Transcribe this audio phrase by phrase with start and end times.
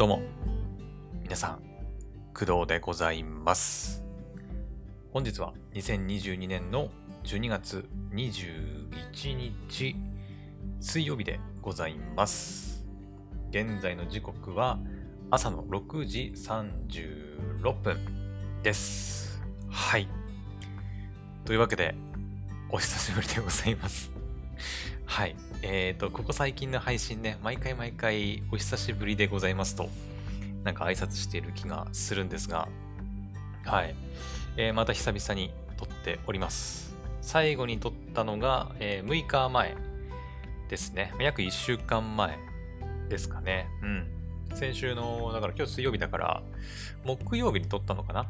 [0.00, 0.22] どうも、
[1.22, 1.62] 皆さん、
[2.32, 4.02] 工藤でございます。
[5.12, 6.88] 本日は2022年の
[7.24, 9.34] 12月21
[9.68, 9.94] 日、
[10.80, 12.86] 水曜日でございます。
[13.50, 14.78] 現在の時刻は
[15.30, 17.98] 朝の6時36分
[18.62, 19.42] です。
[19.68, 20.08] はい。
[21.44, 21.94] というわけで、
[22.70, 24.10] お久しぶりでございます。
[25.04, 25.36] はい。
[25.62, 29.90] えっ、と、ここ最近の配信ね、毎回毎回お久しぶりでございますと、
[30.64, 32.66] なんか挨拶している気がするんですが、
[33.66, 33.94] はい。
[34.56, 36.94] えーまた久々に撮っております。
[37.20, 39.76] 最後に撮ったのが、えー6日前
[40.70, 41.12] ですね。
[41.20, 42.38] 約1週間前
[43.10, 43.68] ですかね。
[43.82, 44.06] うん。
[44.54, 46.42] 先週の、だから今日水曜日だから、
[47.04, 48.26] 木曜日に撮ったのかな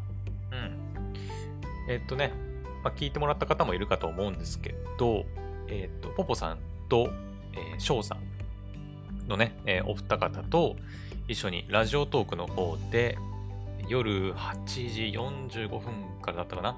[0.50, 1.14] うん。
[1.88, 2.32] えっとね、
[2.82, 5.26] まあ、聞いてもらった方もいるかと思うんですけど、
[5.68, 6.58] えっと、ポポさん
[6.90, 7.08] と、
[7.54, 10.76] えー、翔さんのね、えーお二方と
[11.28, 13.16] 一緒にラジオトークの方で
[13.88, 15.80] 夜8時45分
[16.22, 16.76] からだったかな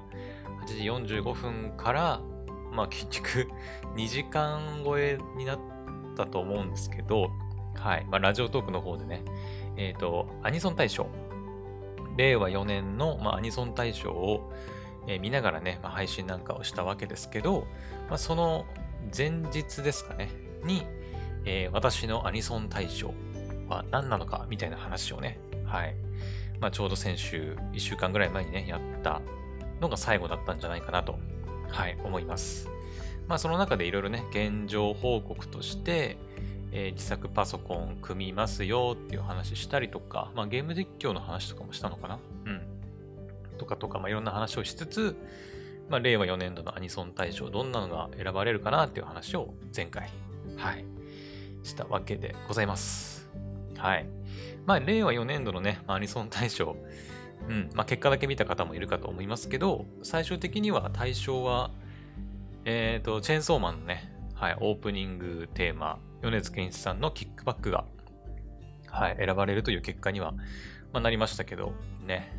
[0.65, 2.21] ?8 時45分から、
[2.71, 3.49] まあ結局
[3.95, 5.59] 2時間超えになっ
[6.15, 7.31] たと思うんですけど、
[7.75, 8.05] はい。
[8.05, 9.23] まあラジオトークの方でね、
[9.75, 11.07] えっ、と、アニソン大賞。
[12.15, 14.51] 令和4年の、まあ、アニソン大賞を、
[15.07, 17.65] えー見ながらね、まあ、配信なんかをしたわけですけど、
[18.07, 18.65] まあ、その
[19.15, 20.29] 前日ですかね、
[20.63, 20.85] に、
[21.45, 23.13] えー私のアニソン大賞
[23.67, 25.95] は何なのかみたいな話をね、はい。
[26.59, 29.21] まあ、ちょうど先週、1週間ぐらい前にね、やった
[29.81, 31.17] のが最後だったんじゃないかなと、
[31.69, 32.69] はい、思います。
[33.27, 36.17] まあ、その中でいろいろね、現状報告として、
[36.71, 42.61] えー自作パソコン組みますよっていう話したりとか、まあ、ゲーム実況の話とかもしたのかなうん。
[43.57, 45.15] とかとか、まあ、いろんな話をしつつ、
[45.89, 50.09] まあ、令和4年度のアニソン大賞、どんなのが選ばれるかなっていう話を前回、
[50.57, 50.85] はい、
[51.63, 53.29] したわけでございます。
[53.77, 54.05] はい。
[54.65, 56.75] まあ、令和4年度のね、まあアニソン大賞、
[57.49, 61.71] うん、まあ、結果だけ見た方もいるかと思いますけど、最終的には大賞は、
[62.65, 67.85] えっ、と、チェーンソーマンのね、はい、オープニングテーマ、米津玄師さんのキックバックが、
[68.87, 70.31] はい、選ばれるという結果には、
[70.93, 71.73] まあ、なりましたけど、
[72.05, 72.31] ね。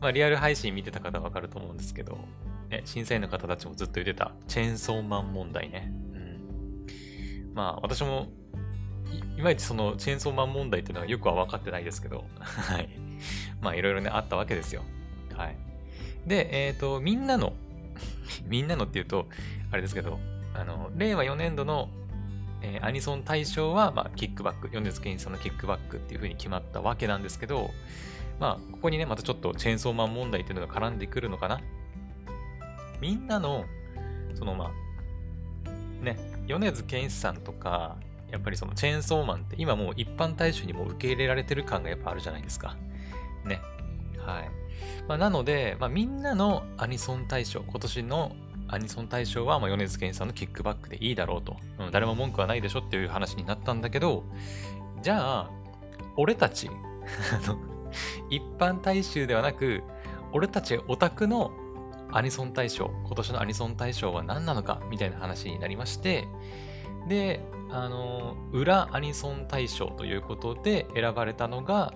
[0.00, 2.18] まあ、リアル配信見てた方はわかると思うんですけど、
[2.70, 5.90] ね、審査員の方たちもずっと言ってた、チェーンソーマン問題ね。
[6.14, 7.52] うん。
[7.54, 8.28] まあ、私も、
[9.10, 12.88] いいまいちそのチェーンソーマン問題っていうのはよくは分かってないですけど、 はい。
[13.60, 14.82] まあ、いろいろね、あったわけですよ。
[15.34, 15.56] はい。
[16.26, 17.54] で、えっ、と、みんなの、
[18.46, 19.28] みんなのっていうと、
[19.70, 20.18] あれですけど、
[20.54, 21.88] あの、令和4年度の、
[22.60, 27.70] えーアニソン大賞は、まあ、キックバック、米津玄師さんのキックバックっていう風に決まったわけなんですけど、
[28.38, 31.60] まあ、ここにね、またちょっとチェーンソーマン問題っていうのが絡んでくるのかな。
[33.00, 33.64] みんなの、
[34.34, 36.16] そのまあ、ね、
[36.46, 37.96] 米津玄師さんとか、
[38.30, 42.76] やっぱりそのチェーンソーマンって今もう一般大衆にも受け入れられてる感がやっぱあるじゃないですか。
[43.44, 43.60] ね。
[44.18, 44.50] はい。
[45.08, 48.36] まあ、なので、まあ、みんなのアニソン大賞、今年の
[48.68, 51.90] アニソン大賞は、まあ、米津玄師さんのキックバックでいいだろうと、うん。
[51.90, 54.24] 誰も文句はないでしょっていう話になったんだけど、
[55.02, 55.50] じゃあ、
[56.16, 56.68] 俺たち、
[57.32, 57.58] あの、
[58.30, 59.82] 一般大衆ではなく、
[60.32, 61.50] 俺たちオタクの
[62.10, 66.26] アニソン大賞、今年のアニソン大賞は何なのかみたいな話になりまして、
[67.08, 67.40] で、
[67.70, 71.92] あの、裏アニソン大賞ということで選ばれたのが、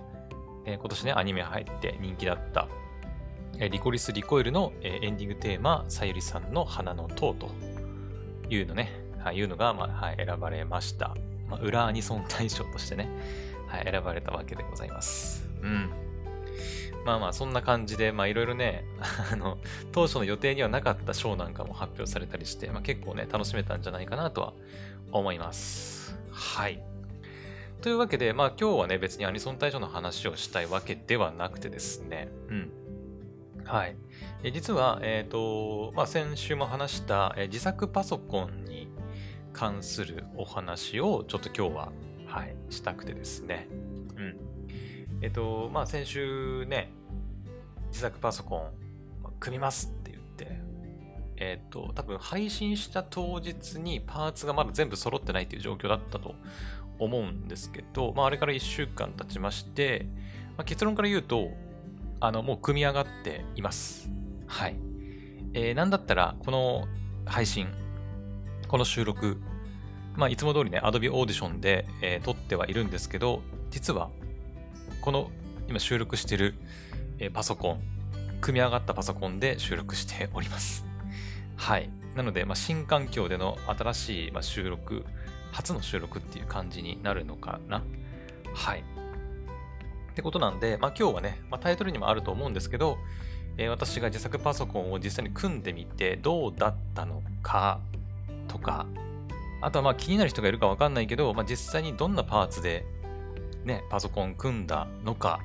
[0.65, 2.67] えー今年ね、アニメ入って人気だった、
[3.57, 7.49] えーリコリス・リコイルの、えーエンディングテーマ、さゆりさんの花の塔と
[8.49, 11.15] いうのね、はい、いうのが、まあはい、選ばれました。
[11.49, 13.09] まあ、裏アニソン大賞としてね、
[13.67, 15.47] はい、選ばれたわけでございます。
[15.61, 15.89] うん。
[17.05, 18.85] まあまあ、そんな感じで、まあいろいろね、
[19.31, 19.57] あの、
[19.91, 24.53] 当初の予定にはなかった賞なんかも発表されたりして、まあ結構ね、楽しめたんじゃないかなとは
[25.11, 26.17] 思います。
[26.31, 26.81] はい。
[27.81, 32.71] というわけで、まあ今日はね、別にアニソン大賞の話をしたいわけではなくてですね、うん。
[33.65, 33.97] はい。
[34.43, 38.89] え実は、えっ、と、まあ先週も話した、え自作パソコンに
[39.51, 41.91] 関するお話をちょっと今日は、
[42.25, 43.67] はい、したくてですね。
[45.23, 46.91] えっ、と、まあ先週ね、
[47.87, 48.71] 自作パソコン
[49.39, 50.59] 組みますって言って、
[51.37, 56.35] えっ、と、多分配信した当日にパーツがまだ全部揃ってないっていう状況だったと
[56.99, 60.07] 思うんですけど、まああれから1週間経ちまして、
[60.57, 61.51] まあ、結論から言うと、
[62.19, 64.09] あの、もう組み上がっています。
[64.45, 64.75] はい。
[65.53, 66.85] えーなんだったら、この
[67.25, 67.69] 配信、
[68.67, 69.41] この収録、
[70.17, 74.09] まあ、いつも通りね、Adobe Audition で、えー撮ってはいるんですけど、実は、
[75.03, 75.29] この
[75.67, 76.55] 今収録してる、
[77.19, 77.81] えパソコン、
[78.39, 80.85] 組み上がったパソコンで収録しております。
[81.57, 81.89] はい。
[82.15, 85.03] なので、まあ、新環境での新しい、ま、収録、
[85.51, 87.83] 初の収録っていう感じになるのかな。
[88.53, 88.79] はい。
[88.79, 88.83] っ
[90.15, 92.97] てことなんで、まあ今日はね、まあ、タイトルにもあると思うんですけど、
[93.57, 97.81] え、私が自作パソコンを実際に組んでみてどうだったのか
[98.47, 98.85] とか、
[99.59, 102.85] あとはまあ気になる人がいるかわかんないけど、まあ、実際にどんなパーツで
[103.65, 105.39] ね、パソコン組んだのか、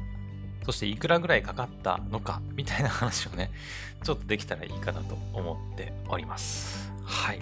[0.64, 3.50] そしていくらぐらいかかったのか、みたいな話をね、
[4.04, 6.92] ちょっとできたらいいかなと思っております。
[7.04, 7.38] はい。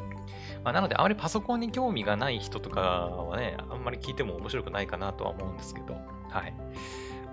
[0.62, 5.94] まあ、なので、あまりパソコンに興味がない人とかはね、あんまり聞いても面白くないかなとは思うんですけど、
[6.30, 6.52] はい。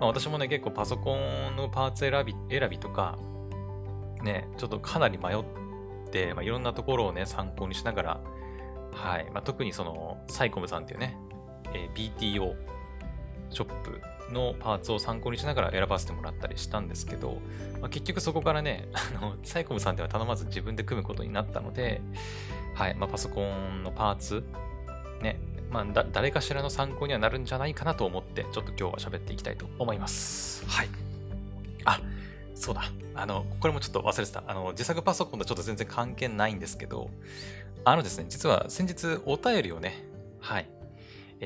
[0.02, 3.18] あ、私もね、結構パソコンのパーツ選び選びとか、
[4.22, 5.44] ね、ちょっとかなり迷っ
[6.10, 8.20] て、まあ、いろんなところをね、参考にしながら、
[8.92, 9.30] はい。
[9.32, 11.16] まあ、特にその、サイコムさんっていうね、
[11.72, 12.73] えー、BTO
[13.54, 14.00] ショップ
[14.32, 17.40] のパーツを参考にしながら選ばせてもらったりしたんですけど、
[17.80, 22.00] まあ、結局そこからね、 あの、サイコムさんでは頼まず自分で組むことになったので、
[22.74, 24.44] はい、まあ、パソコンのパーツ、
[25.20, 25.38] ね、
[25.70, 30.64] まあ、だ、誰かしらの参考にはなるんじゃないかなと思って、ちょっと今日は喋っていきたいと思います。
[30.66, 30.88] はい。
[31.84, 32.00] あ、
[32.54, 32.90] そうだ。
[33.14, 34.42] あの、これもちょっと忘れてた。
[34.46, 37.10] あの、自作パソコンとちょっと全然関係ないんですけど、
[37.84, 40.04] あのですね、実は先日お便りをね、
[40.40, 40.68] はい、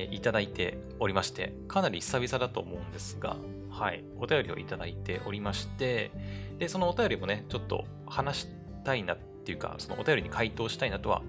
[0.01, 3.37] えいただいておりまして、かなり久々だと思うんですが、
[3.69, 6.11] はい、お便りをいただいておりまして、
[6.57, 8.47] で、そのお便りもね、ちょっと話し
[8.83, 11.21] たいなっていうか、そのお便りに回答したいなとは、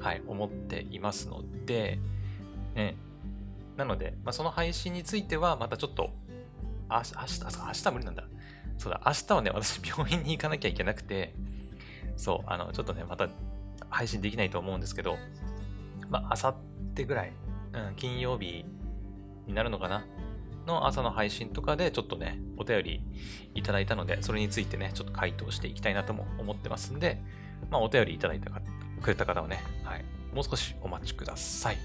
[0.00, 1.98] はい、思っていますので、
[2.74, 2.96] ね、
[3.76, 6.10] なので、まあ、その配信については、またちょっと、
[6.88, 8.24] あ明日、明日無理なんだ。
[8.78, 11.34] そうだ、明日はね、私病院に行かなきゃいけなくて、
[12.16, 13.28] そう、あの、ちょっとね、また
[13.90, 15.16] 配信できないと思うんですけど、
[16.08, 16.54] まあ、あさっ
[16.94, 17.32] てぐらい
[17.96, 18.64] 金曜日
[19.46, 20.04] になるのかな
[20.66, 23.02] の朝の配信とかでちょっとね、お便り
[23.54, 27.22] いただいたので、それについてね、ちょっと回答していきたいなとも思ってますんで、
[27.70, 28.60] まあ、お便りいただいたか
[29.00, 31.78] くれた方はね、はい、もう少しお待ちください。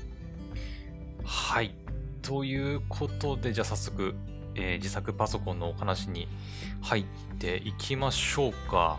[1.23, 1.73] はい。
[2.21, 4.15] ということで、じゃあ早速、
[4.55, 6.27] えー、自作パソコンのお話に
[6.81, 7.05] 入っ
[7.37, 8.97] ていきましょうか。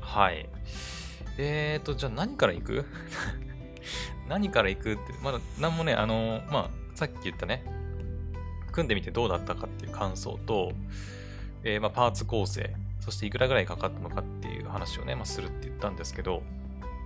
[0.00, 0.48] はい。
[1.38, 2.84] えーと、じゃあ何からいく？
[4.28, 7.64] 何から行くって、まだ何もね、あの、まあ、さっき言ったね、
[8.72, 10.72] 組んでみてどうだったかっていう感想と、
[11.62, 16.42] えー、まあ、パーツ構成、そしていくらぐらいかかったのかっていう話をね、まあ、するって言ったんですけど、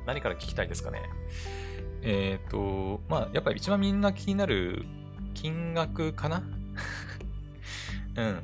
[0.06, 1.02] 何から聞きたいですかね。
[2.02, 4.86] えっ、ー、と、まあ、やっぱり一番みんな気になる
[5.34, 6.42] 金額かな？
[8.16, 8.42] うん。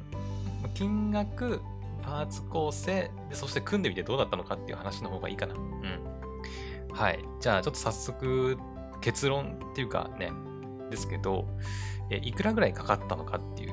[0.75, 1.61] 金額、
[2.03, 5.55] パーツ構成で、そして組んでみてどうだったのかっていう話の方がいいかな。
[5.55, 6.24] うん。
[6.95, 7.25] はい。
[7.41, 8.57] じゃあ、ちょっと早速、
[9.01, 10.33] 結論っていうかね、
[10.91, 11.47] ですけど、
[12.11, 13.73] えいくらぐらいかかったのかっていう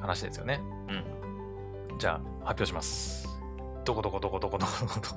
[0.00, 0.60] 話ですよね。
[1.90, 1.98] うん。
[1.98, 3.28] じゃあ、発表します。
[3.84, 5.16] どこどこどこどこどこどこどこ。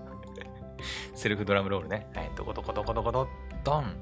[1.16, 2.08] セルフドラムロールね。
[2.14, 2.32] はい。
[2.36, 3.28] どこどこどこどこど
[3.64, 3.96] ドン。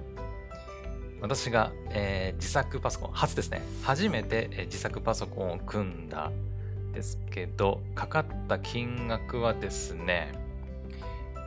[1.21, 3.61] 私が、えー、自作パソコン、初ですね。
[3.81, 6.31] 初めて、えー、自作パソコンを組んだ
[6.93, 10.31] ですけど、かかった金額はですね、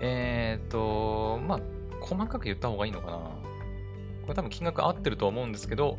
[0.00, 1.60] えっ、ー、と、まあ、
[2.00, 3.16] 細かく言った方がいいのかな。
[3.16, 5.98] これ多分金額合ってると思うんですけど、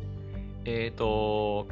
[0.64, 1.66] えっ、ー、と、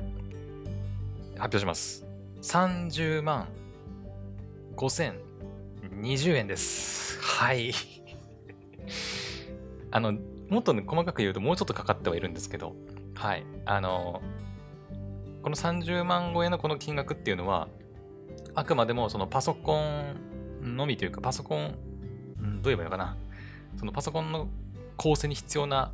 [1.37, 2.05] 発表します。
[2.43, 3.49] 30万
[4.77, 7.21] 5020円です。
[7.21, 7.73] はい。
[9.91, 10.15] あの、
[10.49, 12.75] もっと、細かく言うともうちょっとかかってはいるんですけど、
[13.15, 13.45] はい。
[13.65, 14.23] あの、
[15.43, 17.69] この30万超えのこの金額っていうのは、
[18.55, 21.75] あくまでもそのパソコンのみというか、パソコン、
[22.57, 23.17] どう言えばいいのかな？
[23.77, 24.49] そのパソコンの
[24.97, 25.93] 構成に必要な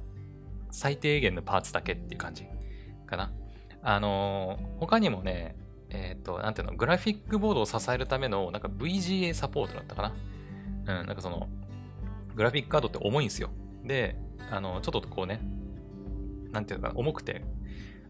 [0.70, 2.46] 最低限のパーツだけっていう感じ
[3.06, 3.32] かな？
[3.82, 5.56] あのー、他にもね、
[5.90, 10.02] えっ、ー、と、なんていうの、グラフィックボードを支えるための、なんか VGA サポートだったか
[10.86, 11.00] な？
[11.00, 11.48] うん、なんかその、
[12.34, 13.50] グラフィックカードって重いんですよ。
[13.84, 14.16] で、
[14.50, 15.40] あの、ちょっとこうね、
[16.50, 17.44] なんていうのかな、重くて、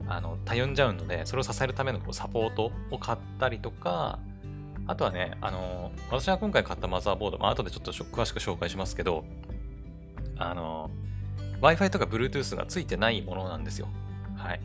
[0.06, 4.18] あの、たゆんじゃうので、それを支えるためのこうサポートを買ったりとか、
[4.86, 9.24] あとはね、あの、私が今回買ったマザーボード、まあ、後でちょっと詳しく紹介しますけど、
[10.36, 10.90] あの、
[11.60, 13.88] Wi-Fi とか Bluetooth がついてないものなんですよ。
[14.36, 14.60] はい。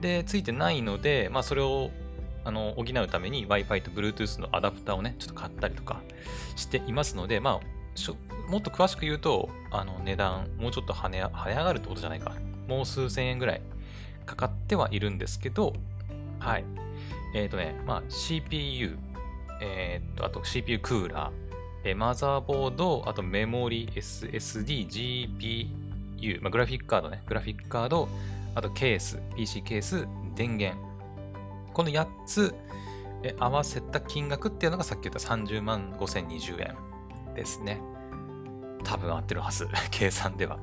[0.00, 1.90] で、ついてないので、まあ、それを
[2.44, 6.00] あの補うために Wi-Fi と Bluetooth のアダプターをね、ちょっと買ったりとか
[6.56, 12.34] していますので、まあ、もっと詳しく言うと、あの値段、もうちょっと跳ね跳ね上がるってことじゃないか。
[12.68, 13.62] もう数千円ぐらい
[14.26, 15.74] かかってはいるんですけど、
[16.38, 16.64] はい。
[17.34, 18.96] えっ、ー、とね、まあ、CPU、
[19.60, 21.32] えー、っと、あと CPU クーラー、
[21.84, 24.88] えー、マザーボード、あとメモリ、SSD、
[26.18, 28.08] GPU、まあ、グラフィックカードね、グラフィックカード、
[28.54, 30.80] あとケース、PC ケース、電源。
[31.72, 32.54] この8つ、
[33.22, 37.80] え合わせた金額っていうのがさっき言った30万5020円ですね。
[38.82, 39.68] 多分合ってるはず。
[39.92, 40.58] 計算では。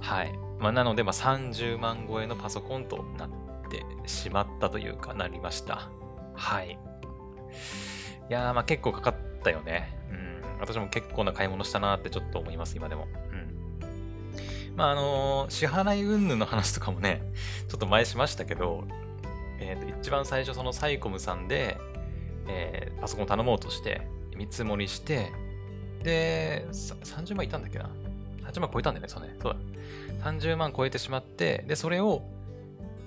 [0.00, 0.32] はい。
[0.58, 5.88] まあ、なので、まあ、30万超えのパソコンとなってってしまったというかなりました。
[6.34, 6.78] はい。
[8.30, 9.96] いやー、まあ結構かかったよね。
[10.10, 10.60] うん。
[10.60, 13.06] 私も結構な買い物したなってちょっと思います、今でも。
[13.32, 14.76] うん。
[14.76, 17.22] まああのー、支払い云々の話とかもね、
[17.68, 18.84] ちょっと前しましたけど、
[19.60, 21.78] えっ、ー、と、一番最初そのサイコムさんで、
[22.48, 25.30] えー、パソコン頼もうとして、見積もりして、
[26.02, 27.90] で、30万いたんだっけな
[28.50, 29.34] ?30 万超えたんだよね、そうね。
[29.40, 29.58] そうだ。
[30.30, 32.22] 30万超えてしまって、で、それを、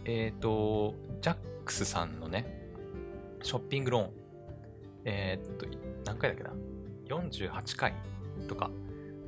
[0.05, 2.71] えっ、ー、と、ジャックスさんのね、
[3.43, 4.12] ショッピングローン、
[5.08, 5.66] えっ、と、
[6.06, 6.52] 何回だっけな
[7.08, 7.94] ?48 回
[8.50, 8.70] とか、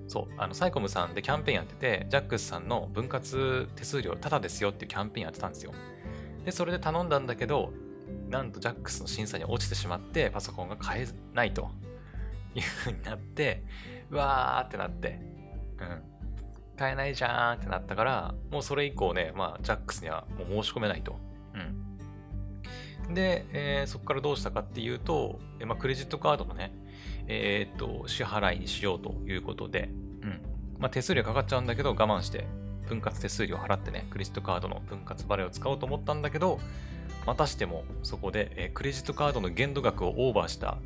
[0.10, 5.72] そう、あの、サイコムさんでキャンペーンやってて、ジャックスさんの分割手数料タダですよっていうキャンペーンやってたんですよ。
[6.44, 7.72] で、それで頼んだんだけど、
[8.28, 11.70] なんとジャックスの審査に落ちてしまって、パソコンが買えないと
[12.56, 13.64] いう風になって、
[14.10, 15.22] うわーってなって、
[15.80, 16.02] うん。
[16.78, 21.18] 買えないじゃーんってなったから、もうそれ以降ね、まあ、ジャックスにはもう申し込めないと。
[21.54, 21.89] うん。
[23.14, 26.74] で、えー、そこからどうしたかっていうと、えまあ、クレジットカードのね、
[27.28, 29.90] えー、っと、支払いにしようということで、
[30.22, 30.42] うん。
[30.80, 32.48] まあ、手数料かかっちゃうんだけど、我慢して、
[32.88, 36.60] 分割手数料払ってね、クレジットカードの分割払いを使おうと思ったんだけど、
[37.26, 40.78] またしてもそこで、えー、クレジットカードの限度額をオーバーした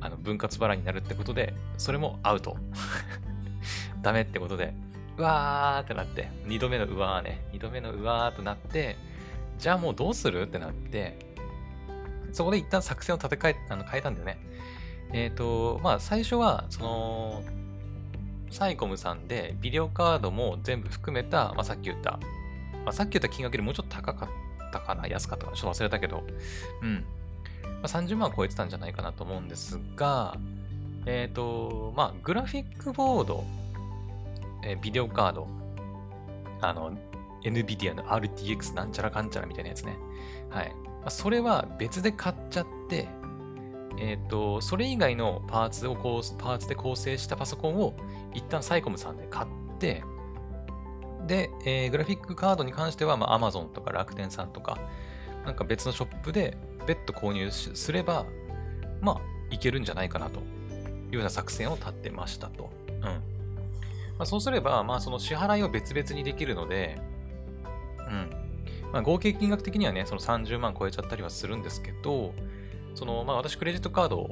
[0.00, 2.56] あの分割払いになるってことで、それもアウト。
[4.02, 4.74] ダメってことで、
[5.16, 8.96] うわーってなって、二度目のうわーね、二度目のうわーとなって、
[9.58, 10.42] じゃあもうどうする？
[10.42, 11.33] ってなって、
[12.34, 14.38] そこで一旦作戦を立て替え、あの変えたんだよね。
[15.12, 17.42] えっ、ー、と、まあ最初は、その、
[18.54, 22.20] サイコムさんでビデオカードも全部含めた、まあ、さっき言った、
[22.84, 26.22] まあ、さっき言った金額よりもうちょっと高かったかな安かったかなちょっと忘れたけど、
[26.82, 27.04] うん。
[27.64, 30.38] まあ、30万超えてたんじゃないかなと思うんですが、
[31.06, 33.44] えっ、ー、と、まあ、グラフィックボード、
[34.64, 35.48] えー、ビデオカード、
[36.60, 36.96] あの、
[37.42, 39.96] NVIDIA の RTX なんちゃらかんちゃらみたいなやつね。
[40.50, 40.72] はい。
[41.04, 43.08] ま、それは別で買っちゃって、
[43.98, 47.94] えっ、ー、と、それ以外のパーツをこう、パーツで構成したパソコンを
[48.34, 49.46] 一旦サイコムさんで買っ
[49.78, 50.02] て、
[51.26, 54.78] で、えー、グラフィックカードに関しては、まあ、Amazon とか楽天さんとか、
[55.44, 56.56] なんか別のショップで
[56.86, 58.26] 別途購入すれば、
[59.00, 59.20] まあ、
[59.50, 60.42] いけるんじゃないかなとい
[61.12, 62.70] うような作戦を立ってましたと。
[62.88, 63.02] うん。
[63.02, 63.12] ま
[64.20, 67.00] あ、そうすれば、まあ、その支払いを別々にできるので、
[67.98, 68.43] うん。
[68.94, 72.32] まあ、合計金額的にはね、その30万超えちゃったりはするんですけど、
[72.94, 74.30] その、まあ、私クレジットカード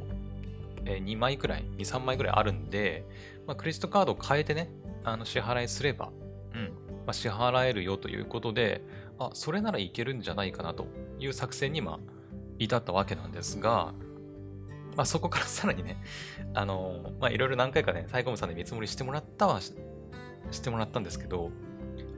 [0.85, 3.04] え2枚くらい、2、3枚くらいあるんで、
[3.47, 4.71] まあ、クレジットカードを変えてね、
[5.04, 6.12] あの支払いすれば、
[6.54, 6.71] うん、ま
[7.09, 8.83] あ、支払えるよということで、
[9.19, 10.87] あ、それならいけるんじゃないかなと
[11.19, 11.99] いう作戦に、まあ、
[12.59, 13.95] 至ったわけなんですが、
[14.97, 16.02] まあ、そこからさらにね、
[16.54, 19.75] あのまあ、いろいろ何回かね、サイコムさんで見積もりしてもらったはし、
[20.50, 21.50] してもらったんですけど、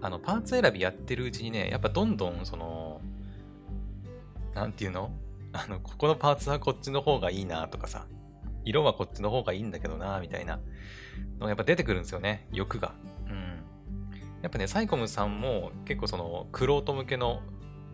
[0.04, 3.00] あの、パーツ選びやってるうちにね、やっぱどんどん、その、
[4.54, 5.10] なんていうの？
[5.54, 8.04] あの、ここのパーツはこっちの方がいいなとかさ、
[8.66, 10.60] 色はこっちの方がいいんだけどな、みたいな
[11.38, 12.92] のがやっぱ出てくるんですよね、欲が。
[13.30, 13.64] うん。
[14.42, 17.40] やっぱね、サイコムさんも結構その、クロート向けの、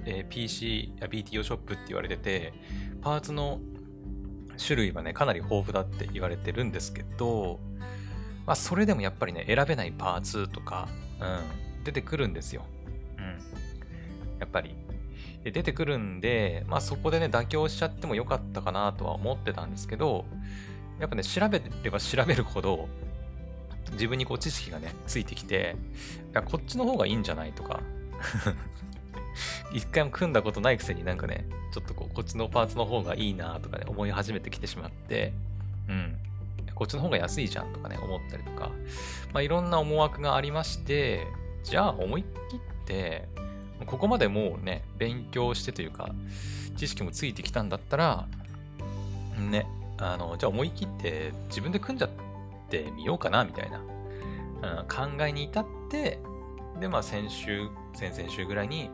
[0.05, 2.53] えー、PC や BTO ショップって言われてて、
[3.03, 3.61] パーツの
[4.59, 7.61] 種類はね、かなり豊富だって言われてるんですけど、
[8.47, 10.89] まあ、それでもやっぱりね、選べないパーツとか、
[11.21, 12.63] うん、出てくるんですよ。
[13.19, 13.25] うん。
[14.39, 14.75] やっぱり。
[15.45, 20.25] で出てくるんで、まあそこでね、妥協しちゃってもよかったかなとは思ってたんですけど、
[20.99, 22.89] やっぱね、調べれば調べるほど、
[23.93, 25.77] 自分にこう知識がね、ついてきて、
[26.33, 27.81] いや、こっちの方がいいんじゃないとか、
[29.73, 35.33] 一回も組んだことないくせになんかね、ちょっとこう、こっちのパーツの方がいいなとかね、思い始めてきてしまって、
[35.89, 36.19] うん。
[36.75, 38.71] こっちの方が安いじゃんとかね、思ったりとか、
[39.33, 41.27] まあいろんな思惑がありまして、
[41.63, 43.29] じゃあ思い切って、
[43.87, 46.11] ここまでもうね、勉強してというか、
[46.77, 48.27] 知識もついてきたんだったら、
[49.39, 49.67] ね、
[49.99, 52.11] あの、じゃあ思い切って自分で組んじゃっ
[52.69, 56.19] てみようかな、みたいな、うん、考えに至って、
[56.81, 58.91] で、まあ先週、先々週ぐらいに、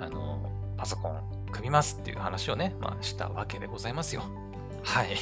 [0.00, 4.22] あの、パソコン組みますっていう話をね、まあしたわけでございますよ。
[4.84, 5.16] はい。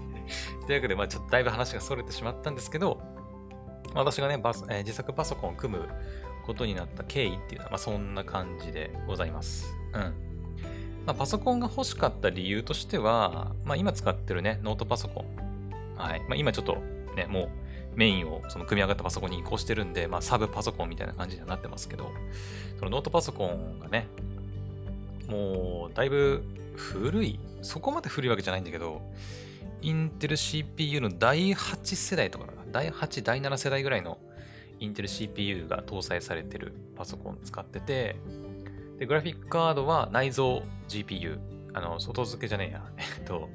[0.66, 3.00] というわけで、まあちょっとだいぶ話が逸れてしまったんですけど、
[3.94, 5.88] 私がね、えー、自作パソコンを組む
[6.42, 9.74] ことになった経緯っていうのは、まあ、そんな感じでございます。
[9.94, 10.00] うん。
[11.06, 15.96] まあ、パソコンが欲しかった理由としては、まあ、今使ってるね、ノートパソコン。
[15.96, 16.20] はい。
[16.20, 16.76] まあ、今ちょっと
[17.16, 17.48] ね、もう
[17.96, 22.10] メインをその組み上がったパソコンに移行してるんで、まあ、サブパソコンみたいな感じにはなってますけど、
[22.78, 24.06] そのノートパソコンがね、
[25.28, 26.42] もうだいぶ
[26.76, 29.02] 古い、そこまで古いわけじゃないんだけど、
[29.82, 34.18] インテル CPU の第8世代とか、第8、第7世代ぐらいの
[34.82, 38.16] インテル CPU が搭載されてるパソコン使ってて、
[38.98, 41.38] で、グラフィックカードは内蔵 GPU。
[41.72, 42.82] あの、外付けじゃねえや。
[43.18, 43.48] えっと、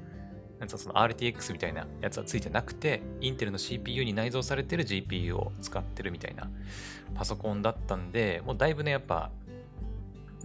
[0.58, 6.50] なんその RTX みたいなやつはついてなくて、インテルの CPU に内蔵されてる GPU を使ってるみたいな
[7.14, 9.30] パソコンだったんで、もうだいぶね、やっぱ、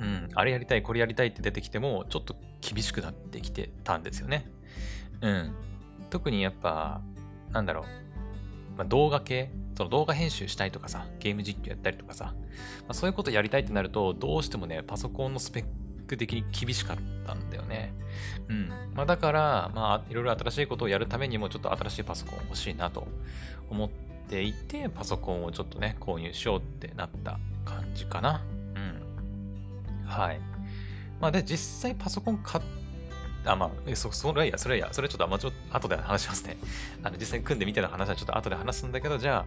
[0.01, 4.51] うん、あれやりたい、これやりたいって出てきても、ちょっと厳しくなってきてたんですよね。
[5.21, 5.55] うん。
[6.11, 7.01] 特にやっぱ、
[7.53, 7.85] なんだろう、
[8.77, 12.33] まあ、動画系、その動画編集したいとかさ、ゲーム実況やったりとかさ、ま
[12.89, 15.65] あ、そういうことやりたいってなると、どうしてもね、パソコンのスペッ
[16.07, 17.95] ク的に厳しかったんだよね。
[18.49, 18.69] うん。
[18.95, 23.07] まあ、だから、まあ、いろいろ新しいことをやるためにも、ちょっと新しいパソコン欲しいなと
[23.71, 23.91] 思っ
[24.29, 28.43] ていて、パソコンをちょっとね、購入しようってなった感じかな。
[28.75, 30.07] うん。
[30.07, 30.41] はい。
[31.21, 32.82] まあ、で、実際パソコン買って、
[33.45, 36.57] あ、まあ、そ、それはいや、それはいや、それちょっと、まあ、ちょっと後で話しますね。
[37.03, 39.47] あの、実際に組んでみての話はちょっと後で話すんだけど、じゃ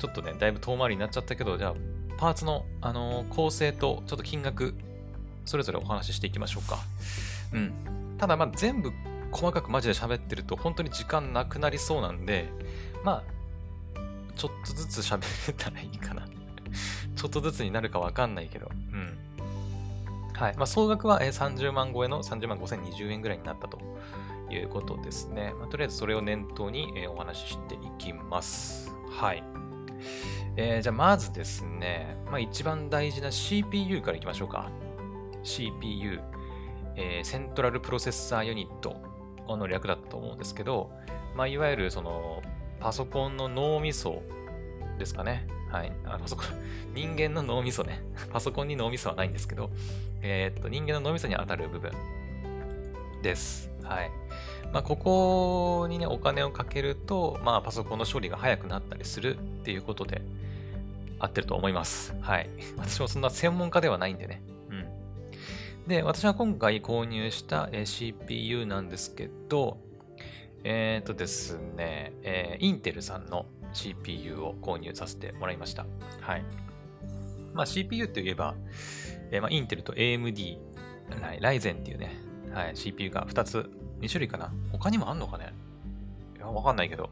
[0.00, 1.74] ちょっとね、だいぶ遠回りになっちゃったけど、じゃあ、
[2.18, 4.74] パーツの、あのー、構成と、ちょっと金額、
[5.44, 6.78] それぞれお話ししていきましょうか。
[7.52, 8.16] うん。
[8.18, 8.92] ただ、まあ、全部
[9.32, 12.48] 細かくマジで喋ってると、本当に時間なくなりそうなんで、
[13.04, 13.98] まあ、
[14.36, 16.26] ちょっとずつ喋れたらいいかな。
[17.16, 19.18] ちょっとずつになるかわかんないけど、うん。
[20.34, 20.56] はい。
[20.56, 23.78] まあ、総額は30万超えの30万5020円ぐらいになったと
[24.50, 25.54] いうことですね。
[25.58, 28.94] まあ、とりあえずそれを念頭にお話ししていきます。
[29.10, 29.44] はい。
[30.56, 34.70] えー、じゃあまずですね、まあ、一番大事な CPU からいきましょうか。
[35.42, 36.20] CPU、
[36.96, 38.96] えー、セントラルプロセッサーユニット
[39.48, 40.90] の略だったと思うんですけど、
[41.34, 42.42] まあ、いわゆるその
[42.80, 44.22] パソコンの脳みそ
[44.98, 45.46] ですかね。
[45.72, 45.92] はい。
[46.04, 46.42] あの、そこ、
[46.94, 48.02] 人間の脳みそね。
[48.30, 49.70] パソコンに脳みそはないんですけど、
[50.20, 51.92] えー、っと、人間の脳みそに当たる部分
[53.22, 53.70] です。
[53.82, 54.10] はい。
[54.70, 60.20] まあ、ここにね、お金をかけると、まあ、パソコンの処理が早くなったりするっていうことで、
[61.18, 62.14] 合ってると思います。
[62.20, 62.50] はい。
[62.76, 64.42] 私もそんな専門家ではないんでね。
[64.68, 65.88] うん。
[65.88, 69.78] で、私は今回購入した CPU なんですけど、
[70.64, 75.86] えっ、とですね、えー、インテルさんの CPU を購入させてもらいました。
[76.20, 76.44] はい。
[77.54, 78.54] まあ、CPU といえば、
[79.30, 80.58] えー、まあ、インテルと AMD、
[81.40, 82.16] ライゼンっていうね、
[82.52, 85.52] はい、CPU が2つ、2種類かな他にもあんのかね？
[86.36, 87.10] いや、わかんないけど。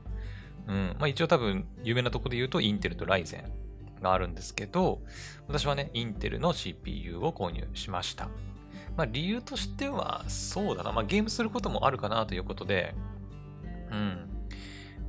[0.67, 0.97] うん。
[0.99, 5.01] まあ、一応多分、有名なとこで言うと、インテルとライゼンがあるんですけど、
[5.47, 8.29] 私はね、インテルの CPU を購入しました。
[8.97, 10.93] まあ、理由としては、そうだな。
[10.93, 12.95] まあ、ゲームすることもあるかなということで、
[13.91, 14.30] うん。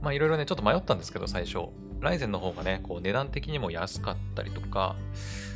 [0.01, 1.69] まあいろいろね、ちょっと迷ったんですけど、最初。
[1.99, 4.95] ライゼンの方がね、こう値段的にも安かったりとか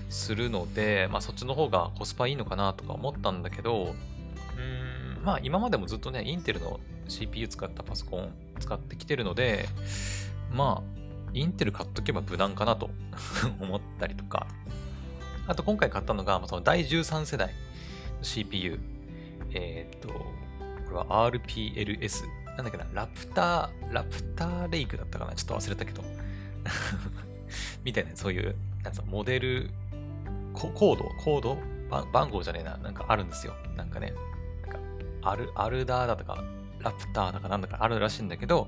[0.10, 3.95] するので、まあそっちの方がコスパいいのかなとか思ったんだけど、
[4.55, 9.67] うーん、まあ今までもずっとね、インテルの CPU 使ったパソコン使ってきてるので、
[10.51, 12.89] まあ、インテル買っとけば無難かなと
[13.60, 14.47] 思ったりとか。
[15.47, 17.51] あと今回買ったのが、その第13世代
[18.21, 18.79] CPU。
[19.51, 20.23] えっ、と、こ
[20.89, 22.25] れは RPLS
[22.58, 26.04] なんだっけな、ラプター、ラプターレイクだったかなちょっと忘れたけど。
[27.84, 29.70] みたいな、そういう、なんつうの、モデル、
[30.54, 31.58] コード、コード？
[32.12, 33.54] 番号じゃねえな、なんかあるんですよ。
[33.76, 34.13] なんかね、
[34.63, 34.80] なんか、
[35.22, 36.44] アル、アルダーだとか、
[36.80, 38.68] ラプターだかなんだかあるらしいんだけど、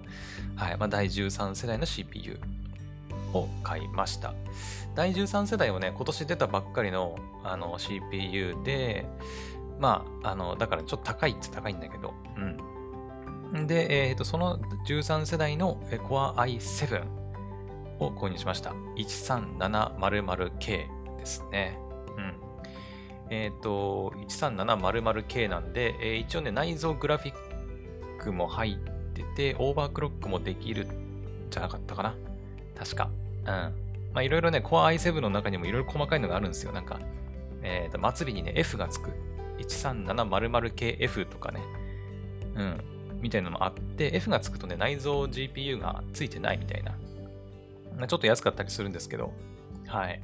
[0.56, 2.40] はい、まあ、第13世代の CPU
[3.34, 4.34] を買いました。
[4.96, 9.06] 第13世代はね、今年出たばっかりのあの CPU で、
[9.80, 12.58] まあ、あの、だからちょっと高いって高いんだけど、うん。
[13.68, 17.04] で、えーと、その13世代の Core i7
[18.00, 18.74] を購入しました。
[18.98, 21.78] 13700K ですね。
[22.18, 22.34] うん。
[23.30, 27.36] えっ、ー、と、13700K なんで、えー、一応ね、内蔵グラフィッ
[28.20, 30.88] クも入ってて、オーバークロックもできる
[31.50, 32.16] じゃなかったかな。
[32.78, 33.10] 確か。
[33.42, 33.46] うん。
[33.46, 33.74] ま
[34.16, 36.72] あ、いろいろね、Core i7 の中にもいろいろ細かいのがあるんですよ。
[36.72, 37.00] なんか、
[37.62, 39.12] えっ、ー、と、末尾にね、F がつく。
[39.60, 41.62] 13700KF とかね。
[42.56, 42.97] うん。
[43.22, 48.08] みたいなのもあって、F がつくとね、内蔵 GPU がついてないみたいな。
[48.08, 49.34] ちょっと安かったりするんですけど、
[49.88, 50.22] はい。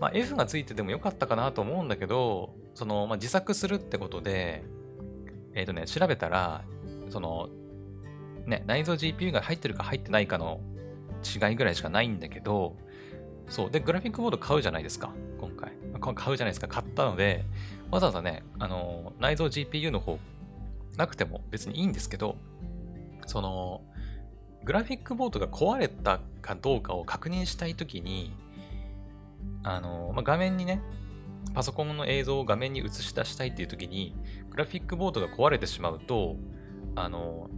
[0.00, 4.64] まあ、F がついててもよかったかなと思うんだけど、その、まあ、自作するってことで、
[5.54, 6.64] えっ、ー、とね、調べたら、
[7.10, 7.48] その、
[8.46, 10.60] ね、内蔵 GPU が入ってるか入ってないかの
[11.24, 12.76] 違いぐらいしかないんだけど、
[13.48, 13.70] そう。
[13.70, 15.72] で、グラフィックボード買うじゃないですか、今回。
[16.14, 17.44] 買うじゃないですか、買ったので、
[17.90, 20.18] わざわざね、あの、内蔵 GPU の方
[20.96, 22.36] なくても別にいいんですけど、
[23.26, 23.82] その、
[24.64, 28.34] グラフィックボードが壊れたかどうかを確認したいときに、
[29.62, 30.82] あの、まあ、画面にね、
[31.54, 34.14] パソコンの映像を画面に映し出したいっていうときに、
[34.50, 36.36] グラフィックボードが壊れてしまうと、
[36.94, 37.48] あの、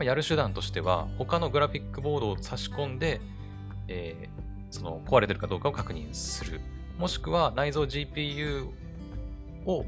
[0.00, 3.20] やる手段としては、他のグラフィックボードを差し込んで、
[3.88, 6.60] えー、その壊れてるかどうかを確認する。
[6.98, 8.68] もしくは内蔵 GPU
[9.66, 9.84] を、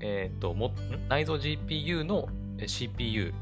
[0.00, 0.72] えっ、と、も、
[1.08, 2.28] 内蔵 GPU の
[2.66, 3.34] CPU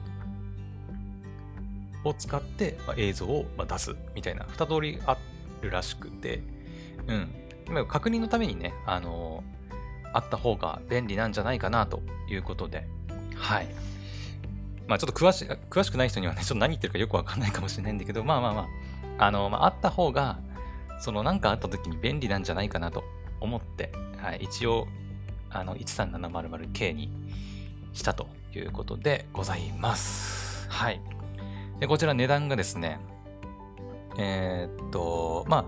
[2.05, 5.17] を使って、まあ、映像を出すみたいな二通りあ
[5.63, 6.43] るらしくて、
[7.07, 7.29] うん。
[7.69, 12.87] 今確認のためにね、あのー、あった方が便利なんじゃないかなということで、
[13.35, 13.69] はい。
[14.87, 18.69] まあちょっと詳し詳しくない人にはね、ちょっと何言ってるかよくわかんないかもしれないんだけど、まあまあま
[19.19, 20.39] あ、あの、まあ、あった方が、
[21.01, 23.05] その何かあった時に便利なんじゃないかなと
[23.41, 24.87] 思って、はい、一応、
[25.51, 27.11] あの、13700K に
[27.93, 30.69] したということでございます。
[30.69, 31.01] はい。
[31.81, 32.99] で、こちら値段がですね、
[34.19, 35.65] えー、っと、まあ、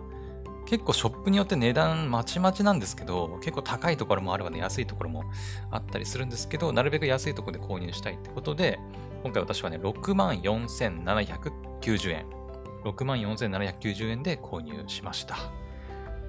[0.66, 5.24] 結構ショップによって値段まちまちなんですけど、結構高いところもあればね、安いところも
[5.70, 8.78] あったりするんですけど、なるべく安いところで購入したいってことで、
[9.22, 12.26] 今回私はね、64,790円。
[12.84, 15.36] 64,790円で購入しました。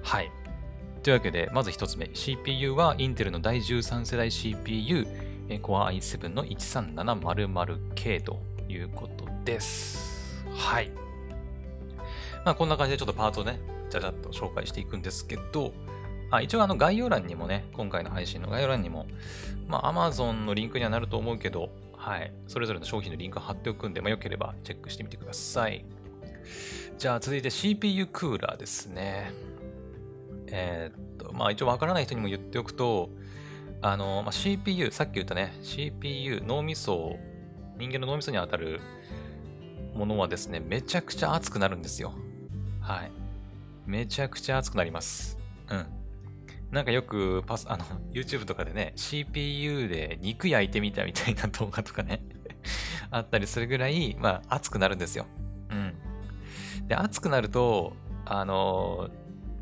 [0.02, 0.32] はい。
[1.02, 2.10] というわけで、まず一つ目。
[2.12, 5.06] CPU はインテルの第13世代 CPU、
[5.48, 10.44] Core i7 の 13700K ということです。
[10.54, 10.90] はい。
[12.44, 15.72] まあ、こんな感じでちょっとパートね、ちゃちゃっと紹介していくんですけど、
[16.30, 19.06] あ一応あの概要欄にもね、今回の配信の概要欄にも、
[19.68, 22.32] まあ Amazon のリンクにはなると思うけど、はい。
[22.46, 25.84] それぞれの商品のリンクを貼っておくんで、まあ、よければチェックしてみてください。
[26.98, 29.32] じゃあ続いて CPU クーラーですね。
[30.52, 33.10] えー、っと、まあ一応わからない人にも言っておくと、
[33.82, 37.16] あの、まあ、CPU、さっき言ったね、CPU、脳みそ、
[37.78, 38.80] 人間の脳みそに当たる
[39.94, 42.12] ものはですね、めちゃくちゃ熱くなるんですよ。
[42.80, 43.12] はい。
[43.86, 45.38] めちゃくちゃ熱くなります。
[45.70, 45.86] うん。
[46.70, 52.22] なんかよくパス、あの、YouTube とかでね、CPU で肉焼いてみたみたいな動画とかね
[53.10, 55.26] あったりするぐらい、まあ、熱くなるんですよ。
[55.70, 56.86] うん。
[56.86, 57.94] で、熱くなると、
[58.26, 59.10] あの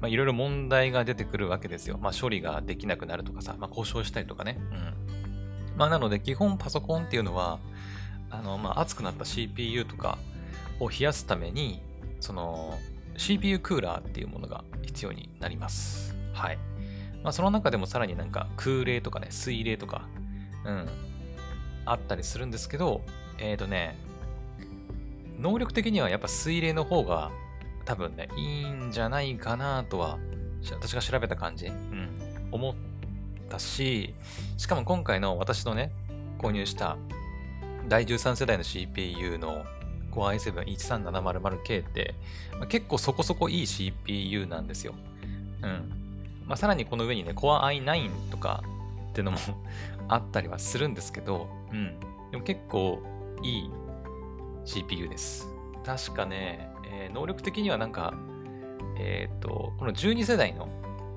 [0.01, 1.99] まあ、いろいろ問題が出てくるわけですよ。
[2.01, 4.59] まあ、処理ができなくなるとかさ、まあ、故障したりとかね。
[4.59, 5.77] うん。
[5.77, 7.59] まあ、なので、基本パソコンっていうのは、
[8.31, 10.19] あの、まあ、熱くなった CPU とか
[10.81, 11.81] を冷やすために、
[12.21, 12.79] その、
[13.17, 16.17] CPU クーラーっていうものが必要になります。
[16.33, 16.59] はい。
[17.23, 20.09] まあ、その中でもさらになんか空冷とかね、水冷とか、
[20.65, 20.89] うん、
[21.85, 23.03] あったりするんですけど、
[23.39, 23.99] えっ、ー、とね、
[25.39, 27.31] 能力的にはやっぱ水冷の方が
[27.89, 30.19] 多分ね、いいんじゃないかなとは、
[30.73, 32.11] 私が調べた感じ、うん、
[32.53, 32.75] 思っ
[33.49, 34.15] たし、
[34.59, 35.91] しかも今回の私のね、
[36.37, 36.99] 購入した
[37.89, 39.65] 第13世代の CPU の
[40.13, 42.15] Core i7-13700K って、
[42.59, 44.93] まあ、結構そこそこいい CPU なんですよ。
[45.63, 46.43] うん。
[46.47, 48.63] まあ、さらにこの上にね、Core i9 とか
[49.13, 49.39] っていうのも
[50.09, 51.99] あったりはするんですけど、うん。
[52.33, 53.03] でも結構
[53.43, 53.71] いい
[54.67, 55.49] CPU です。
[55.87, 58.15] 確かね、えー、能力的にはなんか、
[58.99, 60.69] えっ、ー、と、この12世代の、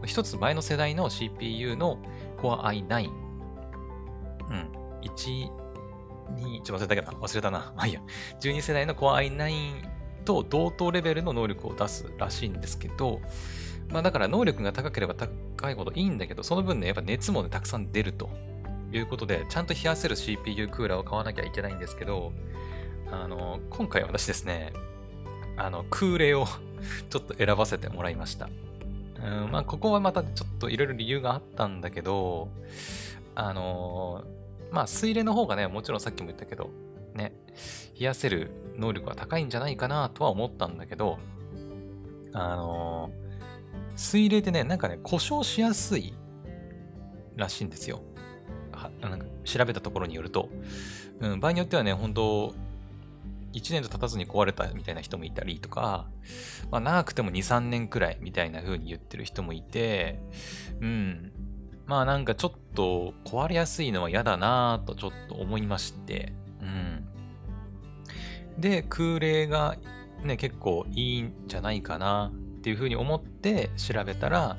[0.05, 1.97] 一つ前の世代の CPU の
[2.37, 5.49] Core i9、うん、1、
[6.35, 7.73] 2、ちょっと忘れたけど、忘れたな。
[7.77, 8.01] まあいいや。
[8.39, 9.89] 12世代の Core i9
[10.25, 13.21] と同等レベルの能力を出すらしいんですけど、
[13.89, 18.29] まあだから能力が高ければ高いほどいいんだけど、その分ね、やっぱ熱もね、たくさん出ると
[18.91, 22.33] いうことで、ちゃんと冷やせる CPU クーラーを買わなきゃいけないんですけど、
[23.11, 24.73] あの、今回私ですね、
[25.57, 26.45] あの、空冷を
[27.09, 28.49] ちょっと選ばせてもらいました。
[29.23, 32.49] うん、まあ、ここはまたちょっといろいろ理由があったんだけど、
[33.35, 34.23] あの
[34.71, 36.69] まあ、水冷の方がね、もちろんさっきも言ったけど、
[37.13, 37.33] ね、
[37.99, 41.19] 冷やせる能力は高いんじゃないかなとは思ったんだけど、
[42.33, 46.13] あのー、水冷ってね、なんかね、故障しやすい
[47.35, 48.01] らしいんですよ。
[48.71, 50.49] はなんか調べたところによると、
[51.19, 52.53] うん、場合によってはね、本当
[53.53, 56.07] 1年と経たずに壊れたみたいな人もいたりとか、
[56.69, 60.19] まあ、長くても2、3年くらいみたいな風に言ってる人もいて、
[60.79, 61.31] うん、
[61.85, 67.07] まあなんかちょっと壊れやすいのは嫌だなぁとちょっと思いまして、うん。
[68.57, 69.75] で、空冷が
[70.23, 74.57] ね、結構いいんじゃないかなっていうふうに思って調べたら、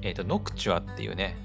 [0.00, 1.36] えっ、ー、と、ノクチュアっていうね、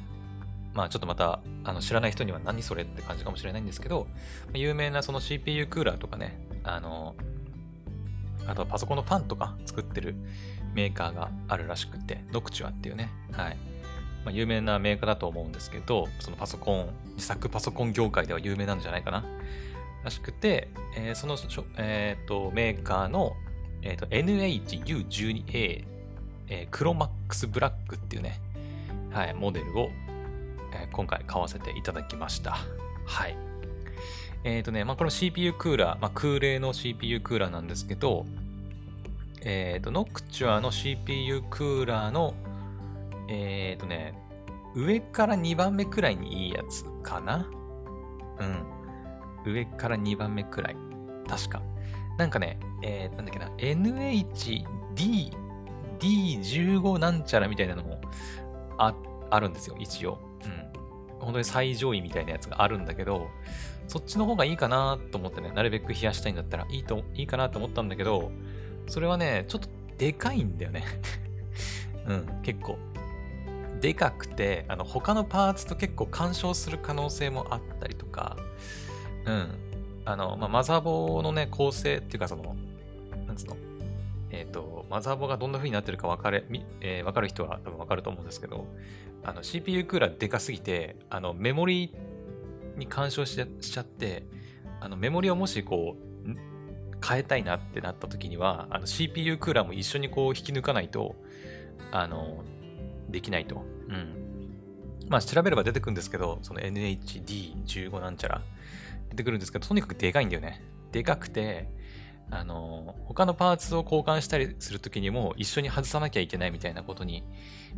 [0.74, 4.08] まあちょっとまたあの知らない人には何それって感じかもしれないんですけど、
[4.54, 7.16] 有名なその CPU クーラーとかね、あの、
[8.48, 10.16] あとはパソコンのファンとか作ってる
[10.74, 13.58] メーカーがあるらしくて、ノクチュアっていうね、はい。
[14.24, 19.24] まあ、有名なメーカーだと思うんですけど、そのパソコン、自作パソコン業界では有名なんじゃないかな。
[20.04, 21.38] らしくて、えー、その、
[21.78, 23.36] えーと、メーカーの、
[23.82, 25.86] えーと、NHU12A、
[26.50, 28.40] えー、クロマックスブラックっていうね、
[29.12, 29.90] はい、モデルを、
[30.74, 32.58] え、今回買わせていただきました。
[33.06, 33.47] はい。
[34.44, 38.26] えっ、ー、とね、まあ、この CPU クーラー、まあ、空冷の CPU クーラーなんですけど、
[39.42, 42.34] えっ、ー、と、ノクチュアの CPU クーラーの
[43.28, 44.14] えっ、ー、とね、
[44.76, 47.48] 上から2番目くらいにいいやつかな？
[49.46, 49.52] うん。
[49.54, 50.78] 上から2番目くらい。
[51.28, 51.62] 確か。
[52.18, 54.66] なんかね、えー、なんだっけな、NHD、
[56.00, 58.02] D15 なんちゃらみたいなのも
[58.78, 58.96] あ
[59.30, 60.20] あるんですよ、一応。
[60.46, 61.20] うん。
[61.20, 63.28] 本当に最上位みたいなやつがあるんだけど、
[63.88, 68.32] そっちの方がいいかなと思ってね、なるべく冷やしたいんだったらいいと、いいかなと思ったんだけど、
[68.88, 70.84] それはね、ちょっとでかいんだよね
[72.08, 72.78] うん、結構。
[73.82, 78.38] でかくて、あの、他のパーツと結構干渉する可能性もあったりとか、
[79.26, 79.50] うん。
[80.06, 82.56] あの、まあ、マザーボーのね、構成っていうか、その、
[83.28, 83.58] なんつうの、
[84.32, 86.44] えっ、ー、と、マザーボーがどんな風になってるか分かれ、
[86.82, 88.68] えー、分かる人は多分分かると思うんですけど、
[89.24, 91.94] あの、CPU クーラーでかすぎて、あの、メモリ
[92.78, 94.26] に干渉しちゃって、
[94.80, 96.08] あの、メモリをもしこう、
[97.06, 101.16] 変えたいなってなった時には、あの CPU クーラーも一緒にこう引き抜かないと、
[101.92, 102.44] あの、
[103.10, 103.64] できないと。
[103.88, 105.08] うん。
[105.08, 108.42] まあ調べれば出てくるんですけど、その NHD15 なんちゃら
[109.10, 110.64] 出てくるんですけど、とにかくでかいんだよね。
[110.92, 111.70] でかくて、
[112.30, 117.24] あの、他のパーツを交換したりするときにも一緒に外さなきゃいけないみたいなことに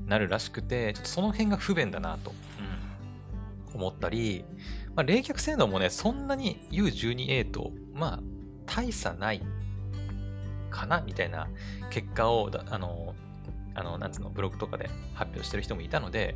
[0.08, 2.34] なるらしくて、ちょっとその辺が不便だなと、
[3.72, 4.44] うん、思ったり、
[5.00, 8.20] まあ、冷却性能もね、そんなに U12A と、まあ、
[8.66, 9.42] 大差ない
[10.70, 11.48] かなみたいな
[11.90, 13.16] 結果を、あの、
[13.76, 16.36] あの、なんつうの、ブログとかで発表してる人もいたので、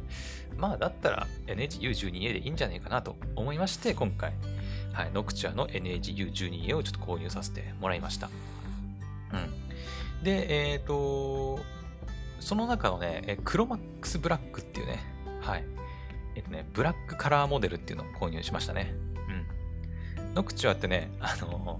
[0.55, 4.31] まあ、だったら NHU12A でいいんじゃないかなと思いまして、今回、
[4.93, 8.29] はい、ノクチュアの NHU12A をちょっと購入させてもらいました。
[9.33, 10.23] うん。
[10.23, 11.59] で、えっ、ー、と、
[12.39, 14.99] その中のね、クロマックスブラックっていうね、
[15.41, 15.65] はい。
[16.35, 18.93] えっ、とね、ブラックカラーモデルっていうのを購入しましたね。
[20.17, 20.33] うん。
[20.35, 21.79] ノクチュアってね、あの、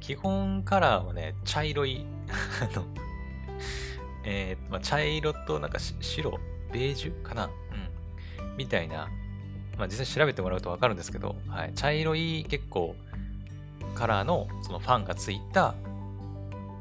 [0.00, 2.04] 基本カラーはね、茶色い
[2.62, 2.84] あの、
[4.24, 6.38] えー、まあ、茶色となんか白、
[6.72, 7.44] ベージュかな？
[7.44, 8.56] うん。
[8.56, 9.08] みたいな、
[9.78, 12.96] まあ、実際調べてもらうとわかるんですけど、はい、茶色い結構
[13.94, 15.74] カラーのそのファンがついた、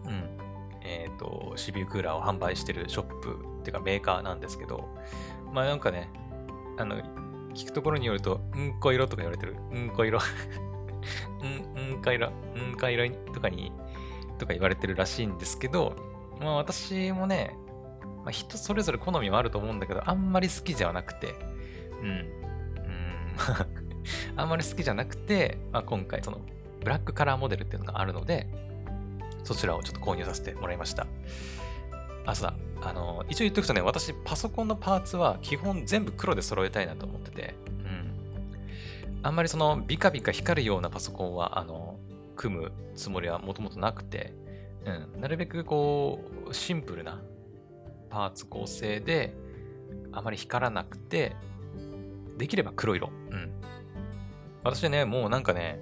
[0.05, 0.29] うん、
[0.81, 4.89] えっ、ー、と、CPU クーラーを販売してるショップっていうかメーカーなんですけど、
[5.53, 6.09] まあなんかね、
[6.79, 6.95] あの、
[7.53, 9.55] 聞くところによると、うんこ色とか言われてる。
[9.71, 10.19] うんこ色
[11.77, 13.71] うん、うんか色、うんか色とかに、
[14.37, 15.95] とか言われてるらしいんですけど、
[16.39, 17.55] まあ私もね、
[18.23, 21.35] まあ、人それぞれ好みはあると思うんだけど、あんまり好きじゃなくて、
[22.01, 22.09] うん。
[22.09, 22.29] うん、
[24.39, 26.39] あんまり好きじゃなくて、まあ、今回その
[26.81, 28.47] ブラックカラーモデルっていうのがあるので、
[29.43, 31.07] そちらをちょっと購入させてもらいました。
[32.29, 32.53] あ、そうだ。
[32.81, 39.19] あの、一応言っておくとね、私パソコンのパーツは基本全部黒で揃えたいなと思ってて、うん。
[39.23, 41.99] あんまりそのビカビカ光るようなパソコンは、あの、
[42.35, 44.33] 組むつもりはもともとなくて、
[44.85, 47.21] うん、なるべくこう、シンプルな
[48.09, 49.35] パーツ構成で、
[50.11, 51.35] あまり光らなくて、
[52.37, 53.09] できれば黒色。
[53.31, 53.51] うん。
[54.63, 55.81] 私ね、もうなんかね、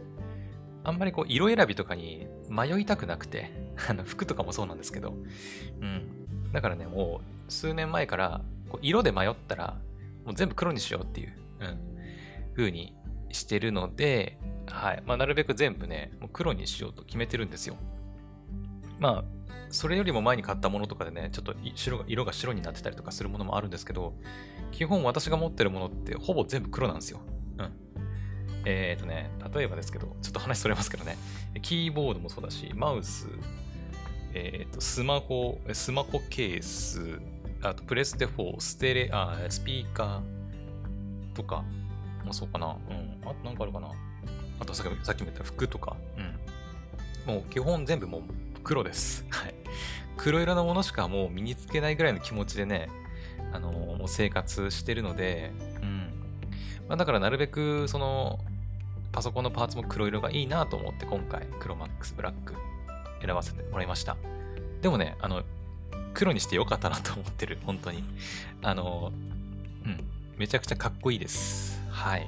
[0.84, 3.52] あんまりこう、色選びとかに迷いたくなくて、
[3.88, 5.14] あの、服とかもそうなんですけど、
[5.82, 6.17] うん。
[6.58, 9.78] だからね、もう、数年前から、こう色で迷ったら、
[10.26, 11.80] もう全部黒にしようっていう、うん、
[12.56, 12.96] 風に
[13.30, 15.04] してるので、はい。
[15.06, 17.76] まあ、なるべく全部ね、もう黒にしようと決めてるんですよ。
[18.98, 19.24] まあ、
[19.70, 24.16] それよりも前に買ったものとかでね、ちょっと白が色が白になってたりとかするものもあるんですけど、
[24.72, 27.20] 基本私が持ってるものってほぼ全部黒なんですよ。
[27.60, 27.72] うん。
[28.66, 31.20] えっ、ー、とね、例えばですけど、ちょっと話それますけどね、
[31.62, 33.28] キーボードもそうだし、マウス、
[34.38, 37.20] えっ、ー、と、スマホ、スマホケース、
[37.64, 41.64] あとプレステ4、ステレ、あ、スピーカーとか
[42.24, 42.68] もそうかな。
[42.68, 43.28] うん。
[43.28, 43.90] あとなんかあるかな。
[44.60, 45.98] あとさっきも言った服とか。
[47.26, 47.34] うん。
[47.34, 48.22] もう基本全部もう
[48.64, 49.26] 黒です。
[49.32, 49.56] はい。
[50.18, 52.90] 黒色のものしかもう身につけないぐらいの気持ちでね、
[53.54, 56.14] あのー、もう生活してるので、うん。
[56.88, 58.40] まあ、だからなるべく、その、
[59.12, 62.54] パソコンのパーツも黒色がいいなと思って今回、黒マックスブラック
[63.28, 64.18] 選ばせてもらいました。
[64.82, 65.44] でもね、あの、
[66.14, 68.04] 黒にしてよかったなと思ってる、本当に。
[68.64, 69.12] あの、
[69.86, 70.04] うん、
[70.38, 71.80] めちゃくちゃかっこいいです。
[71.92, 72.28] はい。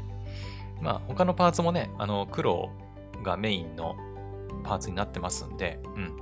[0.81, 2.69] まあ、他のパーツもね、あの、黒
[3.23, 3.95] がメインの
[4.63, 6.17] パーツになってますんで、うん。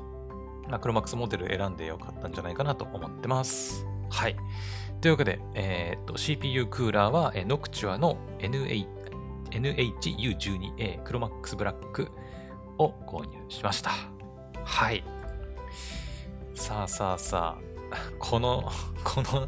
[0.70, 3.86] まあ、クロマックスモデル選んでよかったんじゃないかなと思ってます。
[4.10, 4.36] はい。
[5.02, 12.10] というわけで、えー、っと、CPU クーラーは、えー、ノクチュアの NHU12A クロマックスブラック
[12.78, 13.92] を購入しました。
[14.68, 15.04] はい。
[16.54, 17.58] さあさあさ
[17.90, 18.70] あ、この、
[19.04, 19.48] この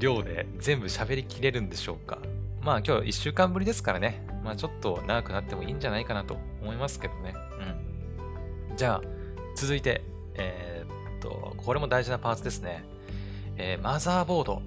[0.00, 2.18] 量で全部喋りきれるんでしょうか？
[2.62, 4.26] まあ今日1週間ぶりですからね。
[4.42, 7.34] まあちょっと長くなってもいいんじゃないかなと思いますけどね。
[8.70, 8.76] うん。
[8.76, 9.02] じゃあ、
[9.54, 10.02] 続いて、
[10.34, 12.84] えー、っと、これも大事なパーツですね。
[13.56, 14.62] えー、マザーボード。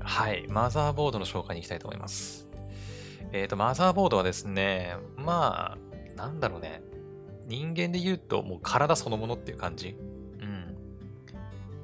[0.00, 2.46] はい、マザーボードの紹介に行きたいと思います。
[3.32, 6.82] えっ、ー、と、マザーボードはですね、まあ、なんだろうね。
[7.52, 9.94] 人間で言うと、もう体そのものっていう感じ？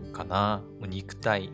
[0.07, 0.13] うん。
[0.13, 0.63] かな。
[0.81, 1.51] もう肉体っ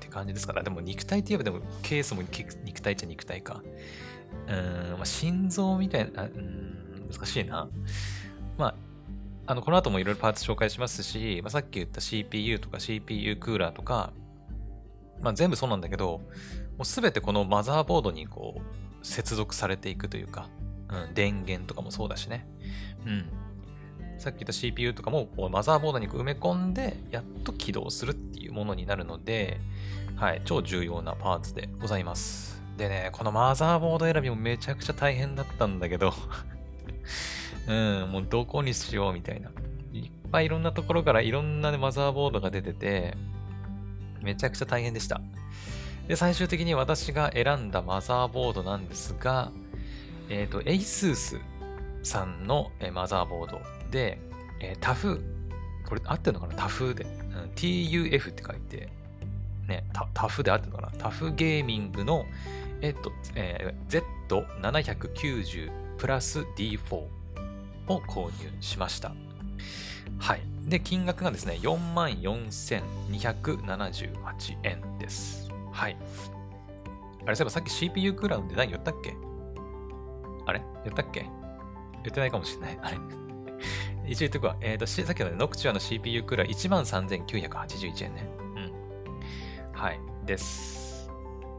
[0.00, 0.62] て感じですから。
[0.62, 3.62] でも肉体って言えば、でもケースも肉体っちゃ肉体か。
[4.48, 7.68] うん、まあ、心臓みたいな、うん、難しいな。
[8.56, 8.74] まあ、
[9.46, 14.14] あの、この後もいろいろパーツ紹介しますし、まあ、さっき言った CPU とか CPU クーラーとか、
[15.20, 16.22] まあ、全部そうなんだけど、
[16.78, 20.48] もうすべてこのマザーボードにこう、接続されていくというか、
[21.08, 22.46] うん、電源とかもそうだしね。
[23.06, 23.24] うん。
[24.18, 29.60] さっき言った CPU とかもこうマザーボードに埋め込んで、やっと起動するっていうものになるので、
[30.16, 32.62] はい、超重要なパーツでございます。
[32.76, 36.12] でね、このマザーボード選びもめちゃくちゃ大変だったんだけど
[37.68, 39.50] うん、もうどこにしようみたいな。
[39.92, 43.16] いっぱいいろんなところからいろんな、ね、マザーボードが出てて、
[44.22, 45.20] めちゃくちゃ大変でした。
[46.08, 49.52] で、最終的に私が選んだマザーボードなんですが、
[50.28, 51.40] えっ、ー、と、ASUS
[52.02, 53.60] さんのえマザーボード
[53.90, 54.18] で、
[54.60, 55.22] えー、タフ、
[55.86, 56.54] これ合ってるのかな？
[56.54, 58.88] タフで、うん、TUF って書いて、
[59.68, 60.98] ね、タタフで合ってるのかな？
[60.98, 62.26] タフゲーミングの、
[62.80, 67.08] えっ、ー、と、えー、Z790 プラス D4 を
[67.86, 69.12] 購入しました。
[70.18, 70.42] はい。
[70.66, 75.50] で、金額がですね、44,278円です。
[75.72, 75.96] はい。
[77.26, 79.14] あれ、そういえばさっき CPU クラウンで何言ったっけ？
[80.46, 80.62] あれ？
[80.84, 81.22] 言ったっけ？
[81.22, 81.30] 言
[82.10, 82.78] ってないかもしれない。
[82.82, 82.98] あれ？
[84.06, 84.56] 一応言っとくわ。
[84.60, 88.28] えっ、ー、と、さっきの、ね、ノクチュアの CPU クーラー13,981円ね。
[88.56, 88.72] うん。
[89.72, 90.00] はい。
[90.26, 91.10] です。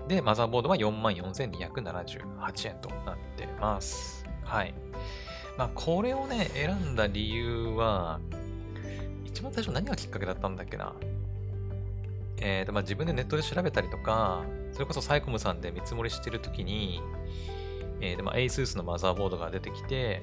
[0.07, 4.23] で、マザーボードは44,278円となってます。
[4.43, 4.73] はい。
[5.57, 8.19] まあ、これをね、選んだ理由は、
[9.25, 10.93] 一番最初何がきっかけだったんだっけな？
[12.37, 14.43] えーとまあ、自分でネットで調べたりとか、
[14.73, 17.01] それこそサイコムさんで見積もりしてるときに、
[18.01, 20.21] えー、でまあ、ASUS のマザーボードが出てきて、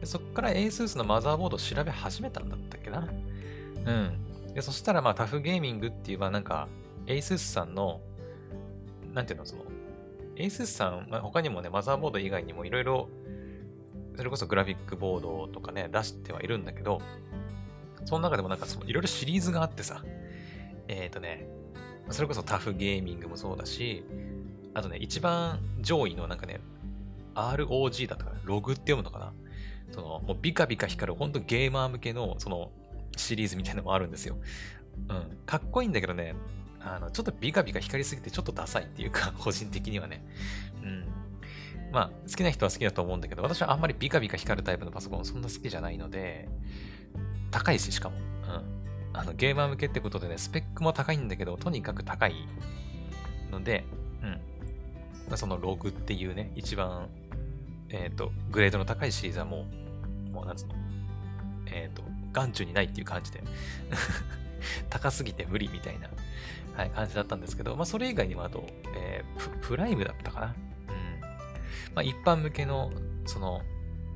[0.00, 3.08] でそこから ASUS のマザーボードを調べ始めたんだったっけな。
[3.86, 4.54] うん。
[4.54, 6.68] で、そしたら、まあ、タフゲーミングっていう、まあ、なんか、
[7.06, 8.00] ASUS さんの、
[9.12, 9.64] なんていうの、その、
[10.36, 13.08] ASUS さん、まあ、他にもね、マザーボード以外にもいろいろ
[14.16, 17.00] それこそグラフィックボードとかね、出してはいるんだけど、
[18.04, 20.04] その中でもなんかいろいろシリーズがあってさ、
[20.88, 21.48] えっ、ー、とね、
[22.10, 24.04] それこそタフゲーミングもそうだし、
[24.74, 26.60] あとね、一番上位のなんかね、
[27.34, 29.32] ROG だったかな、ログって読むのかな？
[29.92, 32.70] その、もうビカビカ光る、ほんとゲーマー向けの、その、
[33.16, 34.38] シリーズみたいなのもあるんですよ。
[35.08, 35.38] うん。
[35.44, 36.34] かっこいいんだけどね、
[36.80, 40.24] あの、ちょっとビカビカ光りすぎてちょっとダサいっていうか、 個人的にはね。
[40.82, 41.06] うん。
[41.92, 46.48] まあ、好きな人は好きだと思うんだけど、私はあんまりビカビカ光るタイプのパソコンそんな好きじゃないので、
[47.50, 48.16] 高いし、しかも。
[48.16, 49.12] うん。
[49.14, 52.34] あの、ゲーマー向けってことでね、スペックも高いんだけど、とにかく高い
[53.50, 53.84] ので、
[54.22, 55.36] うん。
[55.36, 57.08] そのログっていうね、一番、
[57.92, 59.66] えっ、ー、と、グレードの高いシリーズはも
[60.30, 60.74] う、もうなんつうの、
[61.66, 62.02] えっ、ー、と、
[62.32, 63.42] 眼中にないっていう感じで。
[64.90, 66.08] 高すぎて無理みたいな、
[66.76, 68.64] はい、感じだったんですけど、まあ、それ以外にもあと、
[68.96, 70.46] えー、プライムだったかな？
[70.46, 70.54] うん。
[71.94, 72.92] まあ、一般向けの、
[73.26, 73.62] その、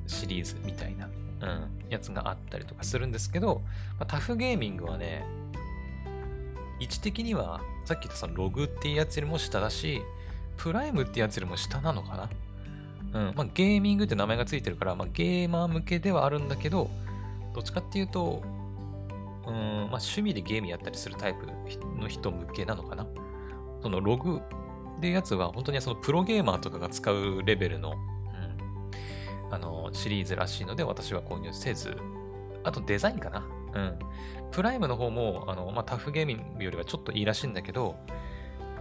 [0.07, 1.09] シリーズみたいな、
[1.41, 3.61] うん、やつがあったりとかするんですけど、
[3.99, 5.25] まあ、タフゲーミングはね、
[6.79, 10.01] 位置的には、さっき言ったそのログっていうやつよりも下だし、
[10.55, 12.29] プライムってやつよりも下なのかな？
[13.13, 13.33] うん。
[13.35, 16.89] まあ、ゲーミングって名前がついてるから、まあ、ゲーマー向けではあるんだけど、
[17.53, 18.43] どっちかっていうと、
[19.45, 21.47] うん、まあ、趣味でゲームやったりするタイプ
[21.99, 23.07] の人向けなのかな？
[23.81, 24.41] そのログ
[24.97, 31.95] ってやつは本当にそのプロゲーマーとかが使うレベルの、うん、あの、シリーズらしいので私は購入せず、
[32.63, 33.47] あとデザインかな？
[33.73, 33.99] うん。
[34.51, 37.95] プライムの方も、あの、まあ、タフゲーミングよりはちょっといいらしいんだけど、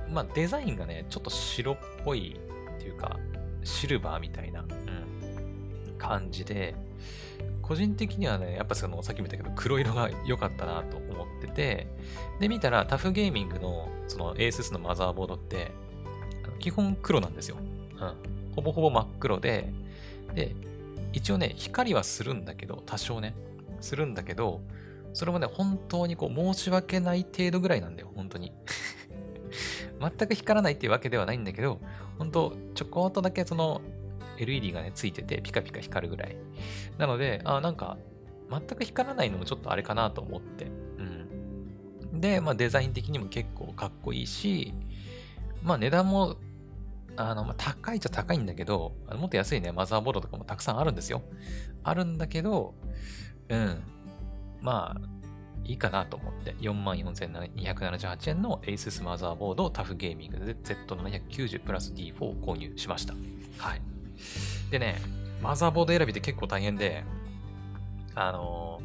[0.09, 2.39] まあ、デザインがね、ちょっと白っぽい
[2.77, 3.19] っていうか、
[3.67, 6.75] シルバーみたいな、うん、感じで、
[7.63, 11.89] 個人的にはね、やっぱその、さっきも言ったけど、黒色が良かったなと思ってて、
[12.39, 15.73] で、見たら、タフゲーミングの、その、ASUS のマザーボードって、
[16.61, 17.57] 基本黒なんですよ。
[17.59, 18.55] うん。
[18.55, 19.73] ほぼほぼ真っ黒で、
[20.35, 20.55] で、
[21.13, 23.35] 一応ね、光はするんだけど、多少ね、
[23.81, 24.61] するんだけど、
[25.13, 28.53] それもね、本当にこう、申し訳ない程度ぐらいなんだよ、本当に。
[30.01, 31.81] 全く光らないっていうわけではないんだけど、
[32.19, 33.81] 本当ちょこっとだけその
[34.39, 36.37] LED がね、ついてて、ピカピカ光るぐらい。
[36.99, 37.97] なので、あ、なんか、
[38.51, 40.67] 全く光らないのもちょっとあれかなと思って。
[40.67, 42.21] うん。
[42.21, 44.75] で、まあデザイン的にも結構かっこいいし、
[45.63, 46.37] まあ値段も
[47.17, 51.23] あの、まあ、高いっちゃ高いんだけど、もっと安いね、マザーボードとかもたくさんあるんですよ。
[51.83, 52.75] あるんだけど、
[53.49, 53.83] うん。
[54.61, 55.01] まあ、
[55.67, 63.15] いいかなと思って、44,278円の ASUS マザーボードタフゲーミングで Z790 プラス D4 を購入しました。
[63.59, 63.81] はい。
[64.71, 65.01] でね、
[65.43, 67.05] マザーボード選びって結構大変で、
[68.15, 68.81] あの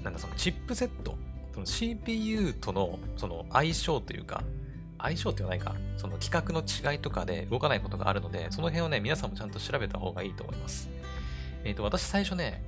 [0.00, 1.16] ー、なんだそのチップセット、
[1.54, 4.42] その CPU とのその相性というか、
[4.98, 10.88] 相性って言わないか、その規格の違いとかで動かないことがあるので、その辺をね、皆さんもちゃんと調べた方がいいと思います。
[11.64, 12.62] えっ、ー、と、私最初ね、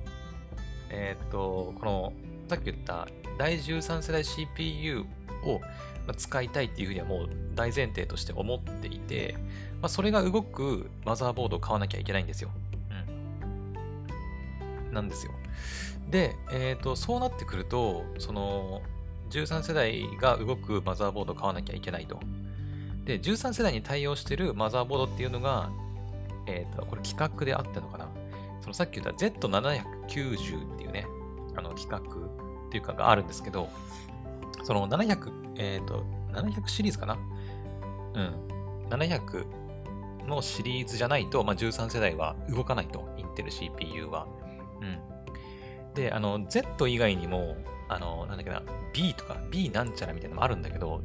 [0.89, 2.13] えっ、ー、と、この、
[2.47, 5.05] さっき言った第13世代 CPU
[5.43, 5.61] を
[6.13, 9.35] 使いたいっていうふうにはもう大前提として思っていて、
[9.81, 12.51] まあ、それが動くマザーボードを買わなきゃいけないんですよ。
[14.87, 14.93] うん。
[14.93, 15.31] なんですよ。
[16.09, 18.81] で、えっ、ー、と、そうなってくると、その、
[19.31, 22.19] 13世代が動くマザーボードを買わなきゃいけないと。
[23.05, 25.71] で、13世代に対応してるマザーボードっていうのが、
[26.45, 28.07] えっ、ー、と、これ規格であってるのかな
[28.61, 31.07] そのさっき言った Z790 っていうね、
[31.55, 31.99] あの企画
[32.75, 33.69] っていうかがあるんですけど、
[34.63, 36.03] その700、えっ、ー、と、
[36.33, 37.17] 700シリーズかな？
[38.15, 38.89] うん。
[38.89, 39.45] 700
[40.27, 44.27] のシリーズじゃないと、まあ、13世代は動かないと、インテル CPU は。
[44.81, 45.93] うん。
[45.93, 47.55] で、あの、Z 以外にも、
[47.87, 48.61] あの、なんだっけな、
[48.93, 51.01] B とか B なんちゃらみたいなのもあるんだけど、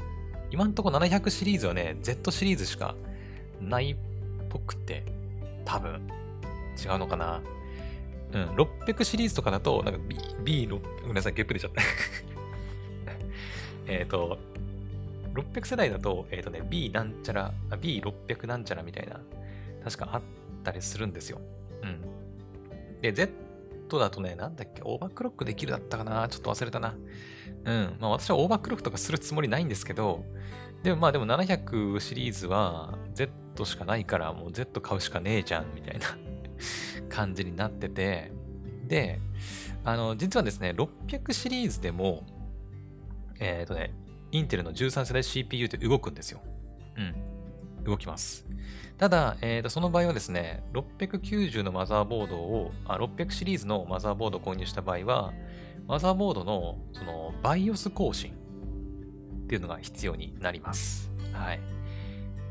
[0.50, 2.96] 今んとこ700シリーズはね、Z シリーズしか
[3.60, 3.96] ないっ
[4.48, 5.04] ぽくて、
[5.64, 6.08] 多分。
[6.82, 7.42] 違うのかな？
[8.32, 10.00] うん、600シリーズとかだと、なんか
[10.44, 11.82] B、B、ごめんなさい、ゲップ出ちゃった。
[13.92, 14.38] えっと、
[15.34, 19.20] 600世代だと、えっ、ー、とね、B なんちゃら、B600 なんちゃらみたいな、
[19.84, 20.22] 確かあっ
[20.62, 21.40] たりするんですよ。
[21.82, 23.00] うん。
[23.00, 23.32] で、Z
[23.98, 26.94] だとね、なんだっけ、オーバークロックできるだったかなちょっと忘れたな。
[27.64, 27.96] うん。
[28.00, 30.24] まあ私はオーバークロックとかするつもりないんですけど、
[30.82, 36.06] でもまあでも700シリーズは Z しかないから、もう Z 買うしかねえじゃん、みたいな
[37.10, 38.32] 感じになってて、
[38.86, 39.20] で、
[39.84, 42.24] あの、実はですね、600シリーズでも、
[43.38, 43.92] えっ、ー、とね、
[44.32, 46.40] インテルの13世代 CPU って動くんですよ。
[46.96, 47.84] うん。
[47.84, 48.46] 動きます。
[48.98, 55.32] ただ、えー、とその場合はですね、690のマザーボードをあ、600シリーズのマザーボードを購入した場合は、
[55.86, 61.10] マザーボードのその BIOS 更新っていうのが必要になります。
[61.32, 61.60] はい。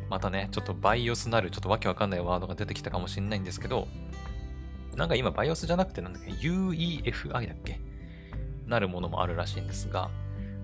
[0.10, 3.88] またね、ちょっと BIOS なる、ちょっとわけわかんないワードが出てきたかもしれないんですけど、
[4.96, 7.80] なんか今 BIOS じゃなくてなんだっけ ?UEFI だっけ？
[8.68, 10.10] なるものもあるらしいんですが、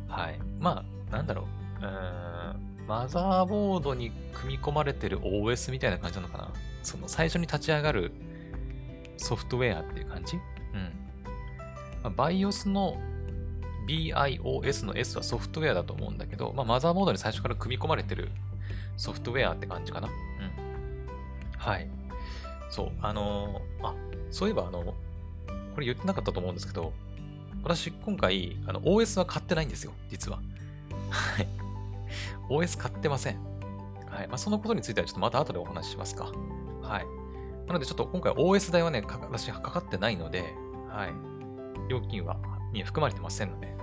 [0.08, 0.40] はい。
[0.60, 1.48] まあ、なんだろ
[1.82, 1.86] う。
[1.86, 6.54] うーん、マザーボードに組み込まれてる OS みたいな感じなのかな？
[6.84, 8.12] その最初に立ち上がる
[9.18, 10.36] ソフトウェアっていう感じ？
[10.36, 10.42] うん。
[12.04, 12.98] まあ、BIOS の
[13.88, 18.30] BIOS の S はソフトウェアだと思うんだけど、まあ、マザーボードに最初から組み込まれてる
[18.98, 20.08] ソフトウェアって感じかな？
[20.08, 20.14] うん。
[21.58, 21.90] はい。
[22.70, 23.96] そう、あのー、あ、
[24.36, 24.94] そういえばあの、こ
[25.80, 26.92] れ言ってなかったと思うんですけど、
[27.64, 30.40] 私今回、あの、OS は買ってないんですよ、実は。
[31.10, 31.48] はい。
[32.50, 33.38] OS 買ってません。
[34.10, 34.28] はい。
[34.28, 36.34] まあ、そのことについてはちょっとまた後でお話ししますか。
[36.82, 37.06] はい。
[37.66, 40.54] なのでちょっと今回 OS 代はね、私かかってないので、
[40.90, 41.90] はい。
[41.90, 42.36] 料金は
[42.74, 43.74] に含まれてませんので、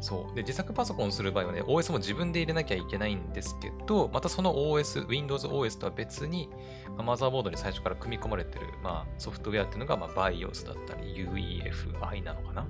[0.00, 0.34] そう。
[0.34, 6.48] で、自作パソコンする場合はね、OS も自分で入れなきゃいけないんですけど、またその OS、Windows OS とは別に、
[6.96, 12.66] まあ、マザーボードに最初から組み込まれてる、まあ、ソフトウェアっていうのが、まあ、BIOS だったり、UEFI なのかな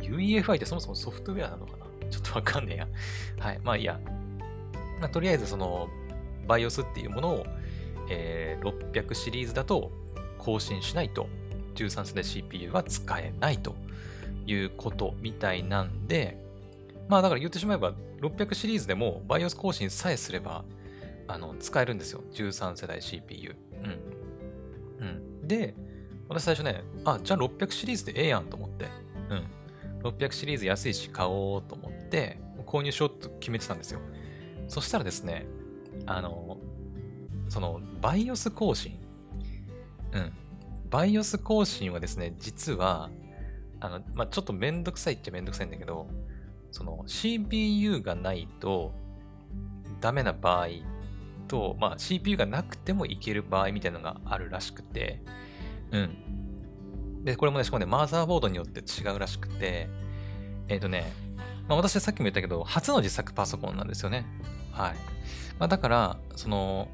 [0.00, 1.84] ?UEFI ってそもそもソフトウェアなのかな？
[2.10, 2.88] ちょっとわかんねえや。
[3.38, 3.60] はい。
[3.62, 4.00] まあいいや。
[5.00, 5.88] まあ、とりあえずその
[6.48, 7.46] BIOS っていうものを、
[8.10, 9.90] えー、600シリーズだと
[10.38, 11.28] 更新しないと
[11.74, 13.74] 13世代 CPU は使えないと
[14.46, 16.38] いうことみたいなんで、
[17.08, 20.64] まあだから言ってしまえば、600シリーズでも BIOS 更新さえすれば、
[21.26, 22.22] あの、使えるんですよ。
[22.32, 23.54] 13世代 CPU。
[25.00, 25.06] うん。
[25.06, 25.48] うん。
[25.48, 25.74] で、
[26.28, 28.86] 私最初ね、あ、じゃあ600シリーズでええやんと思って、
[29.30, 30.10] うん。
[30.10, 34.00] 600シリーズ安いし買おうと思って、購入しようと決めてたんですよ。
[34.68, 35.46] そしたらですね、
[36.06, 36.58] あの、
[37.48, 38.98] その、BIOS 更新。
[40.12, 40.32] うん。
[40.90, 43.10] BIOS 更新はですね、実は、
[43.84, 46.06] あの、まあ、ちょっとめんどくさいっちゃめんどくさいんだけど、
[46.70, 48.94] その CPU がないと
[50.00, 50.68] ダメな場合
[51.48, 55.22] と、まあ、CPU がなくてもいける場合みたいなのがあるらしくて、
[55.92, 57.24] うん。
[57.24, 59.90] で、これもね、しかもね、マザーボードによって違うらしくて、
[60.68, 61.12] えっ、ー、とね、
[61.68, 64.24] まあ、私はさっきも言ったけど、初の自作パソコンなんですよね。
[64.72, 64.94] はい。
[65.58, 66.88] まあ、だから、その、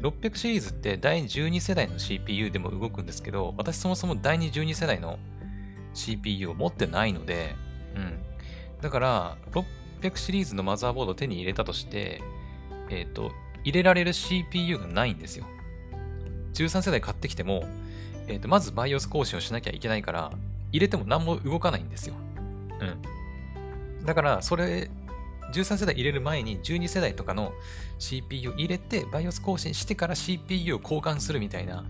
[0.00, 5.18] 600シリーズって第12世代の CPU でも動くんですけど、私そもそも第2 12世代の
[5.94, 7.54] CPU を持ってないので、
[7.94, 8.18] うん。
[8.80, 12.22] だから、600シリーズのマザーボードを手に入れたとして、
[12.90, 13.32] えっ、ー、と、
[13.64, 15.46] 入れられる CPU がないんですよ。
[16.54, 17.64] 13世代買ってきても、
[18.28, 20.32] えっ、ー、と、まず BIOS 更新をしなきゃいけないから、
[20.72, 22.14] 入れても何も動かないんですよ。
[22.80, 24.04] うん。
[24.04, 24.90] だから、それ、
[25.52, 27.52] 13世代入れる前に12世代とかの
[27.98, 31.84] CPU 入れて BIOS 更新してから CPU を交換するみたいな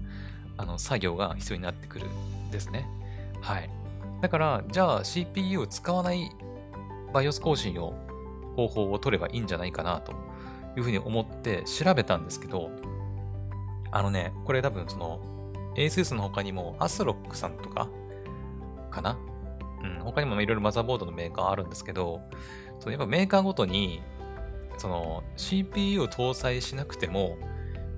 [0.57, 2.89] あの作業が必要になってくるんですね。
[3.41, 3.71] はい。
[4.23, 6.31] だから、じゃあ CPU を使わない
[7.13, 7.95] BIOS 更新を
[8.57, 10.13] 方法を取ればいいんじゃないかなと
[10.77, 12.71] いうふうに思って調べたんですけど、
[13.93, 15.21] あのね、これ多分その
[15.77, 17.89] ASUS の他にも ASRock さんとか
[18.91, 19.19] かな？
[19.83, 22.23] うん、他にもいろいろマザーボードのメーカーあるんですけど、
[22.81, 24.03] そのやっぱメーカーごとに、
[24.79, 27.37] その CPU を搭載しなくても、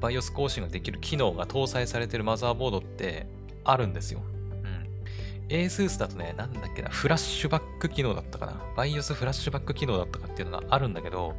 [0.00, 3.26] BIOS 更新ができる機能が搭載されてるマザーボードって
[3.64, 4.22] あるんですよ。
[4.62, 4.88] うん。
[5.48, 8.52] ASUS だとね、なんだっけな、フラッシュバック機能だったかな。
[8.76, 11.34] BIOS フラッシュバック機能だったかっていうのがあるんだけど、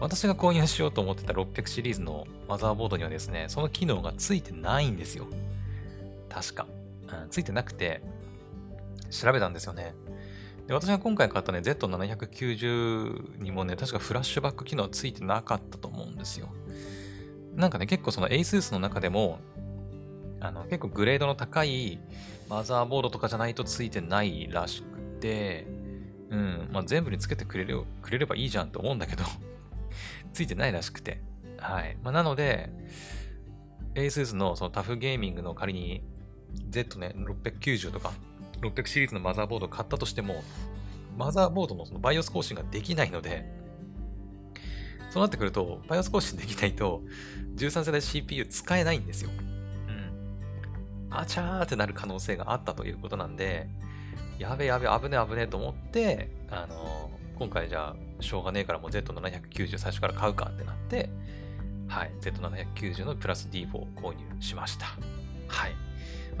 [0.00, 5.26] 私が購入しようと思ってた600シリーズのマザーボードにはですね、その機能がついてないんですよ。
[6.28, 6.66] 確か。
[7.22, 8.02] うん、ついてなくて、
[9.10, 9.94] 調べたんですよね。
[10.70, 16.48] で私が今回買ったね、Z790 にもね、確かフラッシュバック機能ついてなかったと思うんですよ。
[17.56, 19.40] なんかね、結構その ASUS の中でも、
[20.38, 21.98] あの、結構グレードの高い
[22.48, 25.66] マザーボードとかじゃないとついてないらしくて、
[26.30, 29.24] うん、まあ、全部につけてくれるくれればいいじゃんと思うんだけど
[30.32, 31.20] ついてないらしくて。
[31.58, 31.98] はい。
[32.04, 32.70] まあ、なので、
[33.96, 36.04] ASUS のそのタフゲーミングの仮に
[36.68, 38.12] Z ね、690とか
[38.60, 40.42] 600シリーズのマザーボードを買ったとしても、
[41.16, 43.46] マザーボードのその BIOS 更新ができないので、
[45.10, 47.02] そうなってくると、BIOS 更新できないと、
[47.56, 49.30] 13世代 CPU 使えないんですよ。
[49.88, 51.08] うん。
[51.10, 53.68] あちゃーってなる可能性があったということなんで、
[54.38, 61.10] やべやべ、危ね危ねと思って、あのー、今回じゃあ、しょうがねえからもう Z790 最初から買うかってなって、
[61.88, 64.86] はい、Z790 のプラス D4 を購入しました。
[65.48, 65.89] はい。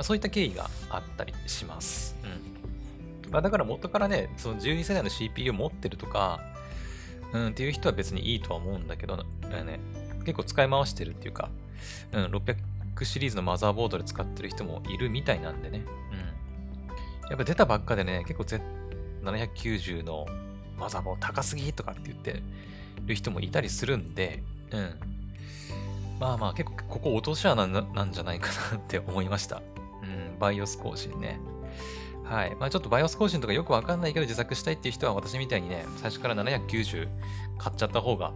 [0.00, 2.16] まあ、そういった経緯があったりします。
[2.24, 6.40] うんまあ、だから元からね、その12世代の CPU を持ってるとか、
[7.34, 9.24] うん、っていう人は別にいいとは思うんだけど、ね、
[10.20, 11.50] 結構使い回してるっていうか、
[12.12, 12.56] うん、600
[13.04, 15.82] シリーズのマザーボードで使ってる人もいるみたいなんでね。
[16.12, 17.28] うん。
[17.28, 18.44] やっぱ出たばっかでね、結構
[19.22, 20.24] Z790 の
[20.78, 22.42] マザーボード高すぎとかって言って
[23.04, 24.94] る人もいたりするんで、うん。
[26.18, 29.60] まあまあ結構ここ落とし穴なんじゃないかなって思いました。
[30.40, 31.38] バイオス更新ね。
[32.24, 32.56] はい。
[32.58, 37.08] まあちょっとバイオス更新とかよくわかんないけど自作したいっていう人は私みたいにね、最初から790
[37.58, 38.32] 買っちゃった方が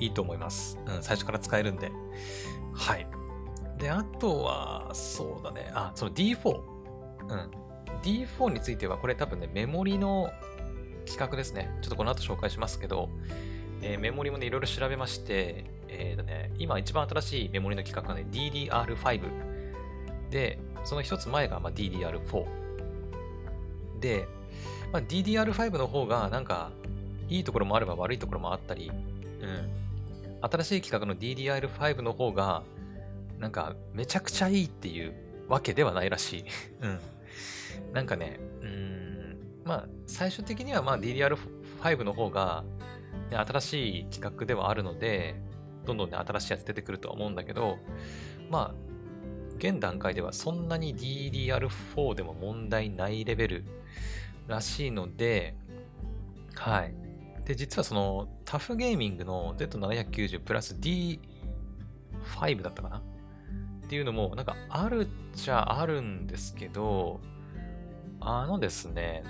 [0.00, 0.78] いいと思います。
[0.86, 1.92] うん、最初から使えるんで。
[2.74, 3.06] はい。
[3.78, 5.70] で、あとは、そうだね。
[5.74, 6.78] あ、その D4。
[7.28, 7.50] うん。
[8.02, 10.30] D4 については、これ多分ね、メモリの
[11.06, 11.70] 企画ですね。
[11.82, 13.08] ちょっとこの後紹介しますけど、
[13.82, 20.58] えー、メモリもね、いろいろ調べまして、えーとね、今一番新しいメモリの企画がね、DDR5 で、
[20.88, 22.46] その一つ前がま DDR4。
[24.00, 24.26] で、
[24.90, 26.70] まあ、DDR5 の方がなんか
[27.28, 29.70] いいところもあれば悪いところもあったり、うん。
[30.40, 32.62] 新しい企画の DDR5 の方が
[33.38, 35.12] なんかめちゃくちゃいいっていう
[35.46, 36.44] わけではないらしい。
[36.80, 36.98] うん。
[37.92, 39.36] なんかね、うん、
[39.66, 42.64] まあ最終的にはまあ DDR5 の方が、
[43.30, 45.36] ね、新しい企画ではあるので、
[45.84, 47.76] どんどんね新しいやつ出てくるとは思うんだけど、
[48.48, 48.87] まあ
[49.58, 53.64] 現段階ではそんなに DDR4 でも問題ないレベル
[54.46, 55.54] らしいので、
[56.54, 56.94] はい。
[57.44, 62.96] で、実はそのタフゲーミングの Z790 プラス D5 だったかな？
[62.98, 63.00] っ
[63.88, 67.20] ていうのもなんかあるっちゃあるんですけど、
[68.20, 69.22] あのですね、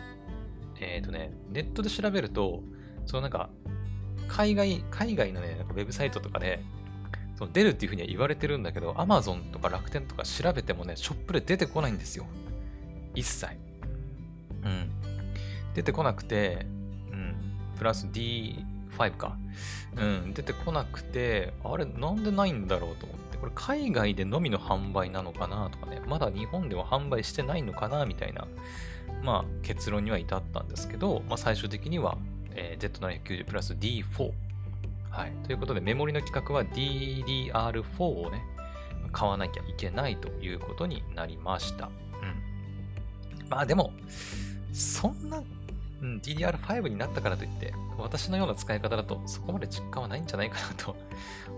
[0.81, 2.63] えっ、ー、とね、ネットで調べると、
[3.07, 3.51] そのなんか
[4.27, 6.63] 海外、海外のね、なんかウェブサイトとかで、
[7.39, 12.27] その出るっていうふうには言われてるんだけど、Amazon とか楽天とか調べてもね、ショップで出てこないんですよ。
[13.15, 13.47] 一切。
[14.65, 14.91] うん。
[15.73, 16.67] 出てこなくて、
[17.13, 17.37] うん。
[17.79, 19.39] プラス D5 か。
[19.95, 20.35] うん。
[20.35, 23.39] 出てこなくて、あれ、なんでないんだろうと思って。
[23.39, 26.03] これ、海外でのみの販売なのかなとかね。
[26.09, 28.49] まだ日本では販売してないのかなみたいな、
[29.23, 32.19] まあ、結論には至ったんですけど、まあ、最終的には、
[32.57, 34.48] えー、Z790 プラス D4
[35.19, 35.33] はい。
[35.45, 38.45] ということで、メモリの規格は DDR4 をね、
[39.11, 41.87] 買わなきゃいけないということになりました。
[41.87, 43.49] うん。
[43.49, 43.93] まあでも、
[44.73, 45.43] そんな、
[46.03, 50.95] うん、DDR5 になったからといって、私のような使い方だとそこまで実感はないんじゃないかなと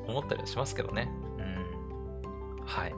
[0.08, 1.10] 思ったりはしますけどね。
[1.36, 2.64] うん。
[2.64, 2.94] はい。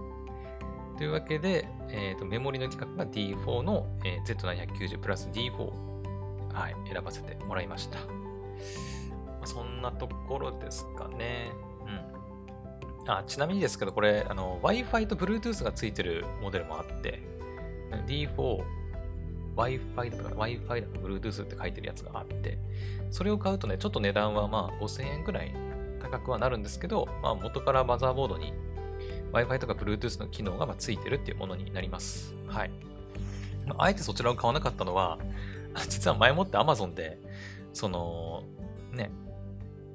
[0.97, 5.51] というわけで、えーと、メモリの規格が D4 の、えー、Z790 プラス D4、
[6.53, 7.99] はい、選ばせてもらいました。
[9.45, 11.53] そんなところですかね。
[13.01, 13.11] うん。
[13.11, 17.23] あ、ちなみにですけど、これ、Wi-Fi と Bluetooth がついてるモデルもあって、
[18.07, 18.65] D4、
[19.57, 22.59] Wi-Fi だとか Wi-Fi だとか Bluetooth って書いてるやつがあって、
[23.11, 25.55] それを買うとね、ちょっと値段はまあ5000円くらい
[26.01, 28.55] 高くはなるんですけど、まあ元からマザーボードに
[29.33, 32.35] Wi-Fi とか Bluetooth の機能がまついてるっていうものになります。
[32.47, 32.71] はい。
[33.67, 35.19] まあえてそちらを買わなかったのは、
[35.89, 37.19] 実は前もって Amazon で、
[37.73, 38.45] その、
[38.93, 39.11] ね、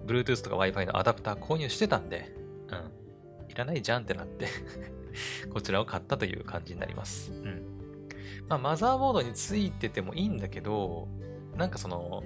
[0.08, 2.34] Bluetooth とか Wi-Fi のアダプター購入してたんで、
[2.70, 3.52] うん。
[3.52, 4.48] いらないじゃんってなって
[5.52, 7.32] こちらを買ったという感じになります。
[7.32, 7.62] うん。
[8.48, 11.08] まあ、マザーボードについててもいいんだけど、
[11.56, 12.24] なんかその、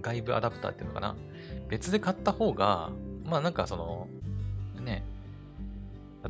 [0.00, 1.16] 外部アダプターっていうのかな。
[1.68, 2.90] 別で買った方が、
[3.24, 4.08] まあなんかその、
[4.80, 5.04] ね、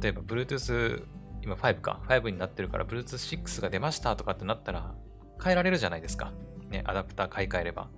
[0.01, 1.05] 例えば Bluetooth、
[1.43, 4.95] 今5か、5になってるから Bluetooth 6が出ましたとかってなったら、
[5.43, 6.33] 変えられるじゃないですか。
[6.71, 7.89] ね、アダプター買い替えれば。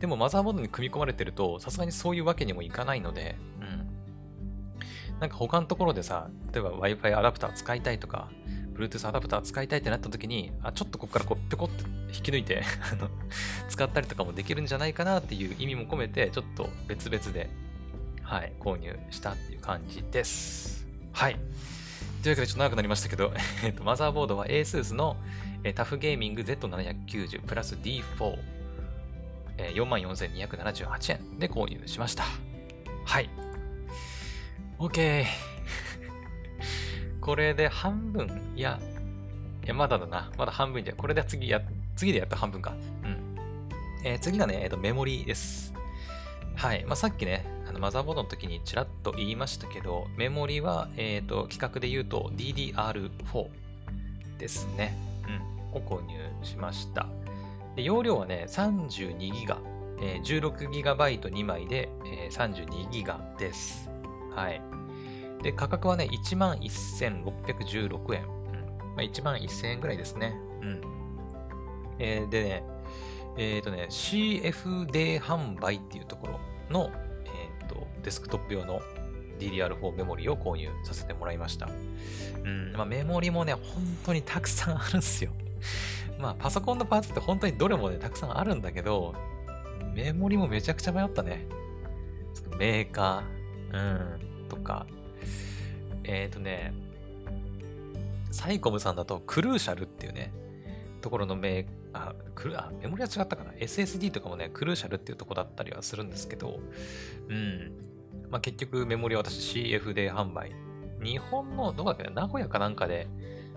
[0.00, 5.18] でもマザーボードに組み込まれてると、さすがにそういうわけにもいかないので、うん。
[5.20, 8.28] なんか他のところでさ、例えば Wi-Fi アダプター使いたいとか、
[8.74, 12.62] Bluetooth アダプター使いたいってなった時に、あ、ちょっとここからこう、ぴょこって引き抜いて
[12.92, 13.08] あの
[13.68, 17.50] 使ったりとかもできるんじゃないかなっていう意味も込めて、ちょっと別々で、
[18.22, 20.86] はい、購入したっていう感じです。
[21.12, 21.36] はい。
[22.22, 23.32] というわけでちょっと長くなりましたけど、
[23.64, 25.16] えっと、マザーボードは ASUS の
[25.64, 28.02] えタフゲーミング Z790 プラス D4、
[29.58, 32.24] 44,278円で購入しました。
[33.04, 33.30] はい。
[34.78, 35.24] OK。
[37.20, 38.80] これで半分、いや、
[39.64, 40.32] いや、まだだな。
[40.36, 41.62] まだ半分じゃ、これで次や、
[41.94, 42.74] 次でやった半分か。
[43.04, 43.38] うん。
[44.04, 45.72] えー、次がね、えっ、ー、と、メモリーです。
[46.56, 46.84] はい。
[46.84, 53.48] まあ、さっきね、あのマザーボードの時にちらっと言いましたけど、メモリは、えっ、ー、と、規格で言うと DDR4
[54.38, 55.11] ですね。
[55.72, 57.08] を購入しました。
[57.76, 59.58] で容量はね、32ギガ、
[60.00, 63.90] えー、16ギガバイト2枚で、えー、32ギガです。
[64.34, 64.60] はい。
[65.42, 68.22] で、価格はね、11,616円。
[68.22, 68.28] うん。
[68.94, 70.34] まあ、11,000円ぐらいですね。
[70.60, 70.82] うん。
[71.98, 72.62] えー、でね、
[73.36, 76.90] えっ、ー、とね、CFD 販売っていうところの、
[77.24, 77.28] え
[77.64, 78.80] っ、ー、と、デスクトップ用の
[79.38, 81.68] DDR4 メモリを購入させてもらいました。
[82.44, 83.62] うん、まあ、メモリもね、本
[84.04, 85.30] 当にたくさんあるんですよ。
[86.18, 89.14] まあ、パソコンのパーツって本当にどれもね、たくさんあるんだけど、
[89.94, 91.46] メモリもめちゃくちゃ迷ったね。
[92.58, 94.86] メーカー、うん、とか、
[96.04, 96.72] えっ、ー、とね、
[98.30, 100.32] サイコムさんだとクルーシャルっていうね、
[101.00, 106.60] ところのメあ、クルあ、メモリは違ったかな ?SSD とかもね、クルーシャルっていうとこだったりはするんですけど、
[107.28, 107.72] うん。
[108.30, 110.52] まあ、結局メモリは私 CF で販売。
[111.02, 113.08] 日本の、どこだっけ名古屋かなんかで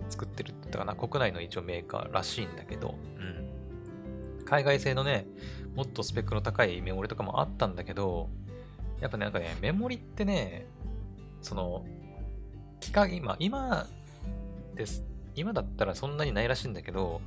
[0.08, 4.44] 作ってるってったかな国内の一応メーカーらしいんだけど、うん。
[4.44, 5.26] 海外製のね、
[5.74, 8.28] もっとスペックの高いメモリとかもあったんだけど、
[9.00, 10.66] やっぱね、なんかね、メモリってね、
[11.42, 11.84] その、
[12.80, 13.86] 機械、今、今
[14.74, 15.04] です。
[15.34, 17.20] 今だったらそんなにないらしいんだけど、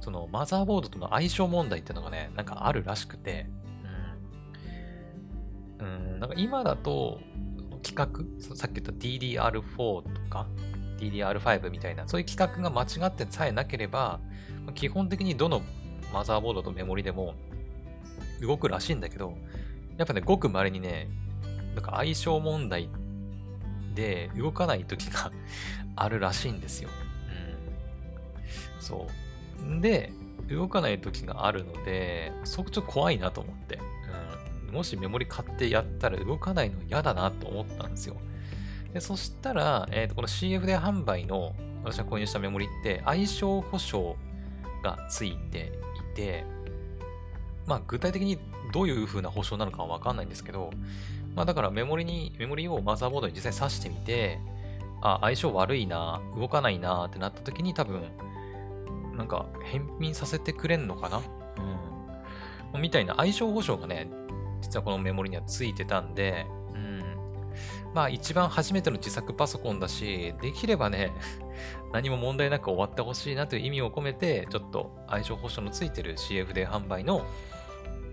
[0.00, 3.46] そのマザーボードとの相性問題っていうのがね、なんかあるらしくて、
[5.80, 5.86] うん。
[5.86, 7.20] うん、なんか今だと、
[7.82, 10.46] 規格、さっき言った DDR4 とか、
[10.98, 14.20] DDR5 みたいな、そういう規格が間違ってさえなければ、
[14.74, 15.62] 基本的にどの
[16.12, 17.34] マザーボードとメモリでも
[18.40, 19.36] 動くらしいんだけど、
[19.96, 21.08] やっぱね、ごく稀にね、
[21.74, 22.88] なんか相性問題
[23.94, 25.32] で動かない時が
[25.96, 26.88] あるらしいんですよ。
[28.78, 28.82] うん。
[28.82, 29.08] そ
[29.78, 29.80] う。
[29.80, 30.12] で、
[30.48, 33.78] 動かない時があるので、そこちょっと怖いなと思って。
[34.68, 34.74] うん。
[34.74, 38.16] もしメモリ買ってやったら動かないの嫌だなと思ったんですよ。
[38.94, 44.16] で、そしたら、えっ、ー、と、この CF で販売の私が購入したメモリって相性保証
[44.82, 45.72] がついて
[46.12, 46.44] いて、
[47.66, 48.38] まあ具体的に
[48.72, 50.70] どういう風な保証なのかはわかんないんですけど、
[51.34, 54.38] まあだからメモリに、メモリをマザーボードに実際挿してみて、
[55.02, 58.00] あ、相性悪いな、動かないなってなった時に多分、
[59.16, 61.20] なんか返品させてくれんのかな？
[62.74, 62.80] うん。
[62.80, 64.08] みたいな相性保証がね、
[64.60, 66.63] 実はこのメモリにはついてたんで、うん。
[67.94, 71.12] まあ一番初めての自作パソコンだし、できればね、
[71.92, 77.24] 何も問題なく終わってほしいなという意味を込めて、ちょっと相性保証のついてる CF で販売の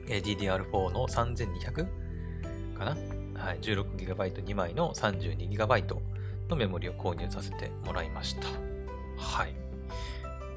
[0.08, 1.88] DDR4 の3200
[2.78, 2.98] かな？
[3.42, 5.98] はい、16GB2 枚の 32GB
[6.48, 8.48] のメモリを購入させてもらいました。
[9.18, 9.54] はい。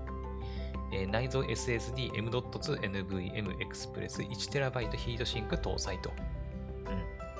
[0.91, 6.10] えー、内蔵 SSD M.2 NVM エクスプレス 1TB ヒートシンク搭載と。
[6.10, 6.12] う
[6.91, 6.95] ん。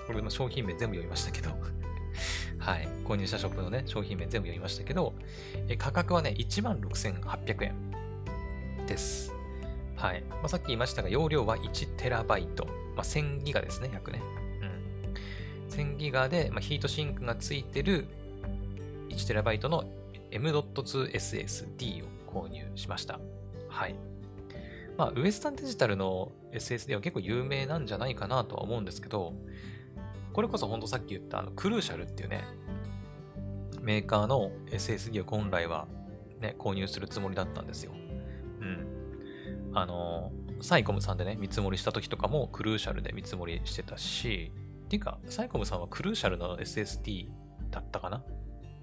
[0.08, 1.50] これの商品名全部読みましたけど
[2.60, 2.88] はい。
[3.04, 5.14] 購入したショップのね、商品名全部読みましたけど、
[5.68, 7.76] えー、価格はね、16,800円
[8.88, 9.35] です。
[9.96, 10.24] はい。
[10.30, 12.66] まあ、さっき言いましたが、容量は 1TB。
[12.96, 14.22] まあ、1000ギガですね、約ね。
[14.62, 14.76] うん
[15.70, 18.08] 1000ギガで、まあ、ヒートシンクがついてる
[19.10, 19.86] 1TB の
[20.32, 23.20] M.2SSD を購入しました。
[23.68, 23.96] はい。
[24.98, 29.34] まあ、ウエスタンデジタルの SSD は結構有名なんじゃないかなとは思うんですけど、
[30.34, 32.44] これこそ本当さっき言ったあのクルーシャルっていうね、
[33.82, 35.88] メーカーの SSD を本来は
[36.42, 37.92] ね、購入するつもりだったんですよ。
[38.62, 38.95] うん。
[39.76, 44.52] あの、サイコムさんでね、見積もりした時とかもクルーシャルで見積もりしてたし、
[44.86, 47.28] っていうか、サイコムさんはクルーシャルの SSD
[47.72, 48.24] だったかな？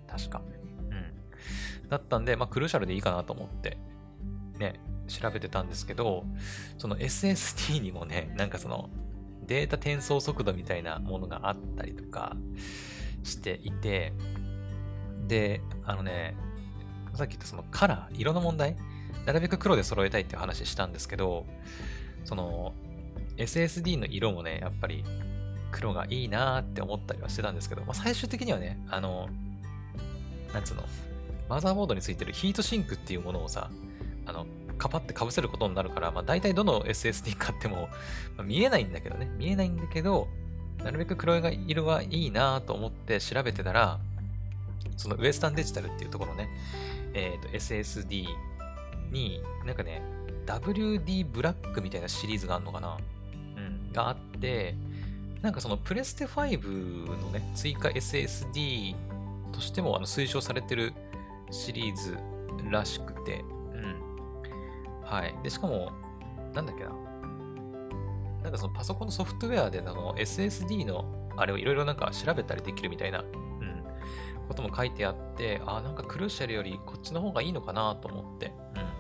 [0.07, 0.43] 確か。
[0.90, 1.88] うん。
[1.88, 3.78] だったんで、まあ、クルーシャルでいいかなと思って、
[4.59, 6.24] ね、調べてたんですけど、
[6.76, 8.90] その SSD にもね、なんかその、
[9.47, 12.36] データ転送速度みたいなものがあったりとか
[13.24, 14.12] していて、
[15.26, 16.36] で、あのね、
[17.14, 18.76] さっき言ったそのカラー、色の問題
[19.27, 21.47] なるべく黒で揃えたいって話したんですけど、
[22.25, 22.75] その
[23.37, 25.05] SSD の色もね、やっぱり
[25.70, 29.29] 黒がいいなーって思ったりはしてたんですけど、まあ、最終的にはね、あの、
[30.53, 30.85] なんつうの、
[31.49, 33.70] マザーボードについてるヒートシンクっていうものをさ、
[34.27, 34.47] あの、
[34.79, 37.89] カパってかぶせることになるから、まあ、大体どの SSD 買っても、
[38.37, 40.29] まあ、見えないんだけどね、見えないんだけど、
[40.85, 43.99] なるべく黒い色がいいなと思って調べてたら、
[44.97, 46.49] そのウエスタンデジタルっていうところね、
[47.14, 48.27] えっ、ー、と、SSD
[49.12, 50.02] に、なんかね、
[50.46, 52.96] WD ブラックみたいなシリーズがあるのかな？
[53.56, 54.74] うん、があって、
[55.40, 58.94] なんかそのプレステ5のね、追加 SSD
[59.52, 60.92] としてもあの推奨されてる
[61.50, 62.16] シリーズ
[62.70, 63.44] らしくて、
[63.74, 65.02] うん。
[65.04, 65.34] はい。
[65.42, 65.92] で、しかも、
[66.54, 66.90] なんだっけな？
[68.42, 73.26] なんかそのパソコンのソフトウェアであの SSD のあれをいろいろなんか調べたりできるみたいな、うん、
[74.48, 78.91] ことも書いてあって、あ、なんかクルーシャルよりこっちの方がいいのかなと思って、うん。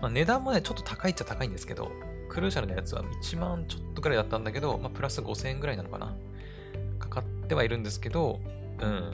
[0.00, 1.90] まあ、値段もね、ちょっと高いっちゃ高いんですけど、
[2.28, 6.14] クルーシャルのやつは1万ちょっとぐらいだったんだけど、まあ、プラス5000円ぐらいなのかな？
[6.98, 8.40] かかってはいるんですけど、
[8.80, 9.12] うん。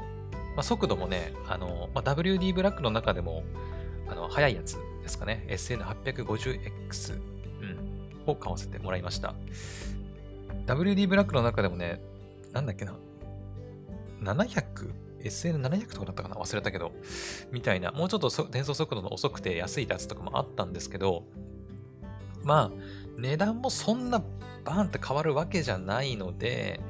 [0.57, 3.45] まあ、速度もね、あの、まあ、WD ブラックの中でも、
[4.09, 5.47] あの、速いやつですかね。
[5.49, 7.15] SN850X、
[7.61, 9.35] うん、を買わせてもらいました。
[10.67, 12.01] WD ブラックの中でもね、
[12.53, 12.95] なんだっけな
[14.23, 14.93] ？700?
[15.25, 16.37] SN700 とかだったかな？
[16.37, 16.93] 忘れたけど、
[17.51, 21.25] みたいな、もうちょっと転送速度の遅くて安いやつとかもあったんですけど、
[22.43, 22.79] まあ、
[23.17, 24.23] 値段もそんな
[24.65, 26.81] バーンって変わるわけじゃないので、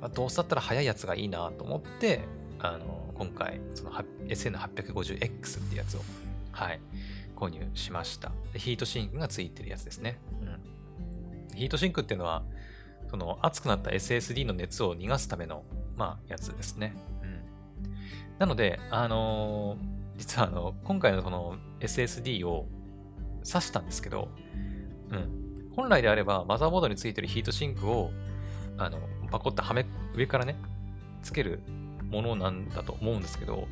[0.00, 2.20] まあ、どうせだったら早いやつがいいなと思って、
[2.58, 3.92] あの、今回、その
[4.26, 6.00] SN850X ってやつを、
[6.52, 6.80] はい、
[7.36, 8.32] 購入しました。
[8.54, 10.18] ヒートシンクがついてるやつですね。
[10.40, 11.56] うん。
[11.56, 12.42] ヒートシンクっていうのは、
[13.10, 15.64] その熱くなった SSD の熱を逃がすための、
[15.96, 16.94] まあ、やつですね。
[18.42, 22.66] なので、あのー、実はあの、今回のこの SSD を
[23.44, 24.30] 挿したんですけど、
[25.12, 25.70] うん。
[25.76, 28.10] 本来であれば、マザーボードについてるヒートシンクを、
[28.78, 28.98] あの、
[29.30, 29.86] パコッとはめ、
[30.16, 30.56] 上からね、
[31.22, 31.60] つける
[32.10, 33.68] ものなんだと思うんですけど、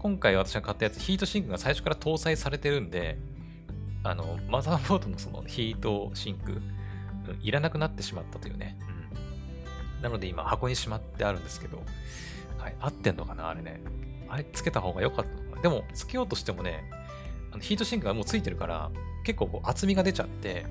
[0.00, 3.18] 今回私が買ったやつ、ヒートシンクが最初から搭載されてるんで、
[4.02, 6.60] あの、マザーボードのそのヒートシンク、うん、
[7.40, 8.76] いらなくなってしまったというね。
[9.96, 10.02] うん。
[10.02, 11.84] なので今箱にしまってあるんですけど、
[12.62, 12.76] はい。
[12.80, 13.80] 合ってんのかなあれね。
[14.28, 16.84] あれつけた方が良かったのかなでも、つけようとしてもね、
[17.50, 18.90] あのヒートシンクがもうついてるから、
[19.24, 20.64] 結構こう厚みが出ちゃって、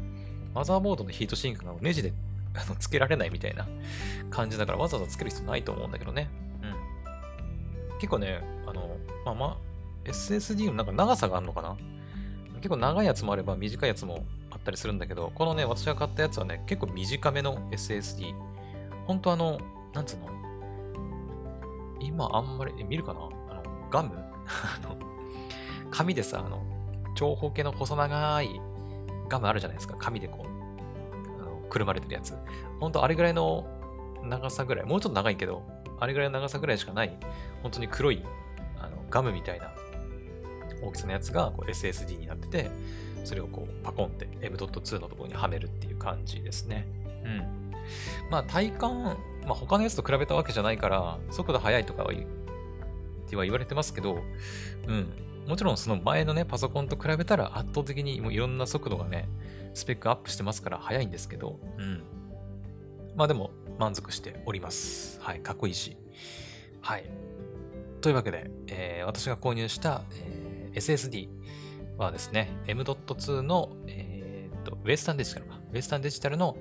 [0.55, 2.13] マザーボードのヒートシンクがネジで
[2.55, 3.67] あのつけられないみたいな
[4.29, 6.29] 感じだからわざわざつける必要ないと思うんだけどね。
[6.61, 7.99] うん。
[7.99, 9.57] 結構ね、あの、まあまあ、
[10.05, 11.75] SSD のなんか長さがあるのかな
[12.55, 18.33] 結構長いやつもあれば短いやつもあったりするんだけど、このね、私が買ったやつはね、結構短めの SSD。
[19.07, 19.59] ほんとあの、
[19.93, 20.40] なんつうの
[22.01, 23.19] 今あんまり、見るかな？
[23.19, 23.23] あ
[23.63, 24.11] の、ガム？
[24.15, 24.97] あの、
[25.91, 26.63] 紙でさ、あの、
[27.15, 28.49] 長方形の細長い
[29.29, 29.95] ガムあるじゃないですか。
[29.99, 32.35] 紙でこう、あのくるまれてるやつ。
[32.79, 33.65] ほんとあれぐらいの
[34.23, 35.63] 長さぐらい、もうちょっと長いけど、
[35.99, 37.17] あれぐらいの長さぐらいしかない、
[37.61, 38.23] 本当に黒い
[38.79, 39.71] あのガムみたいな
[40.81, 42.71] 大きさのやつがこう SSD になってて、
[43.23, 46.87] それをこうパコンって M.2 のところにはめるっていう感じですね。
[47.23, 47.71] うん。
[48.29, 52.25] まあ体感、まあ他のやつと比べたわけじゃないから、速度速いとかは言っ
[53.29, 54.19] ては言われてますけど、
[54.87, 55.07] うん。
[55.47, 59.27] もちろんその前のね、パソコンと比べたら圧倒的にもういろんな速度がね、
[59.73, 62.03] スペックアップしてますから速いんですけど、うん。
[63.15, 65.19] まあでも満足しております。
[65.21, 65.97] はい、かっこいいし。
[66.81, 67.05] はい。
[68.01, 71.29] というわけで、えー、私が購入した、えー、SSD
[71.97, 75.59] はですね、M.2 の、えー、とウェスタンデジタルか。
[75.71, 76.57] ウェスタンデジタルの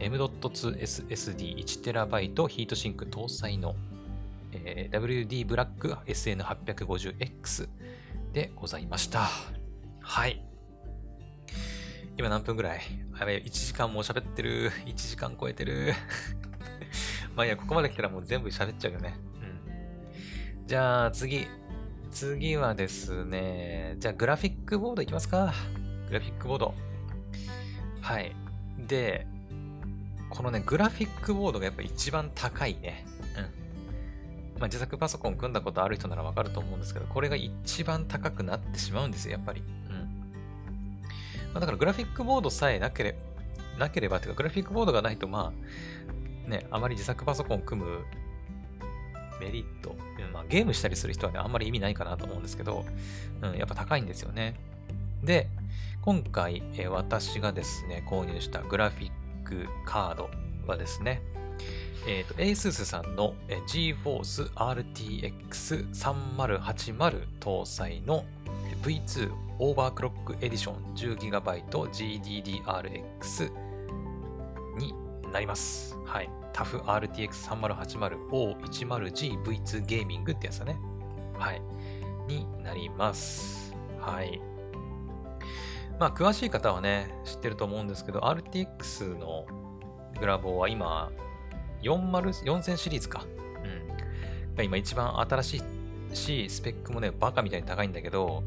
[0.00, 3.76] M.2SSD1TB ヒートシンク搭載の、
[4.52, 7.68] えー、WD ブラック SN850X
[8.32, 9.28] でございました。
[10.00, 10.44] はい。
[12.16, 12.80] 今何分ぐらい？
[13.18, 14.70] やべ、1時間もう喋ってる。
[14.86, 15.92] 1時間超えてる。
[17.34, 19.14] まあいや、ここまで来たらもう全部喋っちゃうよね。
[19.40, 19.44] う
[20.64, 20.66] ん。
[20.66, 21.46] じゃあ次。
[22.10, 25.52] 次はですね、じゃあグラフィックボードいきますか。
[26.08, 26.74] グラフィックボード。
[28.00, 28.34] はい。
[28.78, 29.26] で、
[30.30, 33.04] このね、グラフィックボードがやっぱ一番高いね。
[33.36, 33.68] うん
[34.58, 39.60] まあ、自作パソコン組んだことある人ならわかると思うんですけど、これが一番高くなってしまうんですよ、やっぱり。
[39.60, 39.96] うん。
[41.52, 43.18] まあ、だからグラフィックボードさえなければ、
[43.78, 45.52] なければ、てかグラフィックボードがないと、ま
[46.46, 48.04] あ、ね、あまり自作パソコン組む
[49.40, 49.94] メリット、
[50.32, 52.84] まあ、ゲームしたりする人はね、あんまり意味ないかなと思うんですけど、
[53.42, 54.56] うん、やっぱ高いんですよね。
[55.22, 55.48] で、
[56.02, 59.12] 今回、え私がですね、購入したグラフィッ
[59.48, 60.28] クカード
[60.66, 61.22] はですね、
[62.06, 63.34] えっ、ー、と、ASUS さんの
[63.66, 68.24] GForce RTX3080 搭載の
[68.82, 73.50] V2 オーバークロックエディション 10GB GDDRX
[74.78, 74.94] に
[75.32, 75.96] なります。
[76.04, 76.30] はい。
[76.52, 80.78] TAF RTX3080O10G V2 ゲーミングってやつだね。
[81.34, 81.60] はい。
[82.26, 83.74] になります。
[84.00, 84.40] はい。
[85.98, 89.46] まあ、詳しい方はね、知ってると思うんですけど、RTX の
[90.20, 91.10] グラボは今、
[91.82, 93.24] 40 4000シリーズか。
[93.64, 94.56] うん。
[94.56, 95.62] が今一番新し
[96.12, 98.44] いし、スペックもね、バカみたいに高いんだけど、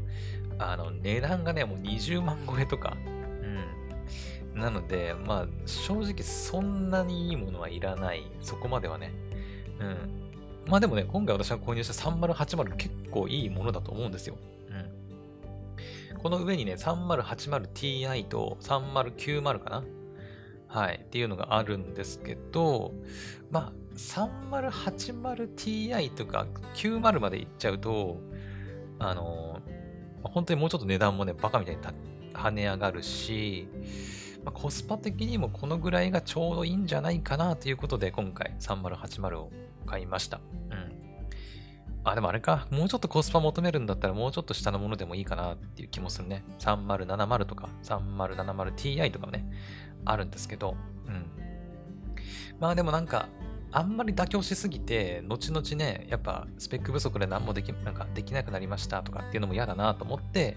[0.58, 2.96] あの、値段がね、もう20万超えとか。
[4.54, 4.60] うん。
[4.60, 8.22] なので、まあ、正直そんなにいいものはいらない。
[8.40, 9.12] そこまではね。
[9.78, 10.22] うん。
[10.66, 14.36] まあでもね、今回私が購入した3080結構いいものだと思うんですよ。
[16.22, 19.82] この上にね、3080ti と3090かな？
[20.68, 22.94] はい、っていうのがあるんですけど、
[23.50, 28.20] まあ、3080ti とか90までいっちゃうと、
[28.98, 29.60] あの、
[30.22, 31.82] 本当にもうちょっと値段もね、バカみたいに
[32.32, 33.68] 跳ね上がるし、
[34.44, 39.50] まあ、コスパ的にもこのぐらいがちょうどいいんじゃないかなということで、今回3080を
[39.84, 40.40] 買いました。
[40.70, 40.91] うん。
[42.04, 42.66] あ、でもあれか。
[42.70, 46.44] もうちょっとコスパ求めるんだったらもうちょっと下のものでもいいかなっていう気もするね。
[46.58, 49.48] 3070とか 3070ti とかね。
[50.04, 50.76] あるんですけど、
[51.06, 51.26] うん。
[52.58, 53.28] まあでもなんか、
[53.70, 60.56] あんまり妥協しすぎて、後々ね、やっぱスペック不足で何もできなんかできなくなりましたとかっていうのも嫌だなと思って、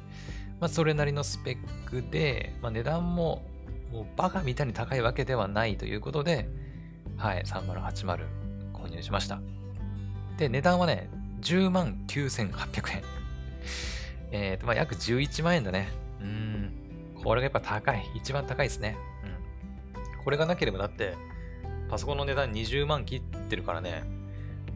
[0.59, 3.43] まあそれなりのスペックで、まあ値段も
[3.91, 6.49] もうバカみたいに高いわけではないということで、
[7.17, 8.25] はい、3080
[8.73, 9.39] 購入しました。
[10.37, 11.09] で、値段はね、
[11.45, 13.03] 10万9800円。
[14.31, 15.87] えっ、ー、と、まあ約11万円だね。
[16.19, 16.71] うん。
[17.23, 18.03] これがやっぱ高い。
[18.15, 18.97] 一番高いですね。
[19.23, 19.35] うん
[20.25, 21.15] これがなければだって、
[21.87, 24.03] パソコンの値段20万切ってるからね、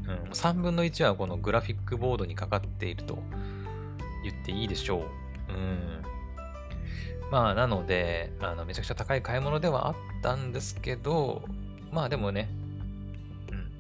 [0.08, 3.18] うん、3分の1はこのグラフィックボードにかかっていると
[4.24, 5.00] 言っていいでしょ
[5.50, 5.52] う。
[5.52, 6.04] うん。
[7.32, 11.42] まあ、なので、あのめちゃくちゃ高い買い物ではあったんですけど、
[11.92, 12.48] まあでもね、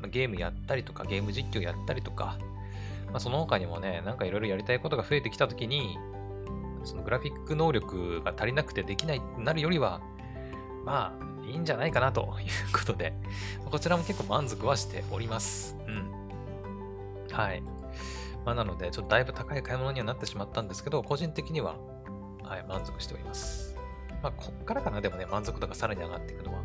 [0.03, 2.39] うん、ゲームやったりとか、ゲーム実況やったりとか、
[3.11, 5.97] まあ、その他にもね、なんかいろいろやりたいことが増えてきたときに、
[6.83, 10.01] そのグラフィック能力が足りなくてできないなるよりは、
[10.85, 12.27] まあ、いいんじゃないかなという
[12.73, 13.13] ことで、
[13.69, 15.75] こちらも結構満足はしております。
[15.87, 16.11] うん。
[17.31, 17.61] はい。
[18.45, 21.75] まあ、なので、ちょっとだいぶ高い買い物にはなってしまったんですけど、個人的には、
[22.43, 23.77] はい、満足しております。
[24.21, 26.59] まあ、こっからかな、でもね、満足度がさらに上がっていくのは。
[26.61, 26.63] う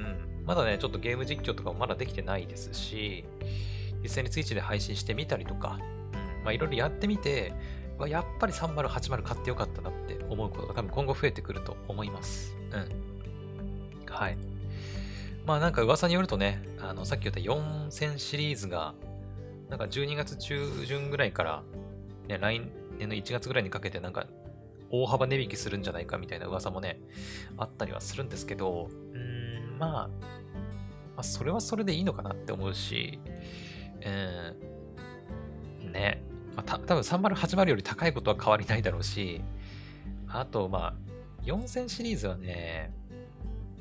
[0.00, 0.44] ん。
[0.44, 3.24] まだね、ちょっとゲーム実況とかもまだできてないですし、
[4.04, 5.78] 実際に Twitch で配信してみたりとか、
[6.44, 7.54] まあ、いろいろやってみて、
[8.06, 12.54] やっぱり3080買ってよかったなって思うことが多分今後増えてくると思います。
[12.70, 14.12] うん。
[14.12, 14.36] はい。
[15.46, 18.94] まあなんか噂によるとね、あのさっき言った4000シリーズが、
[19.70, 21.62] なんか12月中旬ぐらいから、
[22.28, 22.60] ね、来
[22.98, 24.26] 年の1月ぐらいにかけてなんか
[24.90, 27.00] 大幅値引きするんじゃないかみたいな噂もね、
[27.56, 30.08] あったりはするんですけど、うーん、まあ、ま
[31.18, 33.18] あ、それはそれでいいのかなって思うし、
[34.04, 36.22] うん、ね、
[36.56, 39.40] まあ、た多分3080より高いことは変わりないだろうし、
[40.28, 40.94] あと、まあ、
[41.44, 42.92] 4000シリーズはね、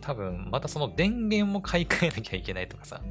[0.01, 3.01] 多分、またその電源も買い替えなきゃいけないとかさ、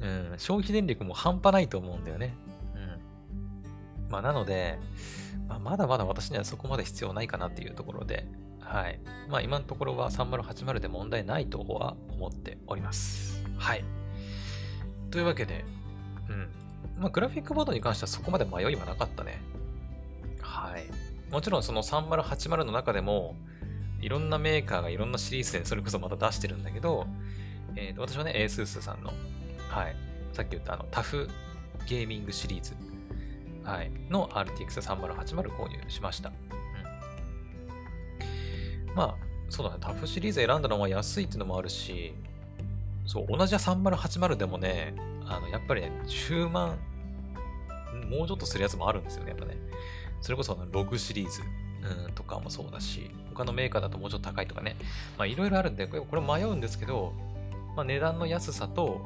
[0.00, 2.34] うん、消費電力も半端ないと思うんだよね。
[2.74, 4.10] うん。
[4.10, 4.78] まあ、なので、
[5.48, 8.26] まあ、まだまだ私にはそこまで必要ないかなっていうところで、
[8.60, 8.98] はい。
[9.28, 13.44] まあ、今のところは3080で問題ないとは思っております。
[13.58, 13.84] はい。
[15.10, 15.64] というわけで、
[16.98, 19.40] まあ、グラフィックボードに関してはそこまで迷いはなかったね。
[20.40, 20.84] はい。
[21.32, 23.34] もちろんその3080の中でも、
[24.00, 27.06] いろんなメーカーがいろんなシリーズでそれこそまた出してるんだけど、
[27.74, 29.12] えー、と私はね、ASUS さんの、
[29.68, 29.96] はい、
[30.32, 31.28] さっき言ったあのタフ
[31.88, 32.74] ゲーミングシリーズ、
[33.64, 36.28] はい、の RTX3080 購入しました。
[36.28, 36.32] う
[38.92, 39.16] ん、まあ、
[39.48, 42.14] そうだね、タフシリーズ選んだのは安いっていうのもあるし、
[43.06, 44.94] そう、同じ3080でもね、
[45.26, 46.78] あの、やっぱりね、10万、
[48.10, 49.56] もうちょっとするやつもあるんですよね、やっぱね。
[50.20, 51.42] それこそあのログシリーズ、
[52.06, 54.76] うん、とかもそうだし、他のメーカーだともうちょっと高いとかね。
[55.18, 57.12] まあいろいろあるんで、これ迷うんですけど、
[57.76, 59.02] まあ値段の安さと、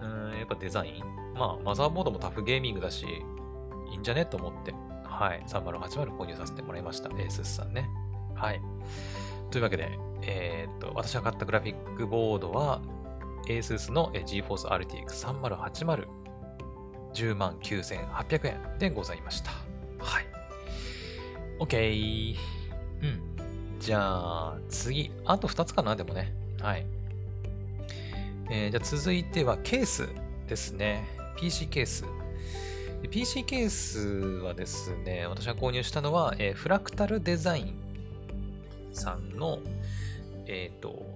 [0.00, 1.34] うん、やっぱデザイン。
[1.34, 3.06] まあマザーボードもタフゲーミングだし、
[3.90, 4.74] いいんじゃねと思って、
[5.04, 7.08] はい、3080購入させてもらいました。
[7.10, 7.88] ASUS さんね。
[8.34, 8.60] はい。
[9.50, 12.80] というわけで、えー、っと、私が買ったグラフィックボードは、
[13.48, 16.06] ASUS の GeForce RTX 3080
[17.14, 19.50] 10万9800円でございました。
[19.98, 20.26] はい。
[21.60, 22.36] OK。
[23.02, 23.78] うん。
[23.78, 25.12] じゃあ、次。
[25.24, 26.32] あと2つかな、でもね。
[26.60, 26.86] はい。
[28.50, 30.08] えー、じゃあ続いてはケース
[30.48, 31.06] ですね。
[31.36, 32.04] PC ケース。
[33.10, 34.08] PC ケース
[34.42, 37.74] はですね、私が購入したのは、えー、 Fractal Design
[38.92, 39.60] さんの、
[40.46, 41.06] えっ、ー、と、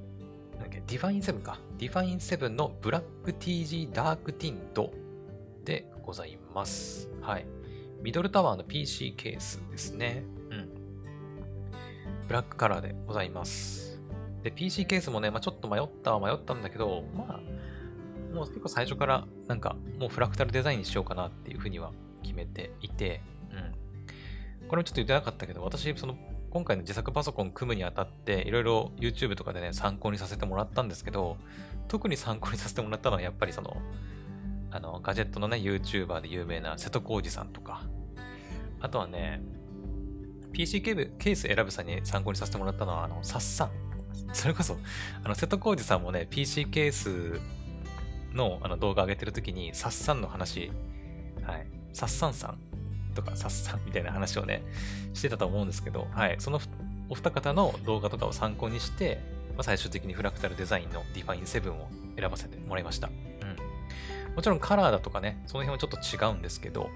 [0.53, 1.59] なんだっけ、 Define 7か。
[1.59, 4.93] ディ Define 7の Black TG Dark Tint
[5.64, 7.09] でございます。
[7.20, 7.47] はい。
[8.03, 10.24] ミドルタワーの PC ケースですね。
[10.51, 10.68] うん。
[12.26, 14.01] ブラックカラーでございます。
[14.43, 21.93] で、PC ケースもね、まあ、ちょっと迷ったは迷ったんだけど、まあ、もう結構最初からなんかもうフラクタルデザインにしようかなっていうふうには
[22.24, 23.20] 決めていて、
[23.53, 24.68] うん。
[24.68, 26.18] これもちょっと言ってなかったけど、私、その
[26.51, 31.37] 今回の自作パソコン組むにあたって、いろいろ YouTube とかでね、参考にさせてもらったんですけど、
[31.89, 33.76] 特に参考にさせてもらったのはやっぱりその、
[34.70, 37.82] あの、ガジェットのね、YouTuber で有名な瀬戸康史さんとか、
[38.80, 39.41] あとはね、
[40.53, 43.70] PC ケース選ぶさんに参考にさせてもらったのは、あの、サッサン。
[44.32, 44.76] それこそ、
[45.24, 47.41] あの、瀬戸康史さんもね、PC ケース
[48.34, 50.70] のあの動画上げてるときに、サッサンの話、
[51.43, 52.59] はい、サッサンさん
[53.14, 54.62] とか、サッサンみたいな話をね、
[55.14, 56.61] してたと思うんですけど、はい、その
[57.09, 59.20] お二方の動画とかを参考にして、
[59.59, 63.09] まあ、最終的にフラクタルデザインの Define7 を選ばせてもらいました。
[63.09, 63.69] うん
[64.37, 66.91] もちろんカラーだとかね、その辺はちょっと違うんですけど、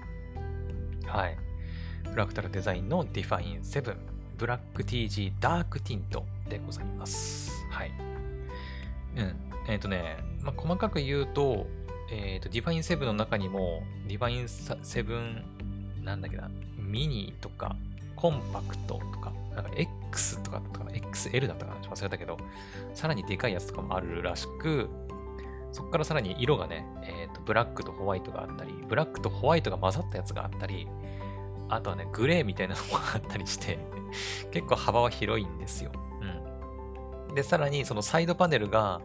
[1.05, 1.37] はい。
[2.09, 3.97] フラクタルデザインの Define 7
[4.37, 7.51] ブラック TG ダークティントでございます。
[7.69, 7.91] はい。
[9.17, 9.35] うん。
[9.67, 11.67] えっ、ー、とね、まあ、細かく言うと、
[12.11, 15.43] えっ、ー、と、Define 7の中にも、Define 7、
[16.01, 17.75] なんだっけな、ミニとか、
[18.23, 22.37] コンパクトとか、なんか X とかとか XL だったかな忘れたけど、
[22.93, 24.89] さらにでかいやつとかもあるらしく、
[25.73, 30.87] そこからさらに色がね、え、ー、と、ブラックとホワイトがあったり、ブラックとホワイトが混ざったやつがあったり、
[31.67, 33.77] あとはね、グレーみたいなのもあったりして、
[34.51, 35.91] 結構幅は広いんですよ。
[37.27, 37.35] うん。
[37.35, 39.01] で、さらにそのサイドパネルが、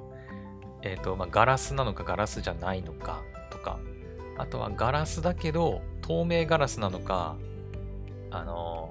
[0.83, 3.81] えっ、ー、と、まあ、ガラスなのかガラスじゃないのかとか、
[4.37, 7.35] あとはガラスだけど透明ガラスなのか、
[8.31, 8.88] あの、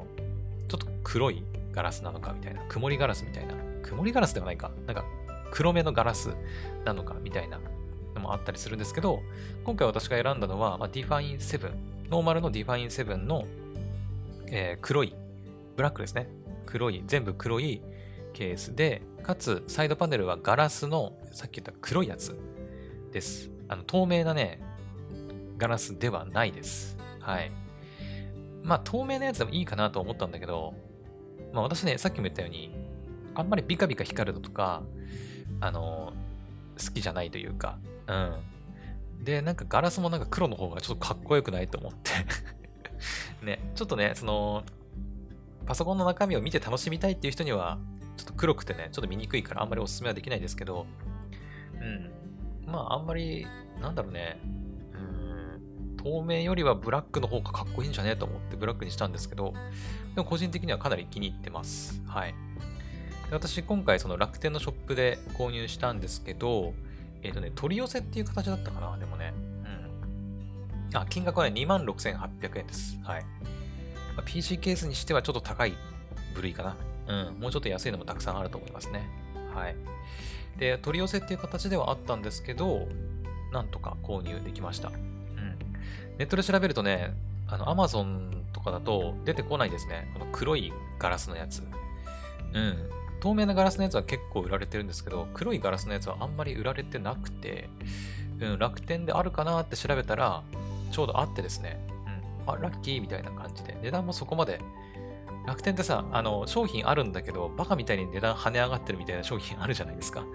[1.07, 1.41] 黒い
[1.71, 5.05] ガラスなのかみたいな、曇りガラスみたいな、曇りガラスではないか、なんか
[5.51, 6.35] 黒目のガラス
[6.83, 7.61] なのかみたいな
[8.13, 9.21] のもあったりするんですけど、
[9.63, 11.71] 今回私が選んだのは、まあ、Define 7、
[12.09, 13.45] ノーマルの Define 7の、
[14.47, 15.15] えー、黒い、
[15.77, 16.27] ブラックですね。
[16.65, 17.81] 黒い、全部黒い
[18.33, 22.37] ケースで、かつサイドパネルはガラスの、さっき言った黒いやつ
[23.13, 23.49] です。
[23.69, 24.61] あの透明なね、
[25.57, 26.97] ガラスではないです。
[27.21, 27.51] はい。
[28.61, 30.73] まあ、透明なやつでもいいかなと思ったんだけど、
[31.57, 32.69] まあ私ね、さっきも言ったように、
[33.33, 34.83] あんまりビカビカ光るのとか、
[35.59, 36.13] あの
[36.79, 39.23] 好きじゃないというか、うん。
[39.23, 42.11] で、なんかガラスもなんか黒の方がちょっとかっこよくないと思って
[43.43, 44.63] ね、ちょっとね、その、
[45.65, 47.79] パソコンの中身を見て楽しみたいっていう人には、
[48.17, 50.85] ちょっと黒くてね、ちょっと見にくいからあんまりおすすめはできないですけど、
[51.81, 52.71] うん。
[52.71, 53.47] まあ、あんまり、
[53.81, 54.39] なんだろうね、
[54.93, 59.55] うん、透明よりはブラックの方がかっこいいんじゃねえと思ってブラックにしたんですけど、
[60.17, 62.01] でも個人的にはかなり気に入ってます。
[62.07, 62.33] はい。
[63.29, 66.73] で私、今回その楽天のショップで購入したんですけど、
[67.21, 69.31] えっ、ー、とね、取り寄せっていう形だったかな、でもね。
[70.91, 70.97] うん。
[70.97, 72.99] あ、金額はね、26,800円です。
[73.03, 73.23] はい。
[74.15, 75.75] まあ、PC ケースにしてはちょっと高い
[76.33, 76.75] 部類かな。
[77.29, 77.39] うん。
[77.39, 79.07] もうちょっと安いのもたくさんあると思いますね。
[79.53, 79.75] はい。
[80.57, 82.87] で、取り寄せっていう形ではあったんですけど、
[83.53, 84.87] なんとか購入できました。
[84.87, 84.95] うん。
[86.17, 87.13] ネットで調べるとね、
[87.47, 88.36] あの、Amazon
[88.67, 90.09] かだと出てこないですね。
[90.13, 91.63] この黒いガラスのやつ。
[92.53, 92.89] うん。
[93.19, 97.69] 透明なガラスのやつは結構売られてるんですけど、黒いガラスのやつはあんまり売られてなくて、
[98.39, 100.43] うん、楽天であるかなって調べたら、
[100.91, 101.79] ちょうどあってですね、
[102.45, 104.61] うん、あ、ラッキーみたいな感じで、値段もそこまで、
[105.47, 110.25] 楽天ってさ、あの、商品あるんだけど、バカみたいに値段跳ね上がってるみたいな商品あるじゃないですか。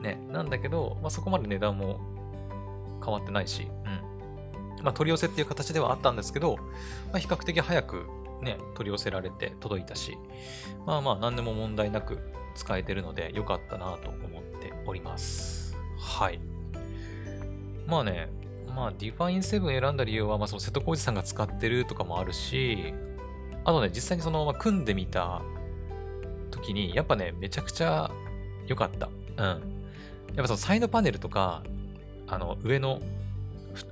[0.00, 2.00] ね、なんだけど、まあ、そこまで値段も
[3.04, 4.15] 変わってないし、うん。
[4.82, 8.06] まあ、取り寄せっていう形ではあったんですけど、まあ、比較的早く
[8.42, 10.18] ね、取り寄せられて届いたし、
[10.86, 12.18] まあまあ何でも問題なく
[12.54, 15.76] 使えてるので良かったなと思っております。
[15.98, 16.40] はい。
[17.86, 18.28] まあね、
[18.74, 22.92] まあ Define 7選んだ理由は、まあその瀬戸康史さんが使ってるとかもあるし、
[23.64, 25.42] あとね、実際にその、まあ、組んでみた
[26.52, 28.10] 時に、やっぱね、めちゃくちゃ
[28.66, 29.08] 良かった。
[29.38, 29.44] うん。
[29.44, 29.58] やっ
[30.36, 31.64] ぱそのサイドパネルとか、
[32.28, 33.00] あの、上の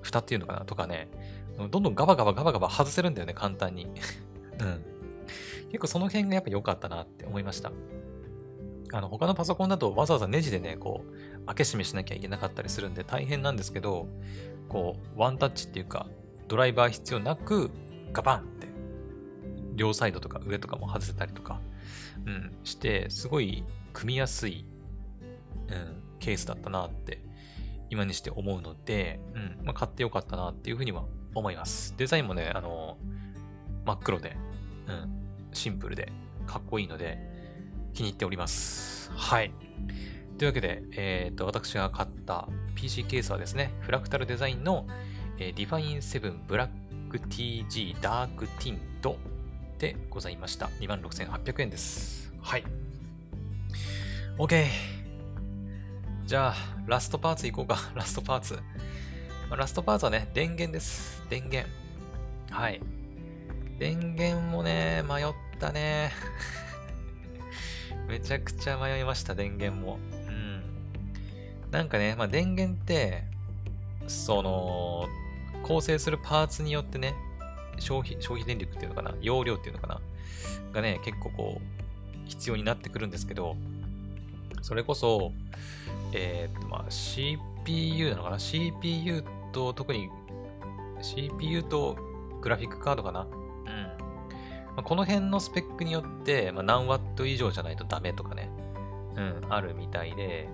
[0.02, 0.64] 蓋っていうのかな？
[0.64, 1.08] とかね、
[1.70, 3.86] どんどんガバガバガバガバ外せるんだよね、簡単に。
[4.60, 4.84] うん。
[5.68, 7.72] 結構その辺がやっぱ良かったなって思いました。
[8.92, 14.08] あの、他のパソコンだとわざわざネジでね、こう、開け閉めしなきゃいけなかったりするんで大変なんですけど、
[14.68, 16.06] こう、ワンタッチっていうか、
[16.46, 17.70] ドライバー必要なく、
[18.12, 18.68] ガバンって、
[19.74, 21.60] 両サイドとか上とかも外せたりとか、
[22.26, 24.64] うん、して、すごい組みやすい、
[25.68, 27.20] うん、ケースだったなって、
[27.94, 31.94] 今にして思うので、うん、まあ、買ってよかったなっていうふうには思います。
[31.96, 32.98] デザインもね、あの、
[33.84, 34.36] 真っ黒で、
[34.88, 36.10] うん、シンプルで、
[36.46, 37.18] かっこいいので、
[37.94, 39.12] 気に入っております。
[39.12, 39.52] はい。
[40.38, 44.86] というわけで、えっ、ー、と、私が買った PC ケースはですね、フラクタルデザインの、
[45.38, 46.68] えー、Define 7 Black
[47.12, 48.78] TG Dark Tint
[49.78, 50.66] でございました。
[50.80, 52.32] 26,800円です。
[52.42, 52.64] はい。
[54.36, 54.93] OK。
[56.26, 56.54] じゃあ、
[56.86, 57.76] ラストパーツいこうか。
[57.94, 58.58] ラストパーツ。
[59.50, 61.22] ラストパーツはね、電源です。
[61.28, 61.70] 電源。
[62.50, 62.80] はい。
[63.78, 65.26] 電源もね、迷っ
[65.60, 66.12] たね。
[68.08, 69.98] めちゃくちゃ迷いました、電源も。
[70.26, 70.62] うん。
[71.70, 73.24] なんかね、まあ、電源って、
[74.06, 75.06] その、
[75.62, 77.14] 構成するパーツによってね、
[77.78, 80.00] 消費、消費電力っていうのかな、容量っていうのかな、
[80.72, 83.58] がね、結構こう、必要になってくるんですけど、
[84.62, 85.32] それこそ、
[86.14, 90.08] えー、っと、まあ、CPU なのかな ?CPU と、特に
[91.02, 91.96] CPU と
[92.40, 93.26] グラフィックカードかな？
[94.76, 98.50] まあ、この辺のスペックによって、まあ、何ワット以上じゃないとダメとかね、
[99.16, 100.48] うん、あるみたいで、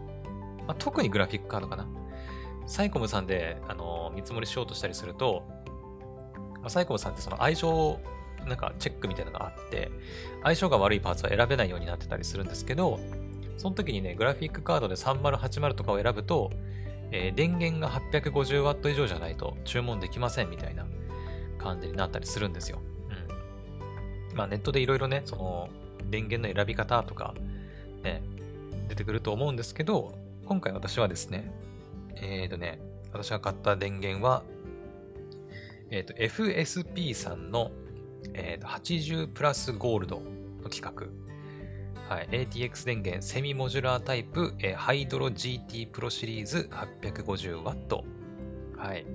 [0.66, 1.86] まあ、特にグラフィックカードかな？
[2.66, 5.42] サイコムさんで、あのー、見積もりしようとしたりすると、
[6.60, 7.98] まあ、サイコムさんってその相性、
[8.46, 9.90] なんかチェックみたいなのがあって、
[10.42, 13.00] 相性が悪いパーツは選べないようになってたりするんですけど、
[13.60, 16.50] その時にね、グラフィックカードで3080とかを選ぶと、
[17.12, 20.86] えー、電源が 850W 以上じゃないと注文できませんみたいな
[21.58, 22.78] 感じになったりするんですよ。
[24.30, 25.68] うんまあネットでいろいろね、その
[26.08, 27.34] 電源の選び方とか、
[28.02, 28.22] ね、
[28.88, 30.14] 出てくると思うんですけど、
[30.46, 31.52] 今回私はですね、
[32.14, 32.80] えっ、ー、とね、
[33.12, 34.42] 私が買った電源は、
[35.90, 37.72] えっ、ー、と、FSP さんの、
[38.32, 40.22] えー、と80プラスゴールド
[40.62, 41.29] の企画。
[42.10, 48.02] はい、ATX 電源セミモジュラータイプ、えー、ハイドロ GT プロシリーズ 850W。
[48.76, 49.06] はい。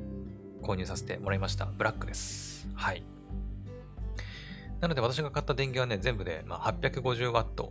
[0.64, 1.66] 購入させてもらいました。
[1.66, 2.70] ブラックです。
[2.74, 3.04] はい。
[4.80, 7.70] なので私が買った電源はね、全部で、まあ、850W。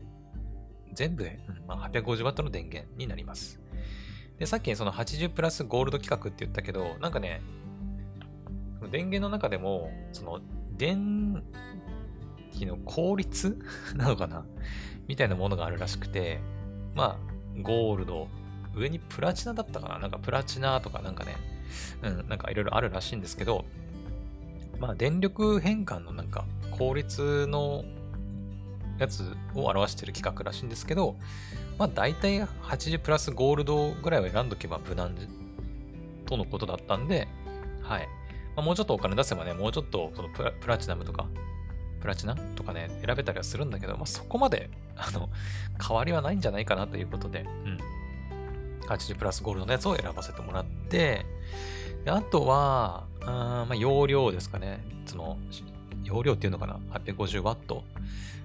[0.93, 3.59] 全部で、うんまあ、850W の電源になります。
[4.39, 7.41] で、さっきその80プラスゴールド規格って言ったけど、なんかね、
[8.93, 10.43] 電源の中でも、その、
[10.77, 11.43] 電
[12.53, 13.59] 気の効率？
[13.97, 14.45] なのかな？
[15.09, 16.41] みたいなものがあるらしくて、
[16.95, 18.29] まあ、ゴールド、
[18.75, 19.99] 上にプラチナだったかな？
[19.99, 21.37] なんかプラチナとかなんかね、
[22.03, 23.65] うん、なんかいろいろあるらしいんですけど、
[24.81, 27.85] まあ、電力変換のなんか効率の
[28.99, 31.17] やつを表してる企画らしいんですけど、
[31.79, 35.15] まあ大体80プラスゴールドぐらいを選んどけば無難
[36.27, 37.29] とのことだったんで、
[37.83, 38.09] はい。
[38.57, 41.27] まあ、もうちょっとお金出せばね、もうちょっとそのプラチナムとか、
[42.05, 45.31] プラチナとかね、選べたりはするんだけど、まあ、そこまで、あの、
[45.83, 47.79] 変わりはないんじゃないかなということで、うん。
[48.87, 51.25] 80プラスゴールドのやつを選ばせてもらって、
[52.05, 54.85] であとは、あまあ、容量ですかね。
[55.07, 55.39] その、
[56.03, 57.81] 容量っていうのかな ?850W。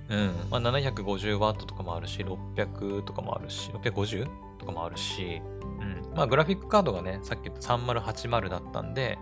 [0.07, 0.31] うん。
[0.49, 4.25] まあ、750W とかもあるし、600とかもあるし、650
[4.57, 6.15] とかもあるし、うん。
[6.15, 9.19] まあ、グラフィックカードがね、さっき言った3080だったんで、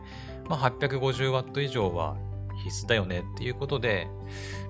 [0.47, 2.15] まあ、850W 以上は
[2.63, 4.07] 必須だよねっていうことで、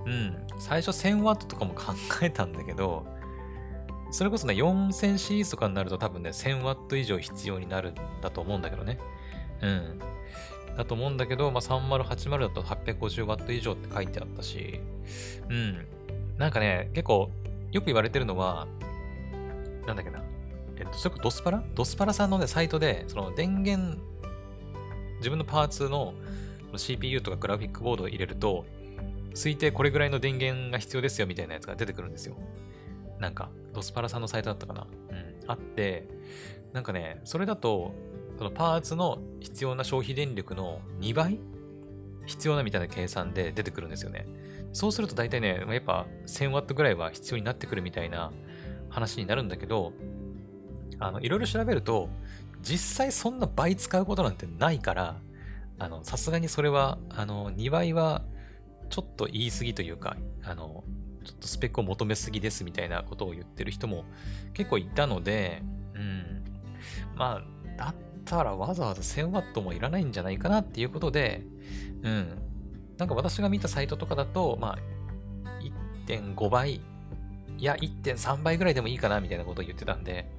[0.06, 0.38] うん。
[0.60, 3.06] 最初 1000W とかも考えたんだけど、
[4.12, 9.00] それこそね、4000シリーズとかになると多分ね、1000W 以上必要になるんだと思うんだけどね。
[9.62, 10.00] うん。
[10.78, 14.80] だと思うんだけど、まあ、3080だと 850W 以上って書いてあったし、
[15.50, 15.86] うん。
[16.38, 17.32] なんかね、結構
[17.72, 18.68] よく言われてるのは、
[19.86, 20.22] なんだっけな。
[20.78, 21.64] えっと、それこそドスパラ？
[21.74, 24.00] ドスパラさんのね、サイトで、その電源、
[25.18, 26.14] 自分のパーツの
[26.76, 28.66] CPU とかグラフィックボードを入れると、
[29.34, 32.36] 推定これぐらいの電源が必要ですよみたいなやつが出てくるんですよ。
[33.20, 34.88] なんか、ドスパラさんのサイトだったかな。
[35.12, 35.36] うん。
[35.48, 36.08] あって、
[36.74, 37.94] なんかね、それだと、
[38.38, 41.40] そのパーツの必要な消費電力の2倍
[42.28, 44.28] 必要なみたいな計算で出てくるんですよね。
[44.74, 48.32] そうすると大体ね、やっぱ 1000W ぐらいは必要になってくるみたいな
[48.90, 49.94] 話になるんだけど、
[51.00, 52.10] あの、いろいろ調べると、
[52.62, 55.20] 実際そんな倍使うことなんてないから、
[55.80, 58.24] あの、さすがにそれは、あの、2倍は
[58.90, 60.84] ちょっと言い過ぎというか、あの、
[61.24, 64.06] ちょっとスペックを求めすぎですみたいなことを言ってる人も
[64.54, 65.62] 結構いたので、
[65.94, 66.44] うん。
[67.16, 67.96] まあ、だっ
[68.26, 71.44] たらわざわざ 1000W もいらないんじゃないかなっていうことで、
[72.04, 72.38] うん。
[72.98, 74.78] なんか私が見たサイトとかだと、まあ、
[76.08, 76.82] 1.5倍、い
[77.60, 80.30] や、1.3倍ぐらいでもいいかなみたいなことを言ってたんで、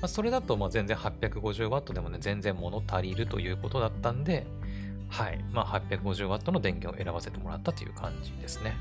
[0.00, 4.46] まあ、それだと、まあ、全然 850W でもね、全然物足りるということだったんで、
[5.08, 5.44] はい。
[5.52, 8.76] まあ、850W の電源を選ばせてもらったという感じですね。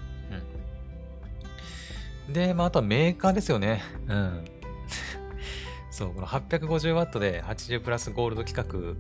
[2.28, 2.34] うん。
[2.34, 3.82] で、まあ、あとはメーカーですよね。
[4.08, 4.46] うん。
[5.92, 8.98] そう、この 850W で80プラスゴールド規格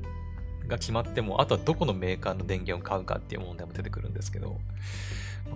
[0.68, 4.60] が決まっても、あとはどこのメーカーの電源を買うかっていう問題も出てくるんですけど、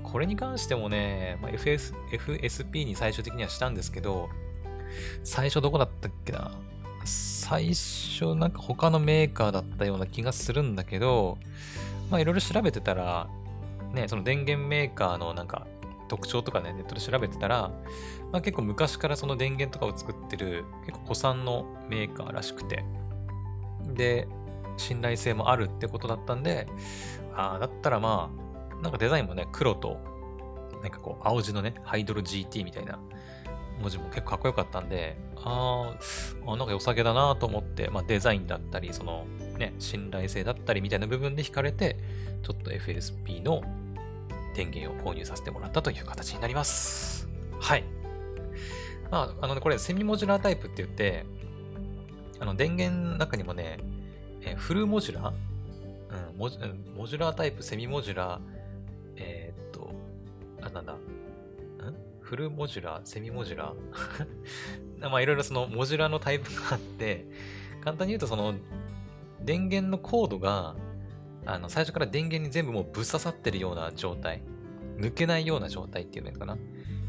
[0.03, 4.29] これに関してもね、まあ、FS FSP に最終的にはしたんですけど、
[5.23, 6.51] 最初どこだったっけな？
[7.05, 11.37] 最初なんか他のメーカーだったような気がするんだけど、
[12.09, 13.27] まあいろいろ調べてたら、
[13.93, 15.65] ね、その電源メーカーのなんか
[16.07, 17.71] 特徴とかね、ネットで調べてたら、
[18.31, 22.83] まあ、結構昔からその電源とかを作ってる結構古参のメーカーらしくて、
[23.93, 24.27] で、
[24.77, 26.67] 信頼性もあるってことだったんで、
[27.35, 28.31] ああ、だったらま
[28.79, 29.97] あ、なんかデザインもね、黒と、
[30.81, 32.99] なんかこう、青地のね、ハイドロ GT みたいな
[33.79, 35.95] 文字も結構かっこよかったんで、あ
[36.45, 39.25] あ、なんか良さげだなと思って、まあデザインだったり、その
[39.57, 41.97] ね、信頼性だったりみたいな部分で惹かれて、
[42.43, 43.61] ちょっと FSP の
[44.55, 47.27] 電源を購入させてもらったという形になります。
[47.59, 47.83] はい。
[49.11, 51.25] まあ、あのね、これセミモジュラータイプって言って、
[52.39, 53.79] あの電源の中にもね、
[54.41, 55.33] え、フルモジュラー、
[56.33, 58.41] うんモジ、ュラータイプ、セミモジュラー、
[59.17, 59.91] えー、っと、
[60.61, 60.95] あ、なんだ、
[62.29, 65.09] フルモジュラー、セミモジュラー？
[65.09, 67.25] まあいろいろそのモジュラーのタイプがあって、
[67.83, 68.53] 簡単に言うとその
[69.41, 70.75] 電源のコードが
[71.47, 74.43] あの最初から電源に全部もうぶっ刺さってるような状態、
[74.97, 76.55] 抜けないような状態っていうのかな？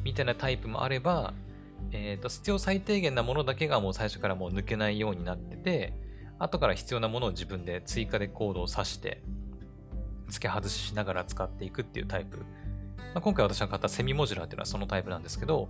[0.04, 1.34] みたいなタイプもあれば、
[1.92, 5.92] えっ、ー、と、必要最低限なものだけがもう最初からもう抜けないようになってて、
[6.38, 9.22] 後から必要なものを自分で追加でコードを挿して、
[10.30, 12.38] 付け外ししながら使っていくっていうタイプ。
[13.14, 15.68] まあ、今回私が買ったセミモジュラーっていうのはそのタイプなんですけど、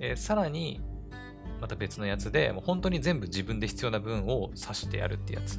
[0.00, 0.80] えー、さらに、
[1.60, 5.58] また別のやつで、もう本当に全部自分で必要な分を挿してやるってやつ。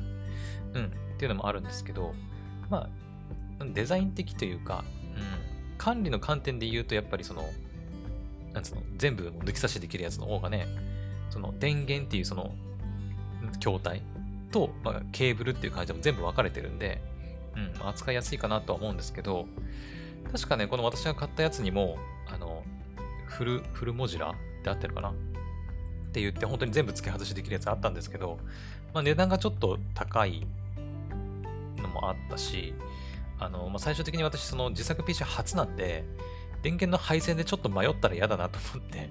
[0.74, 0.86] うん。
[0.86, 2.14] っていうのもあるんですけど、
[2.70, 2.90] ま
[3.60, 4.86] あ、デザイン的というか、
[5.16, 5.78] うん。
[5.78, 7.44] 管理の観点で言うと、やっぱりその、
[8.54, 10.68] なんつうの、全部抜き差しできるやつの方がね、
[11.30, 12.52] その電源っていうその
[13.60, 14.02] 筐体
[14.52, 17.02] と、まあ、ケーブルっていう感じでも全部分かれてるんで、
[17.56, 19.48] うん、扱いやすいかなとは思うんですけど、
[20.32, 21.98] 確かね、この私が買ったやつにも、
[22.28, 22.64] あの、
[23.26, 24.34] フル、フルモジュラっ
[24.64, 25.10] てあってるかな？
[25.10, 25.14] っ
[26.12, 28.40] て言って、本当に全部付け外しできるやつあったんですけど、
[28.94, 30.46] まあ、値段がちょっと高い
[31.78, 32.74] のもあったし、
[33.40, 36.04] あの、まあ、最終的に私、その自作 PC 初なんで、
[36.62, 39.10] 電源の配線でちょっと迷ったら嫌だなと思って、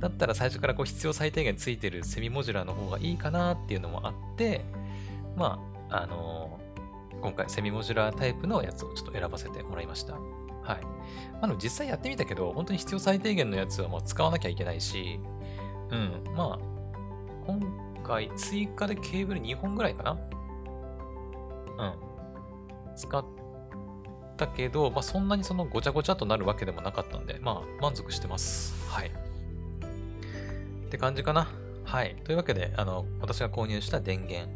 [0.00, 4.64] だったら最初からこう必要最低限ついてるセミモジュラーの方がいいかなっていうのもあって、
[5.36, 5.58] ま
[5.90, 6.60] あ、あの、
[7.26, 10.14] 今回セミモジュラータイプのやつをちょっと選ばせてもらいました。
[10.14, 10.20] はい。
[11.40, 15.18] あの、実際やってみたけど、本当に必要最低限のやつはもう使わなきゃいけないし、
[15.90, 16.58] うん、まあ、
[17.44, 17.60] 今
[18.04, 20.12] 回追加でケーブル2本ぐらいかな
[21.78, 22.94] うん。
[22.94, 23.24] 使っ
[24.36, 28.72] たけど、まあ、そんなにそのごちゃごちゃとなるわけでもなかったんで、まあ、満足してます。
[28.88, 29.08] はい。
[29.08, 31.48] って感じかな。
[31.82, 32.14] はい。
[32.22, 34.48] というわけで、あの、私が購入した電源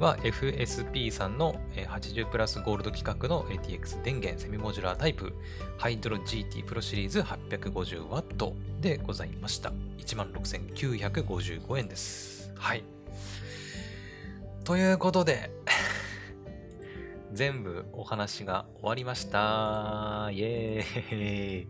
[0.00, 5.34] は FSP さんの80プラスゴールド規格の ATX 電源セミモジュラータイプ
[5.76, 9.70] ハイドロ GT プロシリーズ 850W でございました。
[9.98, 12.50] 16,955円です。
[12.56, 12.82] はい。
[14.64, 15.50] ということで
[17.34, 20.30] 全部お話が終わりました。
[20.32, 21.66] イエーイ。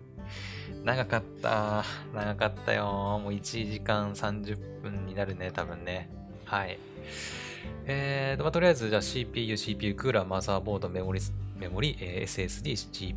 [0.84, 1.84] 長かった。
[2.14, 2.84] 長かったよ。
[3.24, 6.08] もう1時間30分になるね、多分ね。
[6.44, 6.78] はい。
[7.92, 11.20] えーと、まあ、とりあえず、じゃあ CPU、CPU、クーラー、マザーボード、メモリ、
[11.56, 13.16] メモリ、えー、SSD、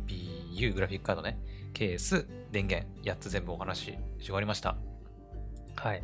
[0.56, 1.38] GPU、グラフィックカードね、
[1.72, 4.76] ケース、電源、8つ全部お話し終わりました。
[5.76, 6.02] はい。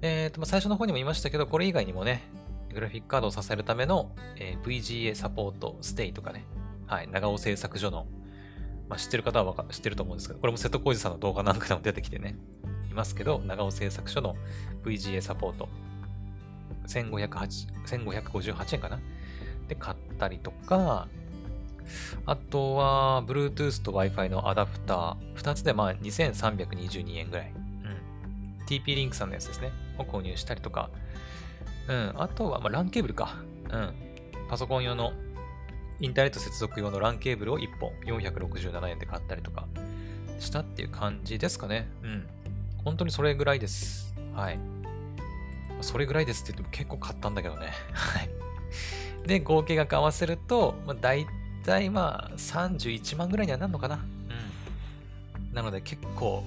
[0.00, 2.22] えーと、まあ、最初の方にも言いましたけど、これ以外にもね、
[2.72, 6.44] グラフィックカードを支えるための、えー、VGA サポート、ステイとかね、
[6.86, 8.06] はい、長尾製作所の、
[8.88, 12.36] まあ、知ってる方は知ってると思うんですけど、これも瀬戸康史さんの動画なんかでも出てきてね、
[12.92, 14.36] いますけど、長尾製作所の
[14.84, 15.68] VGA サポート、
[16.86, 18.98] 1558円かな？
[19.68, 21.08] で買ったりとか、
[22.26, 27.52] あとは、Bluetooth と Wi-Fi のアダプター、2つでまあ2322円ぐらい。
[27.52, 28.66] うん。
[28.66, 29.72] TP リンクさんのやつですね。
[29.98, 30.90] を購入したりとか。
[31.88, 32.12] うん。
[32.16, 33.36] あとは、まあ、LAN ケーブルか。
[33.70, 33.94] うん。
[34.48, 35.12] パソコン用の、
[36.00, 39.66] インターネット接続用の LAN ケーブルを1本467円で買ったりとか
[40.38, 41.88] したっていう感じですかね。
[42.02, 42.26] うん。
[42.84, 44.14] 本当にそれぐらいです。
[44.34, 44.58] はい。
[45.82, 47.72] それぐらいですって言っても結構買ったんだけどね。
[47.92, 48.30] はい。
[49.26, 51.26] で、合計額合わせると、まあ、大
[51.64, 53.96] 体まあ31万ぐらいにはなるのかな。
[53.96, 53.98] う
[55.50, 55.54] ん。
[55.54, 56.44] なので結構、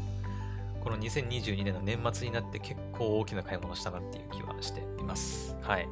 [0.83, 5.55] この2022年の年末になって結構大きな買い物したなっていう気はしています。
[5.61, 5.87] はい。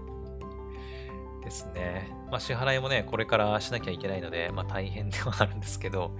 [1.43, 2.11] ですね。
[2.29, 6.11] まあ支払いもね、これからしなきゃいけないので、まあ大変ではあるんですけど、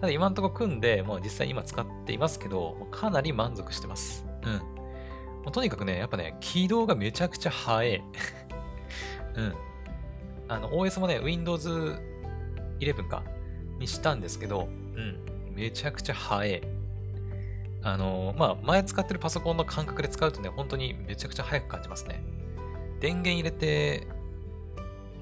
[0.00, 4.24] ただ今んとこ組んで、もう実際今使っていますけど、かなり満足してます。
[4.42, 4.79] うん。
[5.42, 8.02] もうとにかくね、やっぱね、起動がめちゃくちゃ早い。
[9.36, 9.54] うん。
[10.48, 11.68] あの、OS もね、Windows
[12.78, 13.22] 11か、
[13.78, 15.18] にしたんですけど、うん。
[15.54, 16.62] めちゃくちゃ早い。
[17.82, 22.22] あのまあ、前使ってるパソコンの感覚で使うとね、本当にめちゃくちゃ早く感じますね。
[23.00, 24.06] 電源入れて、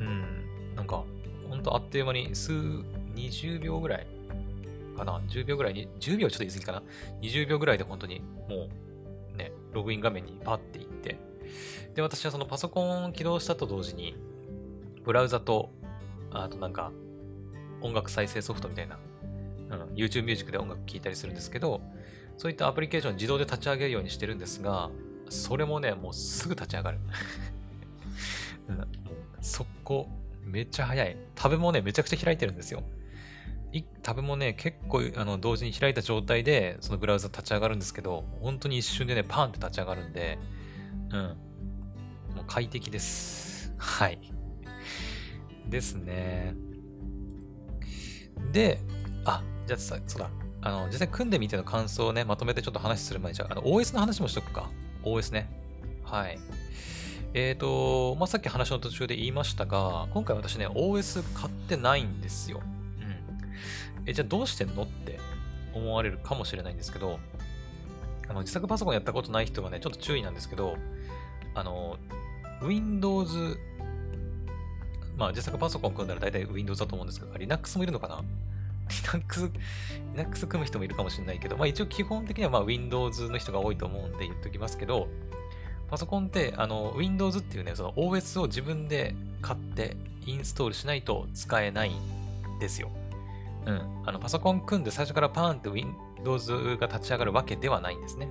[0.00, 1.04] うん、なんか、
[1.48, 4.06] ほんとあっという間に数、20秒ぐらい
[4.96, 6.82] かな ?10 秒ぐらいに、10秒ちょっと言い過ぎかな
[7.22, 8.68] ?20 秒ぐらいで本当にもう
[9.38, 11.18] ね、ログイン画面にパッて行って、
[11.94, 14.16] で、私はそのパソコンを起動したと同時に、
[15.04, 15.70] ブラウザと、
[16.30, 16.92] あとなんか、
[17.80, 18.98] 音楽再生ソフトみたいな、
[19.70, 21.80] うん、YouTube Music で音楽聴いたりするんですけど、
[22.36, 24.90] そういったアプリケーション自動で立ち上げるようにしてるんですが、
[25.28, 26.98] それもね、もうすぐ立ち上がる。
[28.68, 28.86] うん、
[29.40, 30.08] 速攻、
[30.44, 31.16] めっちゃ早い。
[31.34, 32.82] タブもね、めちゃくちゃ開いてるんですよ。
[34.02, 40.38] タブもね、結構あの同時に開いた状態で、そのブラウザ立ち上がるんですけど、本当に一瞬でね、パンって立ち上がるんで、
[41.10, 41.22] うん。
[42.34, 43.74] もう快適です。
[43.76, 44.18] はい。
[45.66, 46.54] ですね。
[48.52, 48.80] で、
[49.24, 50.30] あ、じゃあさ、そうだ。
[50.62, 54.70] あの、実際組んでみての感想をね、まとめてちょっと話する前に、じゃあ、あの OS の話もしとくか。
[55.04, 55.50] OS ね。
[56.04, 56.38] はい。
[57.34, 62.62] えっ、ー、と、まあ、さっき話の途中で言いましたが、今回私ね、OS 買ってないんですよ。
[64.08, 64.84] え、じゃあどうしてんの？
[64.84, 65.20] って
[65.74, 67.20] 思われるかもしれないんですけど、
[68.26, 70.76] あの、自作パソコンやったことない人はね、ちょっと注意なんですけど、
[71.54, 71.98] あの、
[72.62, 73.58] Windows、
[75.16, 78.22] まあ、自作パソコン組んだら大体 Windows だと思うんですけど、Linux もいるのかな？
[79.12, 79.50] Linux、
[80.14, 85.08] Linux 組む人もいるかもしれないけど、まあ一応基本的にはまあ Windows の人が多いと思うんで言っておきますけど、
[85.90, 92.90] パソコンって、あの、Windows っていうね、その OS を自分で買ってインストールしないと使えないんですよ。
[93.68, 94.02] うん。
[94.06, 98.28] あの、パソコン組んで最初からパーンって Windows が立ち上がるわけではないんですね。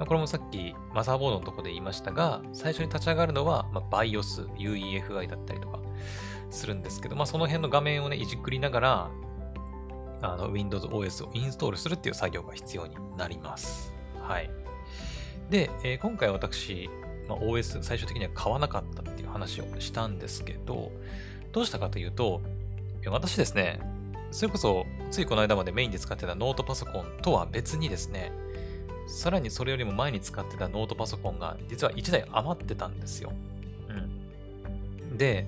[0.00, 0.06] うん。
[0.06, 5.80] これもさっきマザーボードのとこで言いましたが、最初に立ち上がるのは、まあ、BIOS、UEFI だったりとか
[6.50, 9.10] するんですけど、まあ、その辺の画面をね、いじくりながら、
[10.22, 13.94] あの、Windows OS をインストールするっていう作業が必要になります。
[14.20, 14.50] はい。
[15.48, 16.90] で、えー、今回私、
[17.28, 20.90] まあ、OS 最終的には買わなかったっていう話をしたんですけど、
[21.52, 22.42] どうしたかというと、
[23.10, 23.80] 私ですね、
[24.30, 28.32] それこそ、ついこの間までメインで使ってたノートパソコンとは別にですね、
[29.06, 33.32] さらにそれよりも前に使ってたノートパソコンが実は1台余ってたんですよ。
[33.88, 33.92] う
[35.12, 35.16] ん。
[35.16, 35.46] で、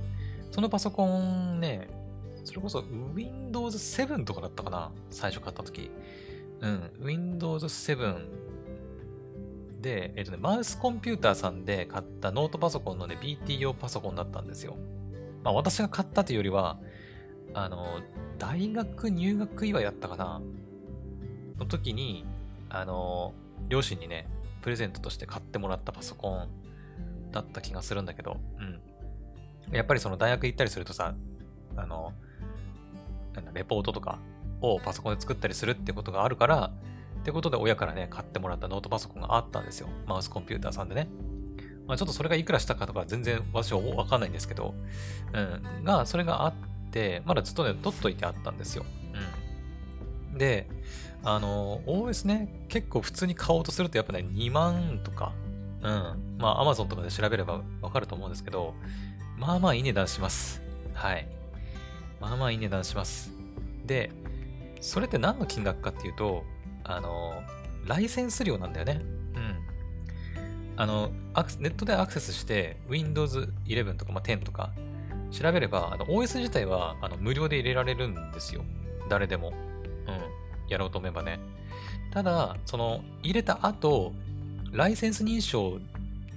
[0.52, 1.88] そのパソコンね、
[2.44, 5.90] それこそ Windows 7とかだったかな最初買った時。
[6.60, 8.16] うん、Windows 7
[9.80, 14.76] で、えっ、とね、マウスコンピューターさんで買ったノートパソコンのね、BT 用パソコンだったんですよ。
[15.44, 16.78] まあ私が買ったというよりは、
[17.64, 18.00] あの、
[18.38, 20.40] 大学入学祝いだったかな？
[21.58, 22.24] の時に、
[22.70, 23.32] あの、
[23.68, 24.28] 両親にね、
[24.62, 26.48] プレゼントとして買ってもらったパソコン
[27.32, 28.62] だった気がするんだけど、う
[29.72, 29.74] ん。
[29.74, 31.14] やっぱりその大学行ったりするとさ、
[31.76, 32.12] あの、
[33.34, 34.18] なんだ、レポートとか
[34.60, 36.70] をパソコンで作ったりするってことがあるから、
[37.20, 39.88] ってことで親からね、買ってもらったノートパソコンがあったんですよ。
[40.06, 41.08] マウスコンピューターさんでね。
[41.86, 44.74] まあ、ちょっとそれがいくらしたかとか全然私はわかんないんですけど、
[45.32, 45.84] うん。
[45.84, 46.54] が、それがあっ、
[47.24, 48.84] まだずっとね、取っといてあったんですよ。
[50.32, 50.38] うん。
[50.38, 50.68] で、
[51.22, 55.32] あの、OS ね、結構普通に買おうとするとやっぱね、2万とか、
[55.82, 56.36] うん。
[56.38, 58.74] まあ、Amazon とかで調べればわかると思うんですけど、
[59.36, 60.62] まあまあいい値段します。
[60.94, 61.28] はい。
[62.20, 63.32] まあまあいい値段します。
[63.86, 64.10] で、
[64.80, 66.44] それって何の金額かっていうと、
[66.84, 67.42] あの、
[67.86, 69.00] ライセンス料なんだよね。
[69.36, 69.58] うん。
[70.76, 71.10] あの、
[71.58, 74.72] ネットでアクセスして Windows 11とか、まあ、10とか
[75.30, 78.64] 調べれば、あの OS 自体はあの無料で入れられるんですよ。
[79.08, 79.48] 誰でも。
[79.48, 79.52] う
[80.10, 80.68] ん。
[80.68, 81.40] やろうと思えばね。
[82.10, 84.12] ただ、その、入れた後、
[84.72, 85.78] ライセンス認証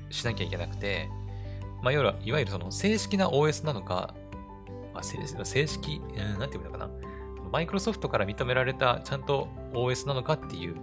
[0.09, 1.09] しなきゃいけなくて、
[1.81, 4.13] まあ、要はいわゆるその正式な OS なのか、
[4.93, 6.89] まあ、正式、うん、なんていうのかな。
[7.51, 10.75] マイクロソフトから認められたちゃんと OS なのかっていう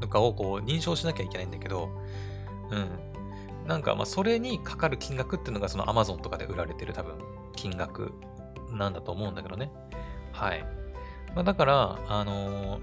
[0.00, 1.90] のかをこう認証しなきゃいけないんだけど、
[2.70, 2.88] うん。
[3.68, 7.14] なんかまあそれにかかる金額っていうのがその Amazon とかで売られてる多分
[7.54, 8.12] 金額
[8.72, 9.70] なんだと思うんだけどね。
[10.32, 10.64] はい。
[11.34, 12.80] まあ、だから、あの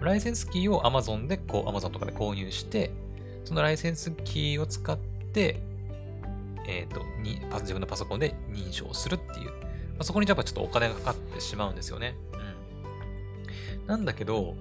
[0.00, 2.92] ー、ライセンスキーを Amazon でこう Amazon とかで購入して、
[3.44, 5.60] そのライセンスキーを使って、
[6.68, 9.50] えっ、ー、と、に、自分のパソコンで認証するっていう。
[9.50, 9.56] ま
[10.00, 12.14] あ、そこにやっぱちょっとお金がかかってしまうんですよね。
[13.78, 13.86] うん。
[13.86, 14.54] なんだけど、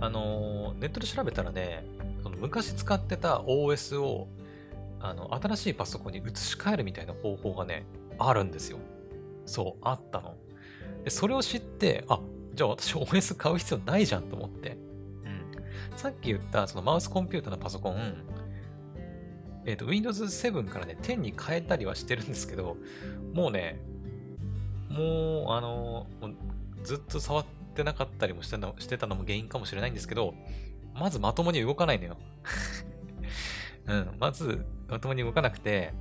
[0.00, 1.86] あのー、ネットで調べたらね、
[2.24, 4.28] その昔使ってた OS を、
[5.04, 7.84] あの、新しいパソコンに移し替えるみたいな方法がね、
[8.18, 8.78] あるんですよ。
[9.44, 10.34] そう、あったの。
[11.04, 12.20] で、それを知って、あ、
[12.54, 14.78] じゃあ私 OS 買う必要ないじゃんと思って。
[15.24, 15.98] うん。
[15.98, 18.14] さっき言ったそのマウスコンピュータのパソコン、
[19.66, 22.78] えっ、ー、と、Windows 7からね、10に変えたりはしてるんですけど、
[23.34, 23.82] もうね、
[24.88, 26.06] もう、あの、
[26.82, 27.44] ずっと触っ
[27.74, 30.34] てなかったりもしてしてたのも原因かもしれないんですけど、
[30.94, 32.16] まずまともに動かないのよ。
[33.86, 35.92] うん、まずまともに動かなくて、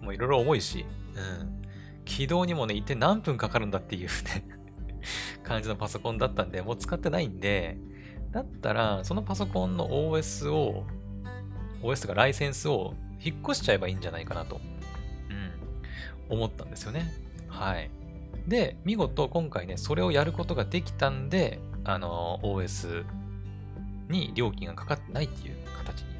[0.00, 0.84] もういろいろ重いし、
[1.14, 1.62] うん。
[2.04, 4.10] 起動にもね、一体何分かかるんだっていうね
[5.44, 7.78] 感じのパソコンだったんで、もう使ってないんで、
[8.32, 10.86] だったら、そのパソコンの OS を
[11.82, 14.60] OS とかライセンスを引っ越しちゃえばいいんじゃないかなと、
[16.30, 17.12] うん、思ったんですよね。
[17.48, 17.90] はい。
[18.46, 23.04] で、見事今回ね、それをやることができたんで、あの、OS
[24.08, 25.56] に料金がかかってないっていう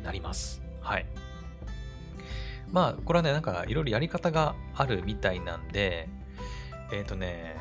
[0.02, 0.62] なります。
[0.80, 1.06] はい。
[2.70, 6.08] まあ、これはね、なんかいろいろやり方があるみたいなんで、
[6.92, 7.56] えっ、ー、とね、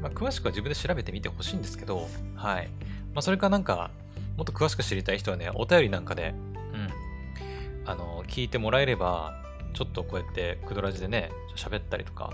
[0.00, 2.68] まあ、詳しくは自分で調べてみてほしいんですけど、はい。
[3.14, 3.90] まあ、それかなんか、
[4.36, 6.34] もっと詳しく知りたい人はね、お便りなんかで、
[6.72, 9.40] うんあの、聞いてもらえれば、
[9.74, 12.30] ちょっとこうやってクドラジでね、喋ったりとか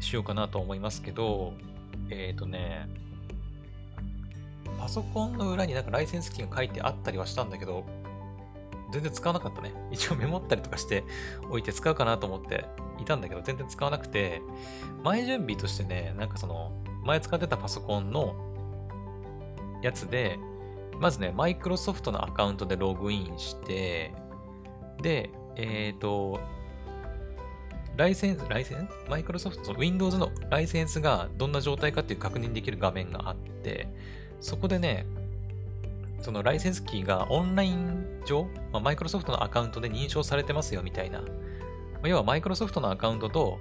[0.00, 1.54] しようかなと思いますけど、
[2.10, 2.88] えっ、ー、とね、
[4.78, 7.84] パソコンの裏になんかライセンスキーが書いてあったりはしたんだけど、
[8.94, 9.74] 全然使わなかったね。
[9.90, 11.02] 一応メモったりとかして
[11.50, 12.64] おいて使うかなと思って
[13.00, 14.40] いたんだけど、全然使わなくて、
[15.02, 16.72] 前準備としてね、なんかその、
[17.02, 18.36] 前使ってたパソコンの
[19.82, 20.38] やつで、
[21.00, 24.14] まずね、マイクロソフトのアカウントでログインして、
[25.02, 26.38] で、えっ、ー、と、
[27.96, 29.10] ライセンス、ライセンス？
[29.10, 29.72] マイクロソフト？
[29.72, 33.88] の Windows のライセンスがどんな状態かっていう確認できる画面があって、
[34.40, 35.06] そこでね、
[36.24, 41.20] そのライセンスキーがオンライン上、まあ、マイクロソフトのアカウントで認証されてますよみたいな。
[41.20, 41.26] ま
[42.04, 43.58] あ、要はマイクロソフトのアカウントと、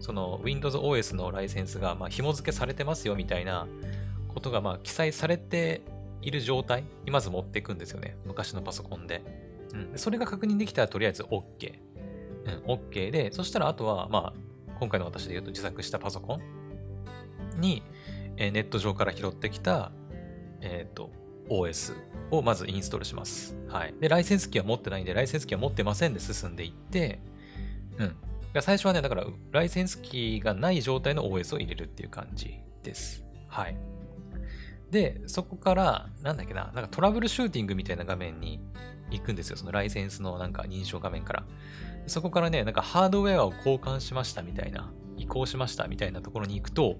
[0.00, 3.68] その Windows OS のライセンスがまあ紐付けされてますよみたいな
[4.26, 5.82] ことがまあ記載されて
[6.22, 8.16] いる状態にまず持っていくんですよね。
[8.26, 9.22] 昔のパソコンで。
[9.72, 9.96] うん。
[9.96, 11.78] それが確認できたらとりあえず OK。
[12.66, 17.84] うん、OK で、そしたらあとは、まあ、今回の私で言うと自作したパソコンに、
[18.38, 19.92] えー、ネット上から拾ってきた、
[20.62, 21.94] えっ、ー、と、OS
[22.30, 23.56] をまずインストールします。
[23.68, 23.94] はい。
[24.00, 27.20] で、ライセンスキーは持ってないんで、ライセンスキーは持ってませんで進んでいって、
[27.98, 28.16] うん。
[28.60, 33.24] 最初はね、だから、ライセンスキーがない状態の OS を入れるっていう感じです。
[33.48, 33.76] はい。
[34.90, 38.60] で、そこから、なんだっけな、なんかトラブルシューティングみたいな画面に
[39.10, 39.56] 行くんですよ。
[39.56, 41.44] そのライセンスのなんか認証画面から。
[42.06, 46.96] そこからね、なんかハードウェアを交換しましたみたいな、移行しましたみたいなところに行くと、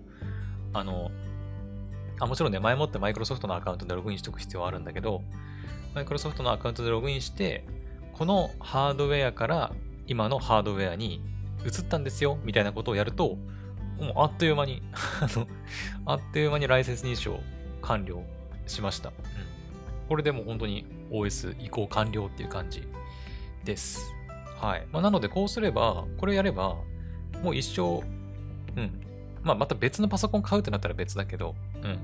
[0.73, 1.10] あの、
[2.23, 5.23] あもちろんね、前もってマイクロソフトのアカウントでログインしておく必要はあるんだけど、
[5.93, 7.65] マイクロソフトのアカウントでログインして、
[8.12, 9.73] このハードウェアから
[10.07, 11.20] 今のハードウェアに
[11.65, 13.36] 移ったんですよ、みたいなことをやると、
[13.99, 14.82] もうあっという間に
[15.20, 15.49] あの、
[16.07, 17.40] あっという間にライセンス認証
[17.82, 18.23] 完了
[18.69, 19.09] しました。
[19.09, 19.15] うん。
[20.09, 22.85] これでもう本当に OS 移行完了っていう感じ
[23.65, 24.15] です。
[24.61, 24.86] はい。
[24.93, 26.77] まあ、なのでこうすれば、これやれば、
[27.43, 28.07] もう一生、
[28.81, 29.11] うん。
[29.43, 31.98] まあ、また別のパソコン買うってなったら別だけど、うん。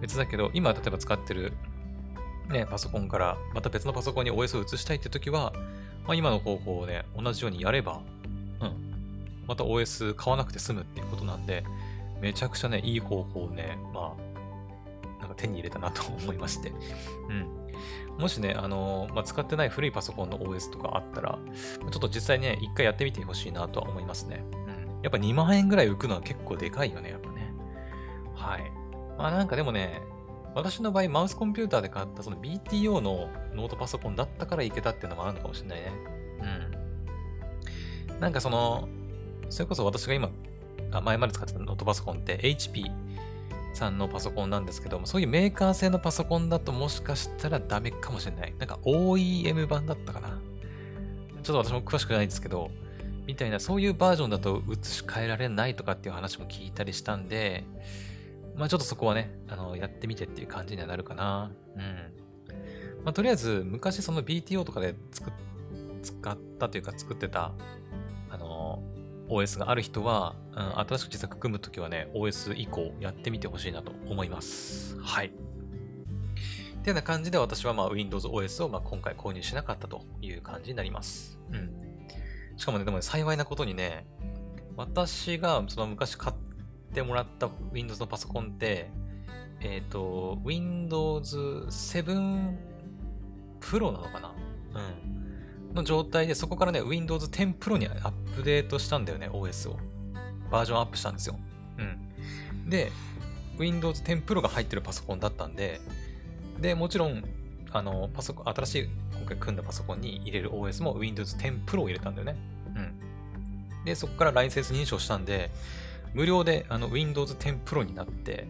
[0.00, 1.52] 別だけど、今例えば使ってる、
[2.48, 5.52] ね、パソコンからまた別のパソコンに OS を移したいって時は、
[6.06, 8.00] まあ、今の方法をね、同じようにやれば、
[8.60, 8.72] うん。
[9.46, 11.64] また OS 買わなくて済むっていうことなんで、
[12.20, 16.72] めちゃくちゃね、いい方法をね、まあ、なんか手に入れたなと思いまして。
[17.28, 17.58] うん。
[18.18, 21.38] もしね、あのー、まあ、使ってない古いパソコンの OS とかあったら、
[21.78, 24.44] ちょっと実際ね、一回やってみてほしいなとは思いますね。
[25.02, 27.52] やっぱ2万円ぐらい浮くのは結構でかいよね、やっぱね。
[28.34, 28.72] はい。
[29.16, 30.02] まあなんかでもね、
[30.54, 35.92] 私の場合、マウスコンピューターで買ったその BTO のノートパソコンだったからいけたっていうのもあるのかもしれないね。
[38.08, 38.20] うん。
[38.20, 38.88] なんかその、
[39.50, 40.30] それこそ私が今、
[40.90, 42.90] あ前まで使ってたノートパソコンって HP
[43.74, 48.54] さんのパソコンなんですけども、そういうメーカー製のパソコンだともしかしたらダメかもしれない。
[48.58, 50.40] なんか OEM 版だったかな。
[51.42, 52.70] ちょっと私も詳しくないですけど、
[53.28, 57.64] みたいな、そういうバージョンだと移し替えられないとかっていう話も聞いたりしたんで、
[58.56, 61.52] まあちょっとそこはね、あの、やってみてっていう感じにはなるかな。
[61.76, 61.82] うん。
[63.04, 65.32] まあとりあえず、昔その BTO とかで作っ
[66.02, 67.52] 使ったというか作ってた、
[68.30, 68.82] あの、
[69.28, 74.98] OS がある人は、うん、新しく自作組むときはね、OS 以降やってみてほしいなと思います。
[75.00, 75.26] はい。
[75.26, 75.40] ってい
[76.84, 81.38] うような感じで私はまあ Windows OS をま今回購入しなかったという感じになります。
[81.52, 81.87] うん。
[82.58, 84.04] しかもね、でもね、幸いなことにね、
[84.76, 86.36] 私がその昔買っ
[86.92, 88.90] てもらった Windows のパソコンって、
[89.60, 91.36] えっ、ー、と、Windows
[91.68, 92.56] 7
[93.60, 94.34] Pro なのかな？
[95.70, 95.74] うん。
[95.74, 99.78] の状態で、そこからね、Windows 10 Pro にアップデートしたんだよね、OS を。
[100.50, 101.38] バージョンアップしたんですよ。
[101.78, 102.68] うん。
[102.68, 102.90] で、
[103.56, 105.80] Windows 10 Pro が入ってるパソコンだったんで、
[106.60, 107.22] で、もちろん、
[107.72, 108.88] あの、パソコン、新しい
[109.18, 112.36] 今回組んだパソコンに入れる OS も Windows 10 Pro を入れたんだよね。
[112.74, 113.84] うん。
[113.84, 115.50] で、そこからライセンス認証したんで、
[116.14, 118.46] 無料であの Windows 10 Pro になって、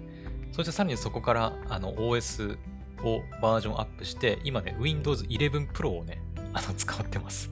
[0.52, 2.56] そしてさらにそこからあの OS
[3.02, 6.20] をバージョンアップして、今ね、Windows 11 Pro をね、
[6.52, 7.50] あの、使ってます。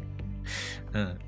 [0.92, 1.18] うん。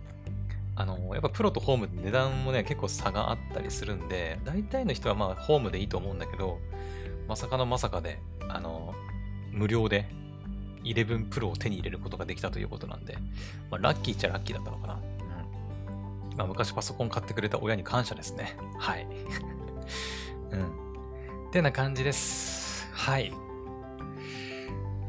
[0.76, 6.58] あの、やっぱプロとホームって値段もね、結構差があったりするんで、大体の人はまあ、ホームでいいと思うんだけど、
[7.26, 8.94] まさかのまさかで、あの、
[9.50, 10.08] 無料で
[10.84, 13.16] 11 Pro を手に入れることができたということなんで、
[13.70, 14.94] まあ、ラッキーっちゃラッキーだったのかな。
[14.94, 16.36] うん。
[16.36, 18.56] まあ、昔パソコン買ってくれた親に感謝ですね。
[18.78, 19.06] はい。
[20.52, 21.48] うん。
[21.48, 22.88] ってな感じです。
[22.92, 23.32] はい。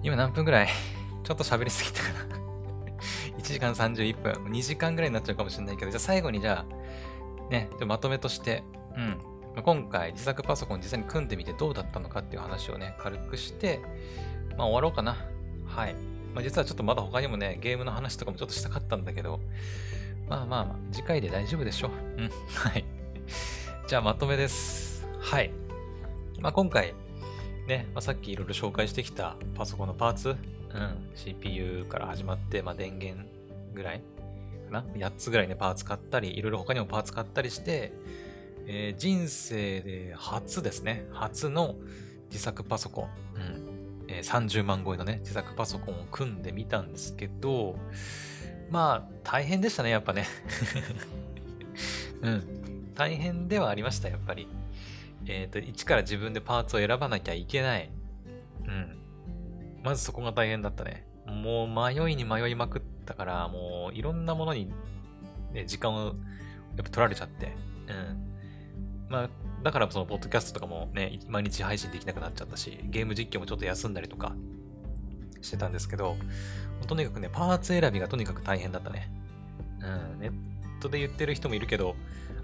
[0.04, 0.68] 今何分ぐらい？
[1.24, 2.36] ちょっと喋りすぎたかな
[3.38, 8.64] 1時間31分、2時間ぐらいになっちゃうかもしれないけど、じゃあ最後にじゃあ、ね、まとめとして、
[8.96, 9.18] うん
[9.56, 9.62] ま。
[9.64, 13.80] 今回自作パソコン実際に組んでみてどうだったのかっていう話をね、軽くして、
[14.58, 15.18] まあ終わろうかな。
[15.70, 15.94] はい。
[16.34, 19.40] まあ実はちょっとまだ他にもね、ゲームの話とかもちょっとしたかったんだけど、
[20.28, 22.22] まあまあまあ、次回で大丈夫でしょう。
[22.22, 22.30] ん。
[22.54, 22.86] はい。
[23.88, 25.08] じゃあまとめです。
[25.20, 25.52] はい。
[26.40, 26.94] まあ今回、
[27.68, 30.38] ね、まあ、さっきいろいろ紹介してきたパソコンのパーツ、うん、
[31.16, 33.28] CPU から始まって、まあ、電源
[33.74, 34.02] ぐらい
[34.70, 37.92] かな ?8 つぐらいね、パーツ買ったり、いろいろ他にもパーツ買ったりして、
[38.68, 41.08] えー、人生で初ですね。
[41.12, 41.76] 初の
[42.30, 43.10] 自作パソコン。
[44.10, 47.78] えー、30万超えのね、自作パソコンを組んでみたんですけど、
[48.72, 50.26] まあ、大変でしたね、やっぱね。
[52.22, 52.94] うん。
[52.96, 54.48] 大変ではありました、やっぱり。
[55.26, 57.90] えっ、ー、と、一から自分でパーツを選ばなきゃいけない。
[58.66, 58.98] うん。
[59.84, 61.06] まずそこが大変だったね。
[61.26, 64.72] もう迷いに迷いまくったから、もういろんなものに、
[65.54, 66.16] ね、時間をやっ
[66.78, 67.56] ぱ取られちゃって。
[67.88, 69.10] うん。
[69.10, 69.30] まあ、
[69.64, 74.34] だからそのポッドキャストとかもね、毎日配信できなくなっちゃったし、ゲーム実況もちょっと休んだりとか
[75.42, 76.16] してたんですけど、
[76.88, 79.12] とにかくね、パーツ選びがとにかく大変だったね。
[79.82, 80.34] うん、ネッ
[80.82, 81.96] トで言ってる人もいるけど、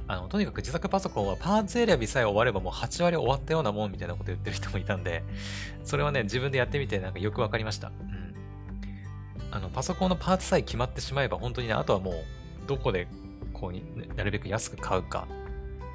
[0.08, 5.24] あの、とにかく自作パソコンはパーツ選びさえ終わればもう8割終わったようなもんみたいなこと言ってる人もいたんで、
[5.84, 7.88] それはね、自分でやってみてなんかよくわかりました。
[7.88, 8.36] うん。
[9.52, 12.16] あの、パソコンのパーツさえ決まってしまえば本当にね、あとはもう、
[12.68, 13.08] どこで
[13.54, 13.84] こうに、
[14.16, 15.28] なるべく安く買うか。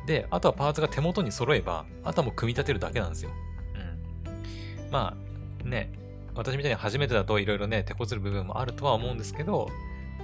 [0.07, 3.31] で、あとはパーツが手元に揃えば、あとはもう組み立てるだけなんですよ。
[3.75, 4.91] うん。
[4.91, 5.15] ま
[5.65, 5.93] あ、ね、
[6.35, 9.69] 私みたいに初めてだといろいろね、手こずる部分もあるとは思うんですけど、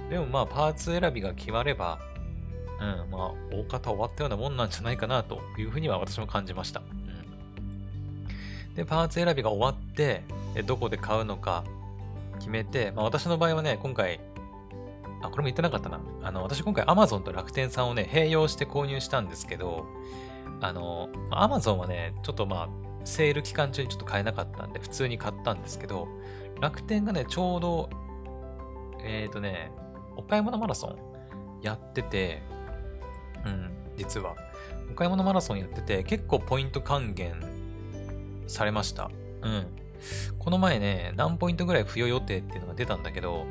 [0.09, 1.99] でもまあ、パーツ選びが決まれば、
[2.79, 6.81] うん、まあ、大方終わったようなもんなんじゃないかなというふうには私も感じました。
[6.81, 10.23] うん、で、パーツ選びが終わって、
[10.65, 11.63] どこで買うのか
[12.39, 14.19] 決めて、まあ、私の場合はね、今回、
[15.21, 15.99] あ、これも言ってなかったな。
[16.23, 19.85] あの、私今回 Amazon と楽天さんをね、併用して購入したんですけど、
[20.61, 22.69] あの、Amazon はね、ちょっとまあ、
[23.03, 26.07] セール期間中にちょっと買えなかったんで、普通に買ったんですけど、
[26.59, 27.89] 楽天がね、ちょうど、
[29.03, 29.71] えっ、ー、とね、
[30.15, 30.97] 岡山のマラソン
[31.61, 32.41] やってて、
[33.45, 34.35] うん、実は。
[34.91, 37.35] 岡山のマラソンやってて、結構ポイント還元
[38.47, 39.11] されました。
[39.41, 39.67] うん。
[40.39, 43.45] この前ね、何ポイントぐらい付与予定っていうのが出たんだけど、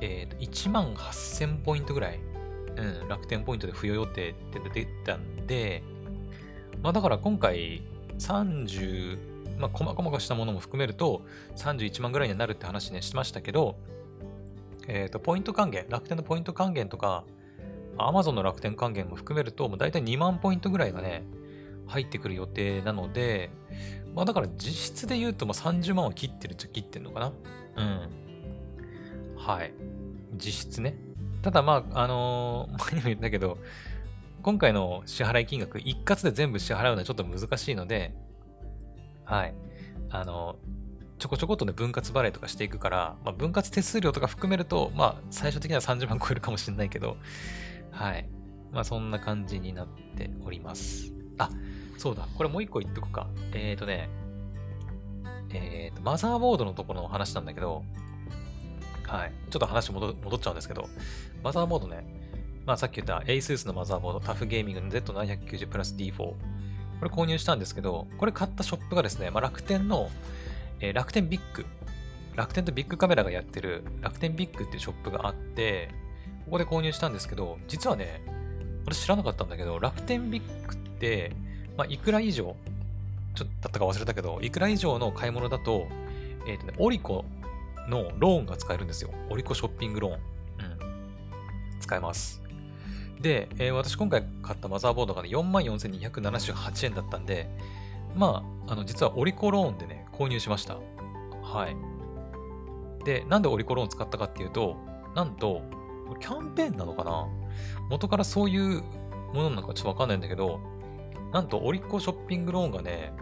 [0.00, 2.20] え、ー、と、1万8000ポイントぐらい、
[2.76, 5.82] うん、楽天ポイントで付与予定って出てたんで、
[6.82, 7.82] まあだから今回
[8.18, 11.22] 30、まあ細々したものも含めると
[11.56, 13.76] 31万ぐらいになるって話ね、しましたけど、
[14.86, 17.24] えっ、ー、と、ポイント還元、楽天のポイント還元とか、
[17.96, 21.24] Amazon の楽天還元も含めると、もう大体2万ポイントぐらいがね、
[21.86, 23.50] 入ってくる予定なので、
[24.14, 27.32] まあだから実質で言うともう30万は切ってるっちゃ切ってんのかな
[27.76, 28.08] うん。
[29.36, 29.72] はい。
[30.34, 30.96] 実質ね。
[31.42, 33.58] ただまあ、あのー、 前にも言ったけど、
[34.42, 38.14] 今回の支払い金額一括で全部支払うのはちょっと難しいので、
[39.24, 39.54] はい。
[40.10, 40.56] あの
[41.18, 47.16] ちょこちょこっとね、分割払いとかしていくから、まあ、分割手数料とか含めると、まあ、最終的には30万超えるかもしれないけど、
[47.90, 48.28] はい。
[48.72, 51.12] まあ、そんな感じになっております。
[51.38, 51.48] あ、
[51.96, 52.26] そうだ。
[52.36, 53.28] これもう一個言っとくか。
[53.52, 54.10] えっ、ー、とね、
[55.52, 57.84] えっ、と、マザーボードのところの話なんだけど、
[59.06, 59.32] はい。
[59.50, 60.88] ちょっと話戻戻っちゃうんですけど、
[61.42, 62.04] マザーボードね、
[62.66, 66.16] まあさっき言った ASUS のマザーボード、タフゲーミングの Z790 プラス D4。
[66.16, 66.36] こ
[67.02, 70.10] れ購入したんですけど、これ買ったショップがですね、まあ、楽天の、
[70.80, 71.66] えー、楽天ビッグ。
[72.34, 75.90] 楽天とビッグカメラがやってる楽天ビッグっていうショップがあって、
[76.46, 78.22] ここで購入したんですけど、実はね、
[78.86, 81.32] 私知らなかったんだけど、楽天ビッグって、
[81.76, 82.56] まあ、いくら以上、
[83.34, 85.86] ちょっとだったか忘れたけど、いくら以上の買い物だと、
[86.46, 87.24] えっ、ー、とね、オリコ
[87.88, 89.10] のローンが使えるんですよ。
[89.30, 90.14] オリコショッピングローン。
[90.14, 91.80] うん。
[91.80, 92.42] 使えます。
[93.20, 97.48] で、えー、私今回買ったマザーボードがね、44,278円だったんで、
[98.14, 100.76] まあ、あの、実はオリコローンでね、購入しました。
[101.42, 103.04] はい。
[103.04, 104.76] で、なんでオリコローン使ったかっていうと、
[105.14, 105.62] なんと、
[106.20, 107.26] キャンペーンなのかな？
[107.88, 108.82] 元からそういう
[109.32, 110.60] ものなのかちょっとわかんないんだけど、
[111.32, 113.12] なんとオリコショッピングローンがね、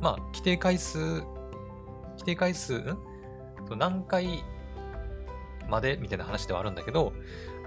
[0.00, 2.98] まあ、規定回数、規定回数、ん？
[3.74, 4.44] 何回
[5.68, 7.12] までみたいな話ではあるんだけど、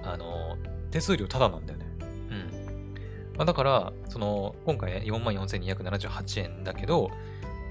[0.04, 0.58] あの、
[0.92, 1.86] 手数料タダなんだよね。
[2.00, 2.94] うん。
[3.36, 7.12] まあ、だから、その、今回ね、44,278円だけど、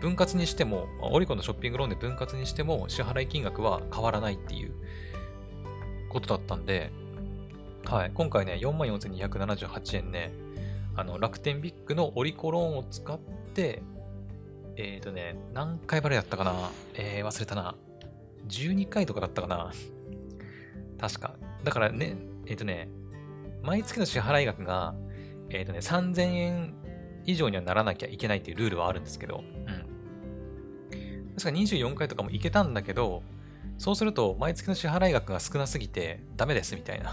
[0.01, 4.73] 分割にしても、オリコのショッピングローンで分割にしても、支払い金額は変わらないっていう
[6.11, 6.93] ことだったんで、
[7.85, 10.33] はい、今回ね、44,278円ね、
[10.95, 13.19] あの、楽天ビッグのオリコローンを使っ
[13.55, 13.83] て、
[14.77, 16.55] えっ、ー、とね、何回払いだったかな？
[16.95, 17.75] えー、忘れたな。
[18.49, 19.73] 12回とかだったかな
[20.99, 21.37] 確か。
[21.65, 22.17] だからね、
[22.47, 22.89] えっ、ー、とね、
[23.63, 24.95] 毎月の支払い額が、
[25.51, 26.75] えっ、ー、とね、3000円
[27.25, 29.67] 以上にはならなきゃいけないっていうルールはあるんですけど、うん。
[31.37, 33.23] 確か24回とかもいけたんだけど、
[33.77, 37.13] そうすると、毎月の支払い額が少なすぎて、ダメですみたいな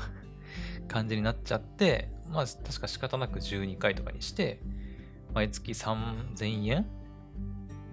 [0.87, 4.59] 感じになっちゃって、まあ、確か仕方なく12回とかにして、
[5.33, 6.87] 毎月3000円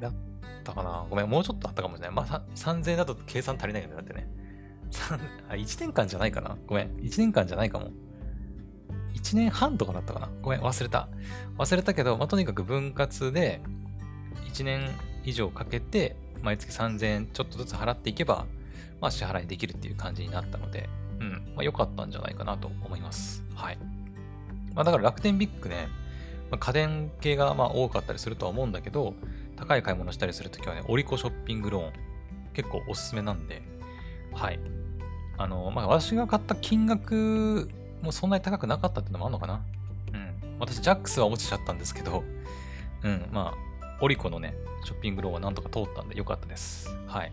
[0.00, 0.14] だっ
[0.62, 2.16] ったかなごめん、もうちょっとあったかもしれない。
[2.16, 3.96] まあ、3000円だと計算足りないよね。
[3.96, 4.28] だってね。
[5.48, 6.96] あ、1年間じゃないかなごめん。
[6.96, 7.90] 1年間じゃないかも。
[9.14, 11.08] 1年半とかだったかなごめん、忘れた。
[11.58, 13.60] 忘れたけど、まあ、とにかく分割で、
[14.46, 14.90] 1年
[15.24, 18.46] 以上かけて、毎月3000円ちょっとずつ払っていけば、
[19.00, 20.88] まあ、支払いできるっていう感じになったので、
[21.20, 23.44] うん、まあ、良かったんじゃないかなと思います。
[23.54, 23.78] はい。
[24.74, 25.88] まあ、だから楽天ビッグね、
[26.50, 29.14] まあ、家電系がまあ多かったりするとは思うんだけど、
[29.56, 31.92] 高い買い物したりするときはね、オリコショッピングローン、
[32.52, 33.62] 結構おすすめなんで、
[34.32, 34.58] はい。
[35.38, 37.68] あの、まあ、私が買った金額
[38.02, 39.62] もそんなに高くなかったっていうのもあるのかな。
[40.12, 40.58] うん。
[40.58, 42.24] 私、ジャックスは落ちちゃったんですけど、
[43.02, 44.54] うん、まあ、オリコのね、
[44.84, 46.88] ショッピングローンはなんとか通ったんでよかったです。
[47.06, 47.32] はい。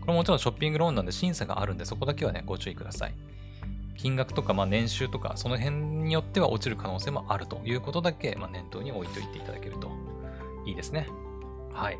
[0.00, 3.14] これもちろんショッピングローンなんで審査があるんで、そこだけはね、ご注意ください。
[3.96, 9.90] 金額とか、まあ、年収とか、その辺によっては落ちる可能性もあるということだけ、まあ、念頭に置いといていただけると
[10.66, 11.08] いいですね。
[11.74, 11.98] はい。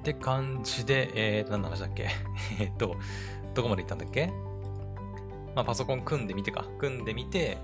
[0.00, 2.08] って感じで、えーと、何の話だっけ？
[2.58, 2.96] えっと、
[3.54, 4.32] どこまで行ったんだっけ？
[5.54, 6.64] まあ、パソコン組んでみてか。
[6.78, 7.58] 組んでみて、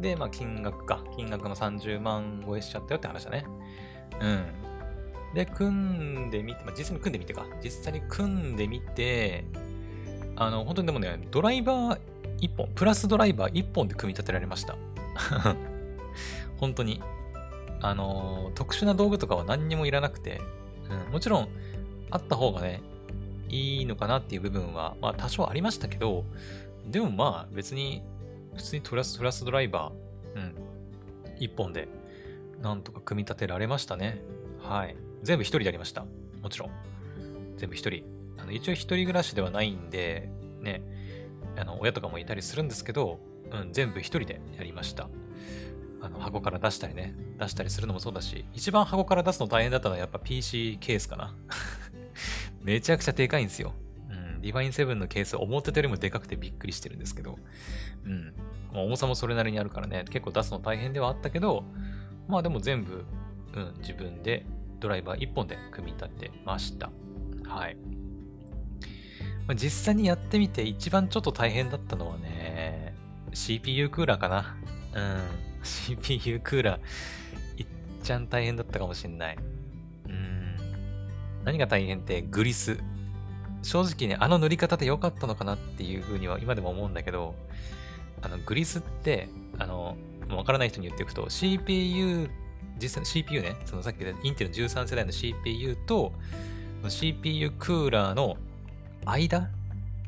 [0.00, 1.02] で、まあ、金額か。
[1.16, 3.44] 金額の30万超えしちゃったよって話だね。
[4.20, 4.44] うん。
[5.34, 5.70] で、組
[6.26, 7.46] んでみて、まあ、実際に組んでみてか。
[7.62, 9.44] 実際に組んでみて、
[10.36, 12.00] あの、本当にでもね、ドライバー
[12.40, 14.76] 1本、プラスドライバー1本で組み立てられました。
[16.58, 17.02] 本当に。
[17.80, 20.40] あの、特殊な道具とかは何にもいらなくて、
[20.90, 21.48] うん、もちろん、
[22.10, 22.82] あった方がね、
[23.48, 26.24] いいのかなっていう部分は、まあ多少ありましたけど、
[26.86, 28.02] でもまあ別に、
[28.54, 30.54] 普通にプラス、プラスドライバー、うん、
[31.38, 31.88] 1本で、
[32.62, 34.22] なんとか組み立てられましたね。
[34.60, 34.96] はい。
[35.22, 36.06] 全部一人でやりました。
[36.42, 36.70] もちろん。
[37.56, 38.04] 全部一人。
[38.38, 40.28] あの一応一人暮らしではないんで、
[40.60, 40.82] ね、
[41.56, 43.18] あの親とかもいたりするんですけど、
[43.50, 45.08] うん、全部一人でやりました。
[46.06, 51.34] あの箱から出したりね、出したりするのもそうだし、一番箱から出すの大変だったのはやっぱ PC ケースかな。
[52.62, 53.74] めちゃくちゃでかいんですよ。
[54.08, 57.38] うん、 Define 7のケース思ってたよりもでかくてびっくりしてるんですけど、
[58.04, 58.34] うん、
[58.72, 61.64] まあ、重さもそれなりにあるからね、結構出すの大変ではあったけど、
[62.28, 63.04] まあでも全部、
[63.54, 64.46] うん、自分で
[64.78, 66.90] ドライバー1本で組み立てました。
[67.44, 67.76] はい。
[69.46, 72.94] まあ、実際にやってみて一番ちょっと大変だったのはね、
[73.32, 74.56] CPU クーラーかな。
[74.94, 75.00] う
[75.42, 75.45] ん。
[75.66, 77.66] CPU クーラー、いっ
[78.02, 79.38] ちゃん大変だったかもしんない。
[80.08, 80.56] うん。
[81.44, 82.78] 何が大変ってグリス。
[83.62, 87.34] 正直ね、あの塗り方で良かったのかなっていうふうには今でも思うんだけど、
[88.22, 89.28] あの、グリスって、
[89.58, 89.96] あの、
[90.30, 92.30] わからない人に言っていくと、CPU、
[92.80, 96.12] 実際の CPU ね、そのさっき言ったインテル13世代の CPU と、
[96.88, 98.36] CPU クーラーの
[99.04, 99.50] 間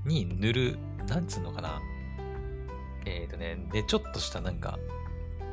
[0.05, 0.79] に塗る、
[1.09, 1.81] なんつうのかな。
[3.05, 4.79] えっ、ー、とね、で、ちょっとしたなんか、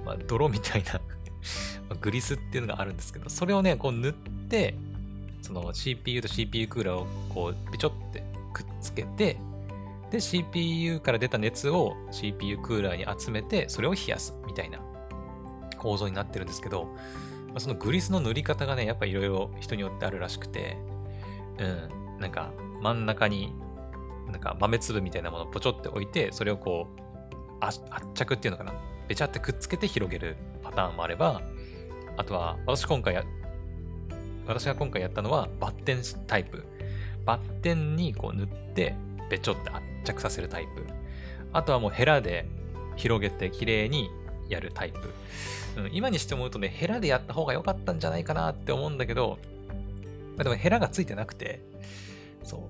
[0.06, 1.02] まあ、泥みたいな
[2.02, 4.76] グリスっていうのがあるんですけど、それをね、こう塗って、
[5.42, 8.24] その CPU と CPU クーラーをこう、ぺちょって
[8.54, 9.38] くっつけて、
[10.12, 14.80] で、CPU から出た熱を CPU クーラーに集めて、それを冷やすみたいな
[15.78, 16.86] 構造になってるんですけど、
[17.48, 20.78] まあ、そのグリスの塗り方がね、やっぱいろいろ人によってあるらしくて、
[21.58, 22.52] うん、なんか
[22.82, 23.54] 真ん中に
[24.28, 27.02] なんか豆粒みたいなものをポチョって置いて、それをこう、
[27.62, 27.82] 圧
[28.14, 28.74] 着っていうのかな。
[29.08, 31.42] べちゃってくっつけて広げるパターンもあれば、
[32.18, 33.24] あとは、私今回や、
[34.48, 36.64] 私が今回やったのはバッテンタイプ。
[37.26, 38.96] バッテンにこう塗って、
[39.30, 40.86] べちょって圧着させるタイプ。
[41.54, 42.46] あとはもうヘラで
[42.96, 44.10] 広げて綺麗に
[44.50, 45.14] やるタイプ。
[45.78, 49.40] うん、今にして思うとね、ヘラでやった方が良かったんじゃないかなって思うんだけど、
[50.38, 51.62] まあ、でもヘラがついてなくて、
[52.44, 52.62] そう。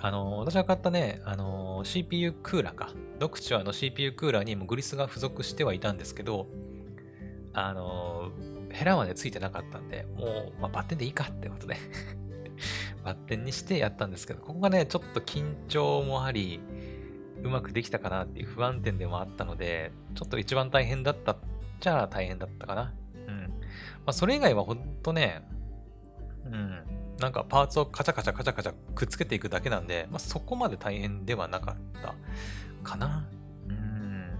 [0.00, 2.90] あの、私が買ったね、あの、CPU クーラーか。
[3.20, 6.46] ドクチュアの CPU クーラーにもグリスが付属してはいたんですけど、
[7.52, 8.30] あの、
[8.70, 11.76] ヘラはね、ついてなかったんで、もう、まあ、バッテンでいいかってことで
[13.04, 16.60] バッテンにしてやったんですけど、ここがね、ちょっと緊張もあり、
[17.42, 21.36] うまくできたかなっていう不安点でもあったので、ちょっと一番大変だったっ
[21.78, 22.94] ちゃ大変だったかな。
[23.26, 23.40] うん。
[23.42, 23.48] ま
[24.06, 25.42] あ、それ以外はほんとね、
[26.46, 26.82] うん、
[27.18, 32.14] なんかパーツをカチャカチャカチャカチャくっつけていくだけなんで、まあ、そこまで大変ではなかった
[32.82, 33.28] かな。
[33.68, 34.30] うん。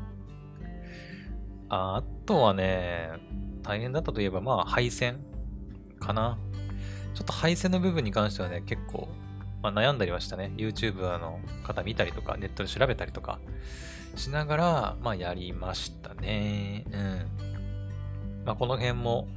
[1.68, 3.10] あとはね、
[3.62, 5.20] 大変だったといえば、まあ、配線
[5.98, 6.38] かな。
[7.14, 9.08] ちょっと配線の部分に関してはね、結構、
[9.62, 10.52] まあ、悩んだりはしたね。
[10.56, 13.38] YouTuber の方見たりとか、ネットで調べたりとか
[14.16, 16.84] しながら、まあ、やりましたね。
[16.90, 18.44] うん。
[18.44, 19.28] まあ、この辺も、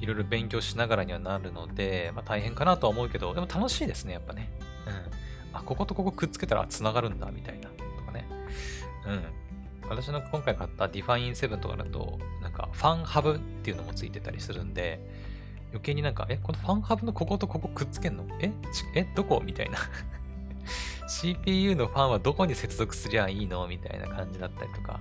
[0.00, 4.50] いろいろ勉強しながらにはなるので、まあ、大変かなとは思うけど、でも楽しいですね、やっぱね。
[4.86, 4.90] う
[5.54, 5.56] ん。
[5.56, 7.68] あ、こことここくっつけたら繋がるんだ、みたいな。
[9.06, 9.24] うん。
[9.88, 15.00] 私の今回買った Define7 とかだと、なんかファンハブっていうのもついてたりするんで、
[15.70, 18.26] 余計になんか、え、このファンハブのこことここくっつけんの？
[18.40, 18.50] え？
[18.94, 19.06] え？
[19.14, 19.42] どこ？
[19.44, 19.78] みたいな
[21.08, 23.66] CPU のファンはどこに接続すりゃいいの？
[23.66, 25.00] みたいな感じだったりとか、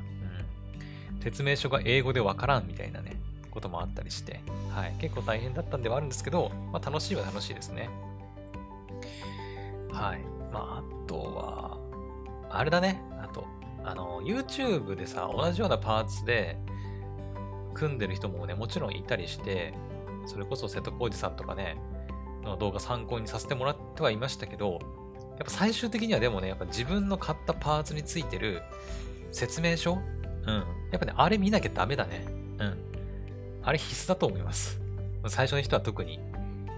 [1.14, 1.22] うん。
[1.22, 3.20] 説明書が英語でわからんみたいなね、
[3.52, 4.42] こともあったりして、
[4.74, 4.96] はい。
[5.00, 7.90] 結構大変だったんではあるんですけど、まあ楽しいは楽しいですね。
[9.92, 10.22] はい。
[10.54, 11.78] まあ、あとは、
[12.50, 13.02] あれだね。
[13.22, 13.46] あと、
[13.88, 16.58] あの、YouTube でさ、同じようなパーツで
[17.74, 19.74] 組んでる人もね、もちろんいたりして、
[20.26, 21.78] それこそ瀬戸康史さんとかね、
[22.44, 24.80] の動画参考にさせてもらってはいましたけど、
[25.38, 28.62] やっぱ最終的にはでもね、やっぱ自分の買ったパーツについてる
[29.32, 30.00] 説明書うん。
[30.92, 32.26] やっぱね、あれ見なきゃダメだね。
[32.60, 32.78] うん。
[33.64, 34.82] あれ必須だと思います。
[35.28, 36.20] 最初の人は特に。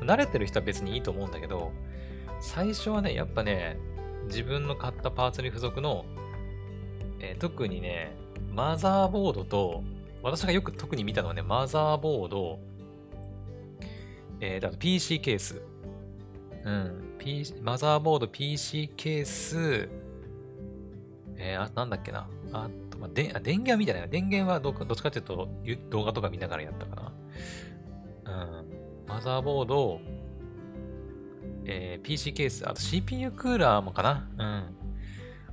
[0.01, 1.71] 慣れてる人は別にいいと思うんだけど、
[2.39, 3.77] 最初はね、やっぱね、
[4.25, 6.05] 自分の買ったパーツに付属の、
[7.19, 8.15] えー、特にね、
[8.51, 9.83] マザーボードと、
[10.21, 12.59] 私がよく特に見たのはね、マザーボード、
[14.41, 15.61] えー、だと PC ケース。
[16.63, 17.15] うん。
[17.17, 19.89] P、マザーボード、PC ケース、
[21.37, 22.27] えー、あ、なんだっけな。
[22.51, 24.07] あと、まあ、であ電源は見たね。
[24.09, 25.49] 電源はどどっちかっていうと、
[25.89, 27.13] 動画とか見ながらやったかな。
[28.25, 29.05] うん。
[29.07, 29.99] マザーボード、
[31.65, 34.75] えー、PC ケース、あと CPU クーラーもかなうん。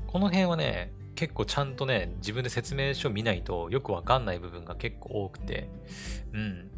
[0.06, 5.68] この辺はね、結構ちゃんとね、自分で説明書見ないとよくわかんない部分が結構多くて、
[6.32, 6.70] うん。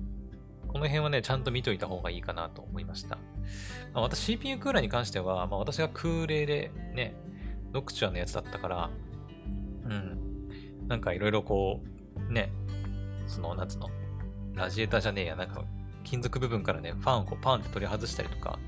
[0.68, 3.16] この辺はね、ちゃんと見といた方がいいかなと思いました。
[3.92, 7.14] まあ、私 CPU クーラーに関しては、まあ、私が空冷でね、
[7.72, 8.90] ノクチュアのやつだったから、
[9.84, 10.18] うん。
[10.86, 11.80] なんかいろいろこ
[12.28, 12.50] う、ね、
[13.26, 13.90] その、夏の、
[14.54, 15.64] ラジエーターじゃねえや、なんか、
[16.04, 18.58] 金属部分からね、ファンをこうパンって取り外したりとか、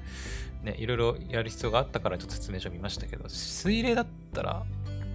[0.62, 4.64] ね、いろいろやる必要があったからちょっと説明書見ましたけど、水冷だったら、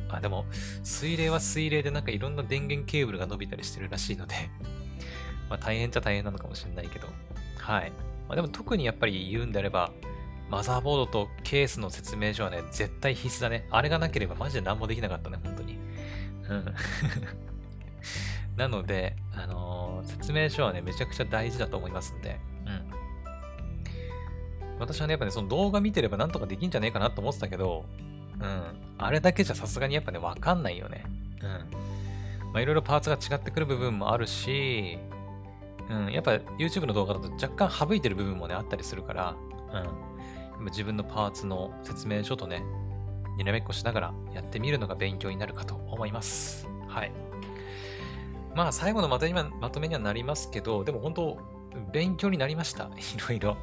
[0.09, 0.45] あ、でも、
[0.83, 4.35] 水冷は水冷でなんかいろんな電源ケーブルが伸びたりしてるらしいので
[5.49, 7.07] まあ大変っちゃ大変なのかもしれないけど、
[7.57, 7.91] はい。
[8.27, 9.91] まあ、でも特にやっぱり言うんであれば、
[10.49, 13.67] マザーボードとケースの説明書はね、絶対必須だね。
[13.71, 15.77] あれがなければマジで何もできなかったね、本当に。
[16.49, 16.73] うん。
[18.55, 22.91] なので、あのー、説明書はね、めちゃくちゃ大事だと思いますんで、うん。
[24.79, 27.85] 私はね、やっぱね、その動画見てればなんとかできんじゃねえかなと思ってたけど、
[28.39, 28.63] うん。
[28.97, 31.05] あれだけじゃさすがにやっぱね、わかんないよね。
[31.41, 32.51] うん。
[32.53, 34.97] まあ、いろいろパーツが違ってくる部分もあるし、
[35.89, 36.11] うん。
[36.11, 39.35] やっぱ YouTube の動画だと若干省いてる部分もね、あったりするから、
[40.59, 40.65] うん。
[40.65, 42.63] 自分のパーツの説明書とね、
[43.37, 46.67] にらめっこしながらやってみるのが勉強になるかと思います。
[46.87, 47.11] はい。
[48.55, 51.37] まあ、最後のまとめにはまとめにはなりますけど、でも本当、
[51.91, 52.85] 勉強になりました。
[52.95, 53.57] いろいろ。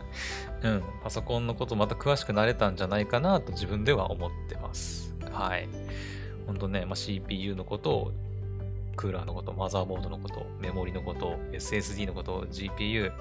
[0.62, 0.82] うん。
[1.02, 5.14] パソコンのことまた詳しくなれたんじゃないかなと自分では思ってます。
[5.30, 5.68] はい。
[6.46, 8.12] ほんとね、まあ、CPU のことを、
[8.96, 13.12] クーラーのこと、マザーボードのこと、メモリのこと、SSD のこと、GPU、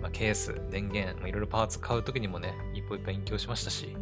[0.00, 3.96] まあ、ケース、電源、ま、いろいろパーツ買うときにもね、一歩一歩勉強しましたし、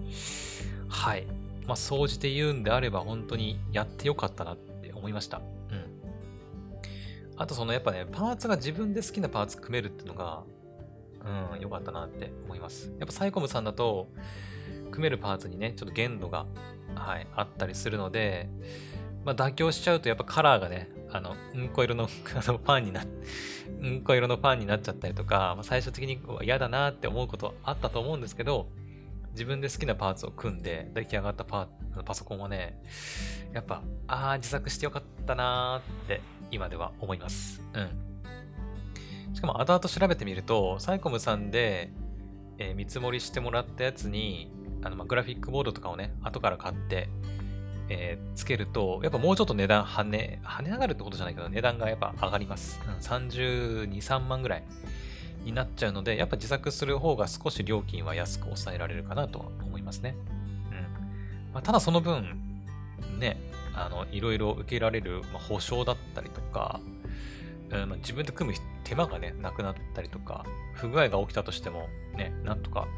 [0.89, 1.27] はい。
[1.66, 5.40] まあ、総じて言うんであれば本当にやってよかったなって思いました。
[7.37, 10.43] あとそのやっぱね、パーツが自分で好きなパーツ組めるっていうのが、
[11.53, 12.91] うん、良かったなって思います。
[12.99, 14.09] やっぱサイコムさんだと、
[14.91, 16.47] 組めるパーツにね、ちょっと限度が、
[16.95, 18.49] はい、あったりするので、
[19.25, 23.07] まあ、妥協しちゃうとやっぱカラーがね、あの、うんこ色の あのパンになっ、
[23.83, 28.69] うんこ色のパンになっちゃったりとか、まあ、最終的に嫌だなって思うことあったと思うんですけど、
[29.33, 31.69] 自分で好きなパーツを組んで出来上がったパ
[32.05, 32.81] パソコンはね、
[33.53, 37.62] やっぱ、ああ、自作してよかったなーって今では思います。
[37.74, 39.35] うん。
[39.35, 41.90] しかも後々調べてみると、サイコムさんで、
[42.59, 44.51] えー、見積もりしてもらったやつに、
[44.82, 47.09] あのまあ、グラフィックボードとかをね、後から買って、
[47.89, 52.81] えー、つけると、やっぱもうちょっと値段跳ね、跳ね上がるってことじゃないけど、値段がやっぱ上がります。
[52.86, 54.64] うん、32、3万ぐらい
[55.44, 60.16] になっちゃうので、やっぱ自作する方が少し料金は安く抑えられるかなとは思いますね。
[60.70, 60.74] う
[61.51, 61.52] ん。
[61.52, 62.40] まあ、ただその分、
[63.18, 63.36] ね、
[63.77, 66.81] あの、いろいろ受けられる、まあ、保証だったりとか、
[67.70, 70.44] うんまあ、自分で組む手間がね、なくなったりとか、
[70.74, 72.89] 不具合が起きたとしても、ね、なんとか、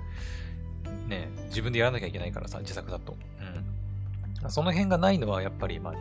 [1.09, 3.17] ね、自分でやらなきゃいけないからさ、自作だと。
[4.43, 4.51] うん。
[4.51, 5.95] その辺がないのは、やっぱり、まあ、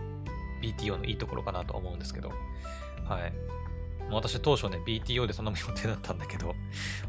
[0.62, 2.30] BTO のいいところかなと思うんですけど、
[3.06, 3.34] はい。
[4.10, 6.56] 私当初ね、BTO で頼む予定だったんだけど、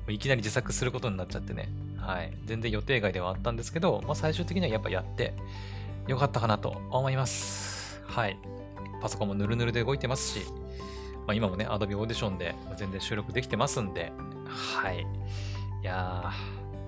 [0.09, 1.69] いきなり自作することになっちゃってね、
[1.99, 2.32] はい。
[2.45, 5.35] 全然予定外ではあったんですけど、まあ、最終的にはやっぱやって
[6.09, 8.03] よかったかなと思います。
[8.07, 8.39] はい。
[9.01, 10.47] パソコンもヌルヌルで動いてますし、
[11.27, 14.11] まあ、今もね、Adobe Audition で全然収録できてますんで、
[14.47, 15.07] はい。
[15.83, 16.33] いや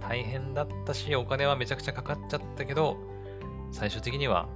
[0.00, 2.96] ー、大変だったし、お金はめちゃくちゃかかっちゃったけど、
[3.70, 4.48] 最終的には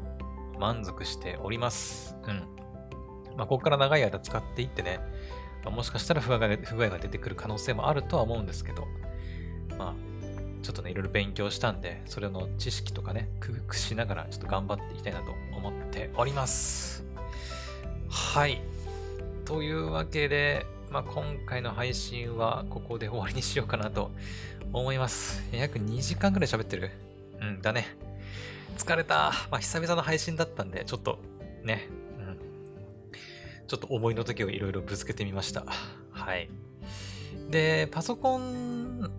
[0.58, 2.16] 満足しております。
[2.26, 2.48] うん。
[3.36, 4.98] まあ、ここから長い間使っていってね、
[5.62, 8.86] まあ、もしかしたら不具合が出てくる可能性もあるとは思うんですけど、
[9.78, 9.94] まあ、
[10.64, 17.04] ちょっとね、いろいろ勉強したんで、それの知識とかね、工夫しながらちょっと頑張っていきたいなと思っております。
[18.08, 18.62] はい。
[19.44, 24.10] というわけで、まあ、今回の配信はここで終わりにしようかなと
[24.72, 25.44] 思います。
[25.52, 26.92] 約2時間ぐらい喋ってる。
[27.42, 27.86] うん、だね。
[28.78, 29.32] 疲れた。
[29.50, 31.18] まあ、久々の配信だったんで、ちょっと
[31.62, 31.88] ね、
[32.18, 32.38] うん
[33.66, 35.66] ちょっと思いの時をいろいろぶつけてみました。
[36.10, 36.48] はい。
[37.50, 39.10] で、パソコン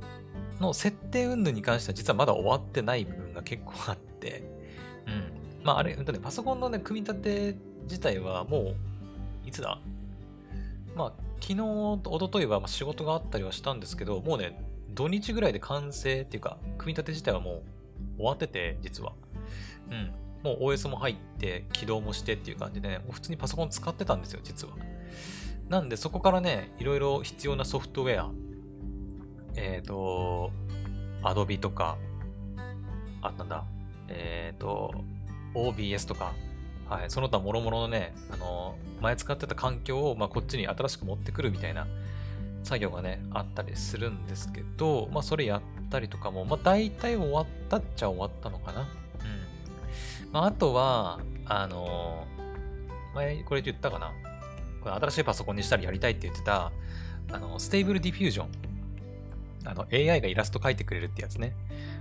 [0.60, 4.44] の設定云々に関しては実はまだ終わってない部分が結構あって、
[5.08, 5.64] うん。
[5.64, 8.76] まああれ、ね、パソコンのね、組み立て自体はもう、
[9.46, 9.80] いつだ？
[10.96, 14.64] まあ、昨日と一昨日は仕事があったりはしたんですけど、もうね、
[14.94, 17.64] 土日ぐらいで完成っていうか、組み立て自体はもう
[18.18, 19.14] 終わってて、実は。
[19.92, 20.14] うん。
[20.42, 24.76] もう OS も入って起動もしてっていう感じでね、もう普通にパソコン使ってたんですよ、実は。
[25.70, 28.32] なんでそこからね、いろいろ必要なソフトウェア、
[29.56, 30.52] えっ、ー、と、
[31.24, 31.98] Adobe とか、
[33.22, 33.66] あ、なんだ、
[34.08, 34.94] えっ、ー、と、
[35.54, 36.34] OBS とか、
[36.90, 41.88] はい、その他諸々のね、あの、前使ってた環境を、まあ、こっちに新しく持ってくるみたいな
[42.66, 48.82] 作業がね、あったりするんですけど、まあそれやったりとかも、まあ大体終わったっちゃ終わったのかな。
[48.82, 48.88] うん。
[50.32, 52.26] まああとは、あの、
[53.14, 54.12] 前これ言ったかな。
[54.82, 56.72] これ新しいパソコンにしたらやりたいって言ってた、
[57.32, 58.48] あの、 Stable Diffusion。
[59.66, 61.56] あの、AI がイラスト描いてくれるってやつね。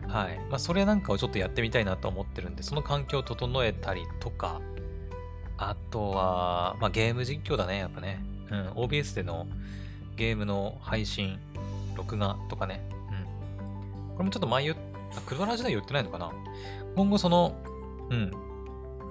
[0.07, 0.39] はい。
[0.51, 4.61] まあ、それなんかをちょっとやってみたいなと思ってるんで、その環境を整えたりとか、
[5.57, 8.25] あとは、まあ、ゲーム実況だね、やっぱね。
[8.51, 9.47] うん、OBS での
[10.17, 11.39] ゲームの配信、
[11.97, 12.83] 録画とかね。
[14.11, 14.15] うん。
[14.15, 14.77] これもちょっと前言っ、
[15.27, 16.33] クドラジでは言ってないのかな
[16.97, 17.55] 今後その、
[18.11, 18.31] うん。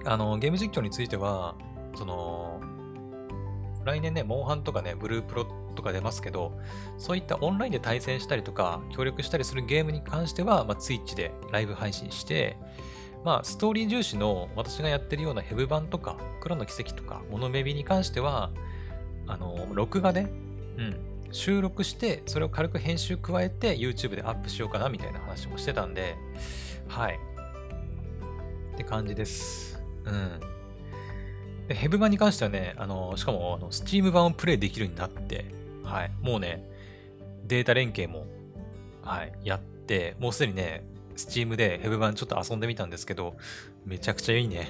[0.04, 1.54] あの、ゲーム実況については、
[1.96, 2.60] その、
[3.84, 6.52] 来年ね、モンハンとかね、ブループロとか出ますけど、
[6.98, 12.56] そういったオンラインで対戦したりとか、協力したりするゲームに関しては、まあ、Twitch でライブ配信して、
[13.24, 18.50] まあ、ストーリー重視の私がやってるようなヘブ版とか、黒の奇跡とか、モノメビに関しては、
[19.26, 20.22] あの、録画で、
[20.76, 20.96] うん、
[21.32, 26.16] 収録して、それを軽く編集加えて YouTube でアップしようかなみたいな話もしてたんで、
[26.86, 27.18] はい。
[28.74, 29.82] って感じです。
[30.04, 30.53] うん。
[31.68, 35.46] でヘブ版に関してはね、あの、しかも、あの、Steam 版をプレイできるようになって、
[35.82, 36.10] はい。
[36.20, 36.68] もうね、
[37.46, 38.26] データ連携も、
[39.02, 40.84] はい、やって、もうすでにね、
[41.16, 43.36] Steam でヘブ版ちょっと遊んでみたんですけど、
[43.84, 44.68] めちゃくちゃいいね。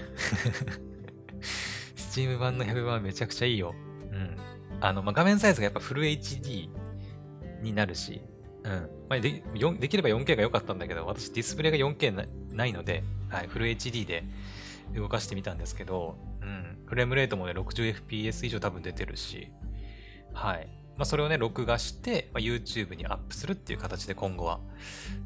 [1.97, 3.75] Steam 版のヘブ版めちゃくちゃいいよ。
[4.13, 4.37] うん。
[4.81, 6.69] あの、まあ、画面サイズがやっぱフル HD
[7.63, 8.21] になるし、
[8.63, 8.71] うん。
[9.09, 9.43] まあ、で
[9.79, 14.25] できれば 4K が良かったんだけど、私ディスプレイが 4K なないので、はい、フル HD で
[14.95, 16.17] 動かしてみたんですけど、
[16.87, 19.51] フレームレートもね、60fps 以上多分出てるし、
[20.33, 20.69] はい。
[20.97, 24.61] まあ、それをね、録画して、まあ、YouTube にアップするっていう形で今後は、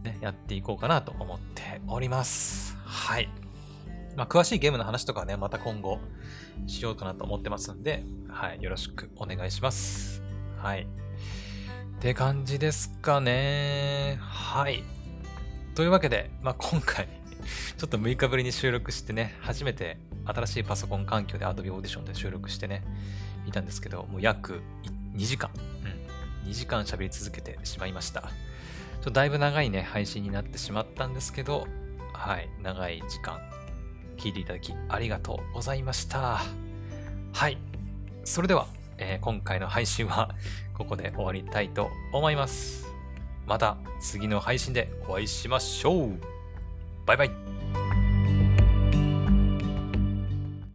[0.02, 2.76] ね、やっていこうかなと思っております。
[2.84, 3.28] はい。
[4.16, 6.00] まあ、詳しいゲームの話とかね、また今後
[6.66, 10.22] しようかなと思ってますんで、はい、よろしくお願いします。
[10.56, 10.86] はい。
[11.96, 14.18] って感じですかね。
[14.20, 14.82] はい。
[15.74, 17.08] というわけで、まあ、今回
[17.76, 19.98] ちょっと6日ぶりに収録してね、初めて
[20.28, 22.84] 新しいパソコン環境で Adobe Audition で収録してね、
[23.46, 24.60] 見たんですけど、もう約
[25.16, 25.50] 2時間、
[26.44, 28.20] うん、2時間喋り続けてしまいました。
[28.20, 28.28] ちょ
[29.00, 31.66] っとだいぶ長いね、配信になってしまったんですけど、
[32.12, 33.40] はい、長い時間、
[34.16, 36.42] 聞いていただきありがとうございました。
[37.32, 37.56] はい、
[38.24, 38.66] それでは、
[38.98, 40.34] えー、今回の配信は
[40.74, 42.86] ここで終わりたいと思います。
[43.46, 46.20] また次の配信でお会いしましょう。
[47.06, 47.47] バイバイ。